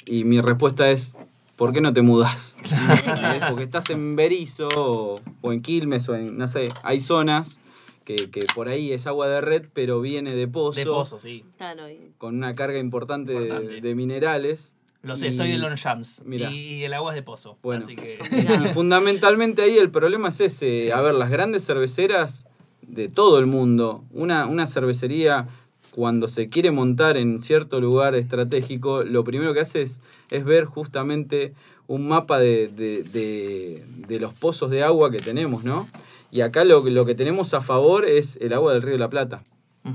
Y 0.07 0.23
mi 0.23 0.41
respuesta 0.41 0.89
es, 0.89 1.13
¿por 1.61 1.73
qué 1.73 1.79
no 1.81 1.93
te 1.93 2.01
mudas? 2.01 2.57
Porque 3.49 3.63
estás 3.63 3.87
en 3.91 4.15
Berizo 4.15 4.67
o, 4.75 5.53
en 5.53 5.61
Quilmes 5.61 6.09
o 6.09 6.15
en, 6.15 6.35
no 6.35 6.47
sé, 6.47 6.69
hay 6.81 6.99
zonas 6.99 7.59
que, 8.03 8.15
que 8.15 8.47
por 8.55 8.67
ahí 8.67 8.91
es 8.93 9.05
agua 9.05 9.27
de 9.27 9.41
red, 9.41 9.65
pero 9.71 10.01
viene 10.01 10.33
de 10.33 10.47
pozo, 10.47 10.79
De 10.79 10.87
pozo, 10.87 11.19
sí. 11.19 11.45
Claro, 11.57 11.83
con 12.17 12.35
una 12.35 12.55
carga 12.55 12.79
importante, 12.79 13.33
de- 13.33 13.41
Importante. 13.41 13.79
De, 13.81 13.93
minerales. 13.93 14.73
Lo 15.03 15.15
sé, 15.15 15.27
Y- 15.27 15.31
soy 15.33 15.51
de 15.51 15.59
Lone 15.59 15.77
Jams. 15.77 16.23
Y 16.27 16.81
el 16.83 16.93
agua 16.95 17.11
es 17.11 17.15
de 17.17 17.21
pozo. 17.21 17.59
Bueno. 17.61 17.85
Así 17.85 17.95
que. 17.95 18.17
Y 18.31 18.73
fundamentalmente 18.73 19.61
ahí 19.61 19.77
el 19.77 19.91
problema 19.91 20.29
es 20.29 20.41
ese. 20.41 20.91
A 20.93 21.01
ver, 21.01 21.13
las 21.13 21.29
grandes 21.29 21.63
cerveceras 21.63 22.47
de 22.81 23.07
todo 23.07 23.37
el 23.37 23.45
mundo, 23.45 24.03
una, 24.09 24.47
una 24.47 24.65
cervecería 24.65 25.47
cuando 25.91 26.27
se 26.27 26.49
quiere 26.49 26.71
montar 26.71 27.17
en 27.17 27.39
cierto 27.39 27.79
lugar 27.81 28.15
estratégico, 28.15 29.03
lo 29.03 29.23
primero 29.23 29.53
que 29.53 29.59
hace 29.59 29.81
es, 29.81 30.01
es 30.29 30.45
ver 30.45 30.65
justamente 30.65 31.53
un 31.87 32.07
mapa 32.07 32.39
de, 32.39 32.69
de- 32.69 33.03
de- 33.03 33.83
de 34.07 34.19
los 34.19 34.33
pozos 34.33 34.71
de 34.71 34.83
agua 34.83 35.11
que 35.11 35.19
tenemos, 35.19 35.63
¿no? 35.65 35.87
Y 36.31 36.41
acá 36.41 36.63
lo, 36.63 36.83
que- 36.83 36.91
lo 36.91 37.05
que 37.05 37.13
tenemos 37.15 37.53
a 37.53 37.59
favor 37.61 38.05
es 38.05 38.37
el 38.41 38.53
agua 38.53 38.71
del 38.73 38.81
Río 38.81 38.93
de 38.93 38.99
la 38.99 39.09
Plata. 39.09 39.43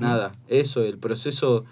Nada, 0.00 0.34
eso, 0.48 0.82
el 0.82 0.98
proceso, 0.98 1.64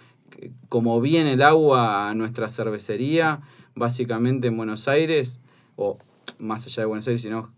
como 0.70 1.00
viene 1.00 1.32
el 1.34 1.42
agua 1.42 2.08
a 2.08 2.14
nuestra 2.14 2.48
cervecería, 2.48 3.40
básicamente 3.74 4.48
en 4.48 4.56
Buenos 4.56 4.88
Aires, 4.88 5.38
o 5.76 5.98
más 6.38 6.64
allá 6.66 6.82
de 6.82 6.86
Buenos 6.86 7.06
Aires, 7.08 7.20
sino 7.22 7.50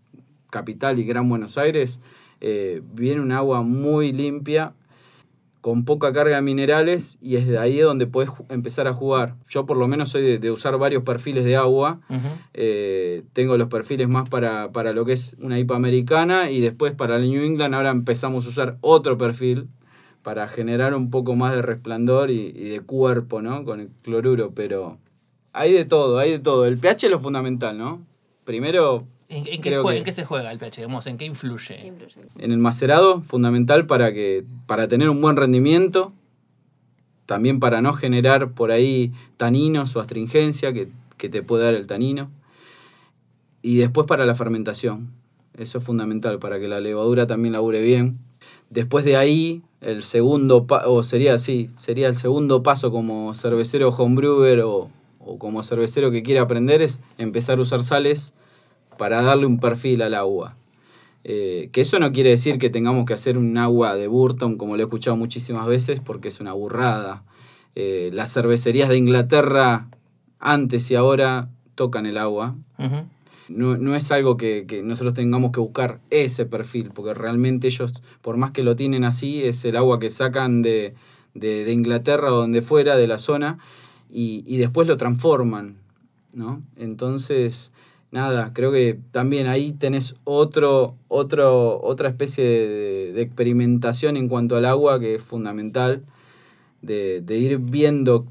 capital 0.49 0.99
y 0.99 1.05
Gran 1.05 1.29
Buenos 1.29 1.57
Aires, 1.57 1.99
eh, 2.41 2.81
viene 2.93 3.21
un 3.21 3.31
agua 3.31 3.61
muy 3.61 4.11
limpia, 4.11 4.73
con 5.67 5.83
poca 5.83 6.13
carga 6.13 6.37
de 6.37 6.41
minerales, 6.41 7.17
y 7.21 7.35
es 7.35 7.45
de 7.45 7.57
ahí 7.57 7.79
donde 7.79 8.07
puedes 8.07 8.29
ju- 8.29 8.45
empezar 8.47 8.87
a 8.87 8.93
jugar. 8.93 9.35
Yo 9.49 9.65
por 9.65 9.75
lo 9.75 9.85
menos 9.89 10.07
soy 10.07 10.21
de, 10.21 10.39
de 10.39 10.49
usar 10.49 10.77
varios 10.77 11.03
perfiles 11.03 11.43
de 11.43 11.57
agua. 11.57 11.99
Eh, 12.53 13.23
tengo 13.33 13.57
los 13.57 13.67
perfiles 13.67 14.07
más 14.07 14.29
para, 14.29 14.71
para 14.71 14.93
lo 14.93 15.03
que 15.03 15.11
es 15.11 15.35
una 15.41 15.59
IPA 15.59 15.75
americana 15.75 16.51
y 16.51 16.61
después 16.61 16.93
para 16.95 17.17
el 17.17 17.29
New 17.29 17.43
England 17.43 17.75
ahora 17.75 17.89
empezamos 17.89 18.45
a 18.45 18.49
usar 18.49 18.77
otro 18.79 19.17
perfil 19.17 19.67
para 20.23 20.47
generar 20.47 20.95
un 20.95 21.09
poco 21.09 21.35
más 21.35 21.53
de 21.53 21.61
resplandor 21.61 22.31
y, 22.31 22.53
y 22.55 22.69
de 22.69 22.79
cuerpo, 22.79 23.41
¿no? 23.41 23.65
Con 23.65 23.81
el 23.81 23.89
cloruro, 24.03 24.51
pero 24.55 24.97
hay 25.51 25.73
de 25.73 25.83
todo, 25.83 26.17
hay 26.19 26.31
de 26.31 26.39
todo. 26.39 26.65
El 26.65 26.77
pH 26.77 27.07
es 27.07 27.11
lo 27.11 27.19
fundamental, 27.19 27.77
¿no? 27.77 28.05
Primero, 28.45 29.03
¿En, 29.29 29.39
en 29.39 29.61
qué 29.61 29.71
que- 29.71 29.75
en 29.97 30.03
qué 30.03 30.11
se 30.11 30.23
juega 30.25 30.51
el 30.51 30.57
pH? 30.57 30.77
Digamos, 30.77 31.05
¿En 31.07 31.17
qué 31.17 31.25
¿qué 31.25 31.31
influye? 31.31 31.85
influye? 31.87 32.27
en 32.39 32.51
el 32.51 32.57
macerado, 32.59 33.21
fundamental 33.21 33.85
para, 33.85 34.13
que, 34.13 34.45
para 34.67 34.87
tener 34.87 35.09
un 35.09 35.21
buen 35.21 35.35
rendimiento, 35.35 36.13
también 37.25 37.59
para 37.59 37.81
no 37.81 37.93
generar 37.93 38.51
por 38.51 38.71
ahí 38.71 39.11
taninos 39.35 39.95
o 39.95 39.99
astringencia 39.99 40.71
que, 40.71 40.87
que 41.17 41.27
te 41.29 41.43
puede 41.43 41.65
dar 41.65 41.73
el 41.73 41.87
tanino. 41.87 42.29
Y 43.61 43.77
después 43.77 44.07
para 44.07 44.25
la 44.25 44.35
fermentación. 44.35 45.11
Eso 45.57 45.79
es 45.79 45.83
fundamental 45.83 46.39
para 46.39 46.59
que 46.59 46.67
la 46.67 46.79
levadura 46.79 47.27
también 47.27 47.53
labure 47.53 47.81
bien. 47.81 48.19
Después 48.69 49.03
de 49.03 49.17
ahí, 49.17 49.61
el 49.81 50.03
segundo, 50.03 50.65
o 50.85 51.03
sería 51.03 51.33
así, 51.33 51.69
sería 51.79 52.07
el 52.07 52.15
segundo 52.15 52.63
paso 52.63 52.91
como 52.91 53.33
cervecero 53.33 53.89
homebrewer 53.89 54.61
o, 54.61 54.89
o 55.19 55.37
como 55.37 55.63
cervecero 55.63 56.11
que 56.11 56.21
quiere 56.23 56.39
aprender 56.39 56.81
es 56.81 57.01
empezar 57.17 57.57
a 57.59 57.63
usar 57.63 57.83
sales 57.83 58.33
para 58.97 59.21
darle 59.21 59.45
un 59.45 59.59
perfil 59.59 60.01
al 60.01 60.13
agua. 60.13 60.55
Eh, 61.23 61.69
que 61.73 61.81
eso 61.81 61.99
no 61.99 62.11
quiere 62.13 62.29
decir 62.29 62.57
que 62.57 62.69
tengamos 62.69 63.05
que 63.05 63.13
hacer 63.13 63.37
un 63.37 63.57
agua 63.57 63.95
de 63.95 64.07
Burton, 64.07 64.57
como 64.57 64.75
lo 64.77 64.83
he 64.83 64.85
escuchado 64.85 65.17
muchísimas 65.17 65.67
veces, 65.67 65.99
porque 65.99 66.29
es 66.29 66.39
una 66.39 66.53
burrada. 66.53 67.23
Eh, 67.75 68.09
las 68.13 68.33
cervecerías 68.33 68.87
de 68.89 68.97
Inglaterra, 68.97 69.89
antes 70.39 70.89
y 70.89 70.95
ahora, 70.95 71.49
tocan 71.75 72.05
el 72.05 72.17
agua. 72.17 72.55
No, 73.49 73.77
no 73.77 73.95
es 73.95 74.11
algo 74.11 74.35
que, 74.35 74.65
que 74.67 74.83
nosotros 74.83 75.13
tengamos 75.13 75.51
que 75.51 75.59
buscar 75.59 75.99
ese 76.09 76.45
perfil, 76.45 76.91
porque 76.93 77.13
realmente 77.13 77.67
ellos, 77.67 77.93
por 78.21 78.35
más 78.37 78.51
que 78.51 78.63
lo 78.63 78.75
tienen 78.75 79.03
así, 79.03 79.43
es 79.43 79.63
el 79.65 79.77
agua 79.77 79.99
que 79.99 80.09
sacan 80.09 80.61
de, 80.61 80.95
de- 81.33 81.63
de 81.65 81.71
Inglaterra 81.73 82.33
o 82.33 82.37
donde 82.37 82.61
fuera, 82.61 82.97
de 82.97 83.07
la 83.07 83.17
zona, 83.17 83.57
y, 84.11 84.43
y 84.47 84.57
después 84.57 84.87
lo 84.87 84.97
transforman, 84.97 85.77
¿no? 86.33 86.61
Entonces, 86.75 87.71
nada, 88.17 88.51
creo 88.51 88.71
que 88.71 88.99
también 89.11 89.45
ahí 89.45 89.73
tenés 89.73 90.15
otro, 90.23 90.95
otro, 91.07 91.79
otra 91.83 92.09
especie 92.09 92.43
de, 92.43 93.21
experimentación 93.21 94.17
en 94.17 94.27
cuanto 94.27 94.55
al 94.55 94.65
agua 94.65 94.99
que 94.99 95.15
es 95.15 95.21
fundamental, 95.21 96.03
de, 96.81 97.21
de 97.21 97.37
ir 97.37 97.59
viendo 97.59 98.25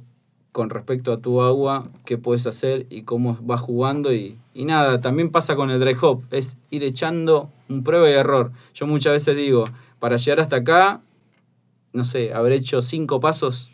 con 0.51 0.71
respecto 0.71 1.13
a 1.13 1.19
tu 1.21 1.41
agua, 1.41 1.89
qué 2.05 2.19
puedes 2.19 2.49
hacer 2.49 2.87
y 2.91 3.03
cómo 3.03 3.39
vas 3.43 3.61
jugando. 3.61 4.13
Y, 4.13 4.39
y 4.55 4.65
nada, 4.65 5.01
también 5.01 5.31
pasa 5.31 5.55
con 5.55 5.71
el 5.71 5.79
dry 5.79 5.97
hop, 6.01 6.25
es 6.33 6.59
ir 6.71 6.83
echando 6.83 7.51
un 7.69 7.85
prueba 7.85 8.11
y 8.11 8.15
error. 8.15 8.51
Yo 8.75 8.89
muchas 8.89 9.13
veces 9.13 9.37
digo, 9.37 9.67
para 10.01 10.17
llegar 10.17 10.41
hasta 10.41 10.57
acá, 10.57 11.01
no 11.93 12.05
sé, 12.05 12.35
habré 12.35 12.57
hecho 12.57 12.83
cinco 12.83 13.21
pasos, 13.21 13.71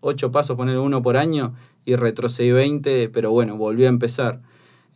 ocho 0.00 0.30
pasos, 0.30 0.56
poner 0.56 0.78
uno 0.78 1.02
por 1.02 1.16
año 1.16 1.54
y 1.84 1.96
retrocedí 1.96 2.52
20, 2.52 3.08
pero 3.08 3.32
bueno, 3.32 3.56
volví 3.56 3.84
a 3.84 3.88
empezar. 3.88 4.42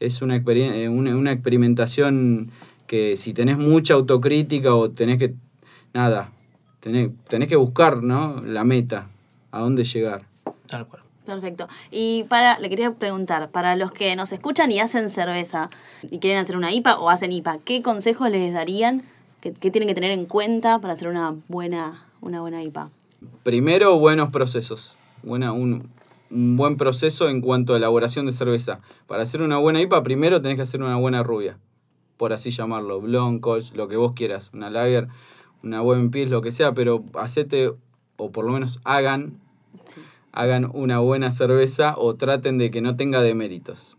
Es 0.00 0.22
una, 0.22 0.36
experien- 0.36 0.72
eh, 0.74 0.88
una, 0.88 1.16
una 1.16 1.32
experimentación 1.32 2.50
que 2.86 3.16
si 3.16 3.32
tenés 3.32 3.58
mucha 3.58 3.94
autocrítica 3.94 4.74
o 4.74 4.90
tenés 4.90 5.18
que, 5.18 5.34
nada, 5.92 6.30
tenés, 6.80 7.10
tenés 7.28 7.48
que 7.48 7.56
buscar, 7.56 8.02
¿no? 8.02 8.42
La 8.42 8.64
meta, 8.64 9.08
a 9.50 9.60
dónde 9.60 9.84
llegar. 9.84 10.22
Tal 10.66 10.86
cual. 10.86 11.02
Perfecto. 11.24 11.68
Y 11.90 12.24
para, 12.24 12.58
le 12.58 12.68
quería 12.68 12.92
preguntar, 12.92 13.48
para 13.50 13.76
los 13.76 13.90
que 13.92 14.14
nos 14.14 14.30
escuchan 14.32 14.70
y 14.70 14.80
hacen 14.80 15.08
cerveza 15.08 15.68
y 16.02 16.18
quieren 16.18 16.38
hacer 16.38 16.56
una 16.56 16.70
IPA 16.72 16.98
o 16.98 17.08
hacen 17.08 17.32
IPA, 17.32 17.58
¿qué 17.64 17.80
consejos 17.80 18.30
les 18.30 18.52
darían? 18.52 19.02
¿Qué, 19.40 19.52
qué 19.52 19.70
tienen 19.70 19.88
que 19.88 19.94
tener 19.94 20.10
en 20.10 20.26
cuenta 20.26 20.78
para 20.80 20.92
hacer 20.92 21.08
una 21.08 21.34
buena, 21.48 22.04
una 22.20 22.42
buena 22.42 22.62
IPA? 22.62 22.90
Primero, 23.42 23.98
buenos 23.98 24.28
procesos. 24.30 24.94
Buena, 25.22 25.52
un, 25.52 25.88
un 26.34 26.56
buen 26.56 26.76
proceso 26.76 27.28
en 27.28 27.40
cuanto 27.40 27.74
a 27.74 27.76
elaboración 27.76 28.26
de 28.26 28.32
cerveza. 28.32 28.80
Para 29.06 29.22
hacer 29.22 29.40
una 29.40 29.56
buena 29.58 29.80
IPA, 29.80 30.02
primero 30.02 30.42
tenés 30.42 30.56
que 30.56 30.62
hacer 30.62 30.82
una 30.82 30.96
buena 30.96 31.22
rubia. 31.22 31.58
Por 32.16 32.32
así 32.32 32.50
llamarlo. 32.50 33.00
Blonde, 33.00 33.40
Kolsch, 33.40 33.72
lo 33.74 33.88
que 33.88 33.96
vos 33.96 34.12
quieras. 34.14 34.50
Una 34.52 34.68
lager, 34.68 35.08
una 35.62 35.80
buen 35.80 36.10
pils, 36.10 36.30
lo 36.30 36.42
que 36.42 36.50
sea. 36.50 36.72
Pero 36.74 37.04
hacete, 37.14 37.72
o 38.16 38.30
por 38.32 38.44
lo 38.44 38.52
menos 38.52 38.80
hagan, 38.84 39.38
Sí. 39.86 40.00
hagan 40.32 40.68
una 40.72 40.98
buena 40.98 41.30
cerveza 41.30 41.94
o 41.96 42.14
traten 42.16 42.58
de 42.58 42.70
que 42.70 42.80
no 42.80 42.96
tenga 42.96 43.20
deméritos. 43.22 43.96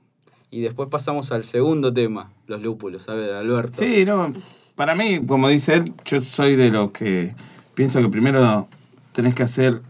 Y 0.52 0.62
después 0.62 0.90
pasamos 0.90 1.32
al 1.32 1.44
segundo 1.44 1.94
tema, 1.94 2.32
los 2.48 2.62
lúpulos. 2.62 3.08
A 3.10 3.14
ver, 3.14 3.34
Alberto. 3.34 3.78
Sí, 3.78 4.06
no. 4.06 4.34
Para 4.76 4.94
mí, 4.96 5.22
como 5.26 5.48
dice 5.48 5.76
él, 5.76 5.94
yo 6.06 6.20
soy 6.22 6.56
de 6.56 6.70
los 6.70 6.92
que 6.92 7.34
pienso 7.76 8.02
que 8.02 8.10
primero 8.10 8.68
tenés 9.14 9.34
que 9.36 9.44
hacer 9.44 9.82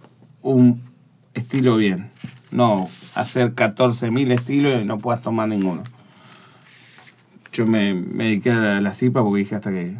un 0.41 0.82
estilo 1.34 1.78
bien. 1.78 2.12
No 2.52 2.88
hacer 3.16 3.54
14.000 3.54 4.32
estilos 4.32 4.82
y 4.82 4.86
no 4.86 4.98
puedas 4.98 5.22
tomar 5.22 5.48
ninguno. 5.48 5.84
Yo 7.52 7.66
me, 7.66 7.93
me 7.93 8.26
dediqué 8.26 8.52
a 8.52 8.82
las 8.82 9.02
IPA 9.02 9.24
porque 9.24 9.39
dije 9.39 9.56
hasta 9.56 9.72
que 9.72 9.96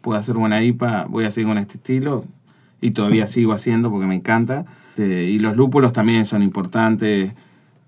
pueda 0.00 0.20
hacer 0.20 0.36
buena 0.36 0.62
IPA 0.62 1.06
voy 1.08 1.24
a 1.24 1.30
seguir 1.30 1.48
con 1.48 1.58
este 1.58 1.74
estilo 1.74 2.24
y 2.80 2.92
todavía 2.92 3.26
sigo 3.28 3.52
haciendo 3.52 3.90
porque 3.90 4.06
me 4.06 4.14
encanta. 4.14 4.66
Este, 4.98 5.24
y 5.24 5.38
los 5.38 5.56
lúpulos 5.56 5.92
también 5.92 6.26
son 6.26 6.42
importantes, 6.42 7.32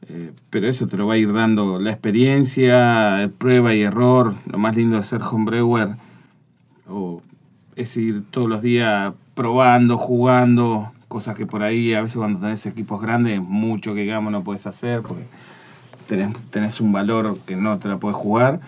eh, 0.09 0.33
pero 0.49 0.69
eso 0.69 0.87
te 0.87 0.97
lo 0.97 1.09
va 1.09 1.15
a 1.15 1.17
ir 1.17 1.33
dando 1.33 1.81
la 1.81 1.91
experiencia, 1.91 3.29
prueba 3.37 3.75
y 3.75 3.83
error. 3.83 4.37
Lo 4.47 4.59
más 4.59 4.77
lindo 4.77 4.97
de 4.97 5.03
ser 5.03 5.21
homebrewer 5.21 5.89
o 6.89 7.21
es 7.75 7.97
ir 7.97 8.23
todos 8.31 8.49
los 8.49 8.63
días 8.63 9.13
probando, 9.35 9.99
jugando, 9.99 10.93
cosas 11.11 11.37
que 11.37 11.45
por 11.45 11.65
ahí 11.65 11.93
a 11.93 12.03
veces 12.03 12.19
cuando 12.19 12.39
tenés 12.39 12.65
equipos 12.67 13.03
grandes, 13.03 13.41
mucho 13.43 13.95
que 13.95 14.03
digamos 14.03 14.31
no 14.31 14.45
puedes 14.45 14.65
hacer 14.69 15.03
porque 15.03 15.25
tenés, 16.53 16.81
un 16.81 16.93
valor 16.93 17.37
que 17.47 17.57
no 17.57 17.81
te 17.81 17.89
la 17.89 17.99
puedes 17.99 18.17
jugar. 18.17 18.61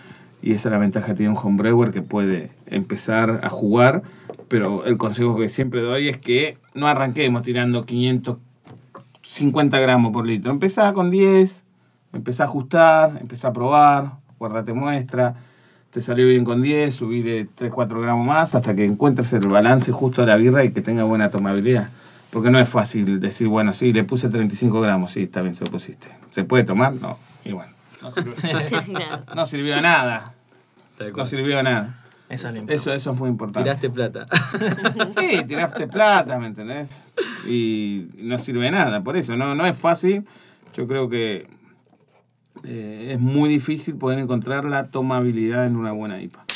Y 0.42 0.50
esa 0.50 0.68
es 0.68 0.72
la 0.72 0.78
ventaja 0.78 1.06
que 1.06 1.14
tiene 1.14 1.30
un 1.30 1.38
homebrewer 1.40 1.92
que 1.92 2.02
puede 2.02 2.50
empezar 2.66 3.42
a 3.44 3.48
jugar. 3.48 4.02
Pero 4.48 4.84
el 4.86 4.96
consejo 4.96 5.38
que 5.38 5.48
siempre 5.48 5.82
doy 5.82 6.08
es 6.08 6.18
que 6.18 6.58
no 6.74 6.88
arranquemos 6.88 7.42
tirando 7.42 7.86
550 7.86 9.78
gramos 9.78 10.10
por 10.12 10.26
litro. 10.26 10.50
Empezá 10.50 10.92
con 10.92 11.12
10, 11.12 11.62
empezá 12.12 12.42
a 12.42 12.46
ajustar, 12.46 13.18
empezá 13.20 13.48
a 13.48 13.52
probar, 13.52 14.14
guardate 14.40 14.72
muestra. 14.72 15.36
Te 15.92 16.00
salió 16.00 16.26
bien 16.26 16.42
con 16.42 16.60
10, 16.60 16.92
subí 16.92 17.22
de 17.22 17.46
3, 17.54 17.70
4 17.72 18.00
gramos 18.00 18.26
más 18.26 18.56
hasta 18.56 18.74
que 18.74 18.84
encuentres 18.84 19.32
el 19.32 19.46
balance 19.46 19.92
justo 19.92 20.22
de 20.22 20.26
la 20.26 20.36
birra 20.36 20.64
y 20.64 20.72
que 20.72 20.82
tenga 20.82 21.04
buena 21.04 21.30
tomabilidad. 21.30 21.90
Porque 22.32 22.50
no 22.50 22.58
es 22.58 22.68
fácil 22.68 23.20
decir, 23.20 23.46
bueno, 23.46 23.74
sí, 23.74 23.92
le 23.92 24.04
puse 24.04 24.30
35 24.30 24.80
gramos, 24.80 25.12
sí, 25.12 25.24
está 25.24 25.42
bien, 25.42 25.54
se 25.54 25.66
lo 25.66 25.70
pusiste. 25.70 26.08
¿Se 26.30 26.44
puede 26.44 26.64
tomar? 26.64 26.94
No. 26.94 27.18
Y 27.44 27.52
bueno, 27.52 27.70
no 28.00 28.10
sirvió, 28.10 28.34
no 29.34 29.46
sirvió 29.46 29.74
de 29.74 29.82
nada. 29.82 30.32
No 31.14 31.26
sirvió 31.26 31.56
de 31.58 31.62
nada. 31.62 32.02
Eso. 32.30 32.48
Eso, 32.48 32.94
eso 32.94 33.12
es 33.12 33.18
muy 33.18 33.28
importante. 33.28 33.68
Tiraste 33.68 33.90
plata. 33.90 34.24
Sí, 35.20 35.44
tiraste 35.46 35.86
plata, 35.86 36.38
¿me 36.38 36.46
entendés? 36.46 37.12
Y 37.46 38.06
no 38.16 38.38
sirve 38.38 38.64
de 38.64 38.70
nada, 38.70 39.02
por 39.02 39.18
eso, 39.18 39.36
no, 39.36 39.54
no 39.54 39.66
es 39.66 39.76
fácil. 39.76 40.26
Yo 40.74 40.86
creo 40.86 41.10
que 41.10 41.50
eh, 42.64 43.10
es 43.12 43.20
muy 43.20 43.50
difícil 43.50 43.96
poder 43.96 44.18
encontrar 44.18 44.64
la 44.64 44.84
tomabilidad 44.84 45.66
en 45.66 45.76
una 45.76 45.92
buena 45.92 46.22
IPA. 46.22 46.46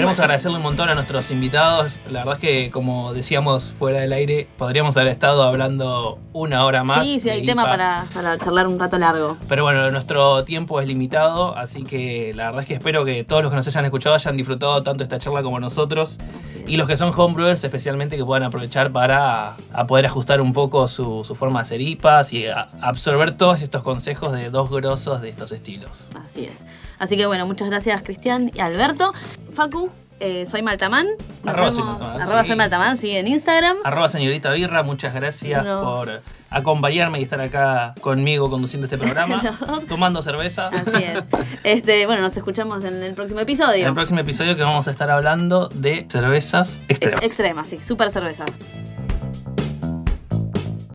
Queremos 0.00 0.18
agradecerle 0.20 0.56
un 0.56 0.62
montón 0.62 0.88
a 0.88 0.94
nuestros 0.94 1.30
invitados. 1.30 2.00
La 2.10 2.20
verdad 2.20 2.34
es 2.34 2.40
que, 2.40 2.70
como 2.70 3.12
decíamos 3.12 3.72
fuera 3.78 4.00
del 4.00 4.12
aire, 4.12 4.48
podríamos 4.56 4.96
haber 4.96 5.08
estado 5.08 5.42
hablando 5.42 6.18
una 6.32 6.64
hora 6.64 6.82
más. 6.84 7.04
Sí, 7.04 7.20
sí, 7.20 7.28
hay 7.28 7.44
tema 7.44 7.64
para, 7.64 8.06
para 8.14 8.38
charlar 8.38 8.66
un 8.66 8.78
rato 8.78 8.96
largo. 8.98 9.36
Pero 9.48 9.62
bueno, 9.64 9.90
nuestro 9.90 10.44
tiempo 10.44 10.80
es 10.80 10.86
limitado, 10.88 11.56
así 11.56 11.82
que 11.84 12.32
la 12.34 12.46
verdad 12.46 12.62
es 12.62 12.68
que 12.68 12.74
espero 12.74 13.04
que 13.04 13.24
todos 13.24 13.42
los 13.42 13.50
que 13.50 13.56
nos 13.56 13.66
hayan 13.68 13.84
escuchado 13.84 14.14
hayan 14.14 14.36
disfrutado 14.36 14.82
tanto 14.82 15.02
esta 15.02 15.18
charla 15.18 15.42
como 15.42 15.60
nosotros. 15.60 16.18
Y 16.66 16.76
los 16.76 16.86
que 16.88 16.96
son 16.96 17.12
homebrewers 17.14 17.62
especialmente 17.64 18.16
que 18.16 18.24
puedan 18.24 18.44
aprovechar 18.44 18.90
para 18.92 19.56
a 19.72 19.86
poder 19.86 20.06
ajustar 20.06 20.40
un 20.40 20.52
poco 20.52 20.88
su, 20.88 21.24
su 21.24 21.34
forma 21.34 21.58
de 21.58 21.62
hacer 21.62 21.80
IPAs 21.80 22.32
y 22.32 22.46
a- 22.46 22.68
absorber 22.80 23.32
todos 23.36 23.60
estos 23.62 23.82
consejos 23.82 24.32
de 24.32 24.50
dos 24.50 24.70
grosos 24.70 25.20
de 25.20 25.28
estos 25.30 25.52
estilos. 25.52 26.08
Así 26.24 26.44
es. 26.44 26.60
Así 26.98 27.16
que 27.16 27.26
bueno, 27.26 27.46
muchas 27.46 27.68
gracias 27.68 28.02
Cristian 28.02 28.50
y 28.54 28.60
Alberto. 28.60 29.12
Facu, 29.54 29.89
eh, 30.20 30.46
soy 30.46 30.62
Maltamán. 30.62 31.06
Nos 31.42 31.54
Arroba 31.54 31.70
soy 31.70 31.82
Maltamán, 31.84 32.22
arroba 32.22 32.42
sí. 32.44 32.48
soy 32.48 32.56
Maltamán, 32.56 32.98
sí, 32.98 33.10
en 33.10 33.26
Instagram. 33.26 33.76
Arroba 33.84 34.08
señorita 34.08 34.52
Birra, 34.52 34.82
muchas 34.82 35.14
gracias 35.14 35.64
Nos- 35.64 35.82
por 35.82 36.22
acompañarme 36.50 37.20
y 37.20 37.22
estar 37.22 37.40
acá 37.40 37.94
conmigo 38.00 38.50
conduciendo 38.50 38.86
este 38.86 38.98
programa, 38.98 39.40
tomando 39.88 40.20
cerveza. 40.22 40.68
Así 40.68 41.02
es. 41.04 41.24
Este, 41.62 42.06
bueno, 42.06 42.22
nos 42.22 42.36
escuchamos 42.36 42.84
en 42.84 43.02
el 43.02 43.12
próximo 43.14 43.40
episodio. 43.40 43.82
En 43.82 43.88
el 43.88 43.94
próximo 43.94 44.20
episodio 44.20 44.56
que 44.56 44.62
vamos 44.62 44.88
a 44.88 44.90
estar 44.90 45.10
hablando 45.10 45.68
de 45.68 46.06
cervezas 46.10 46.80
extremas. 46.88 47.22
Extremas, 47.22 47.68
sí, 47.68 47.78
super 47.82 48.10
cervezas. 48.10 48.48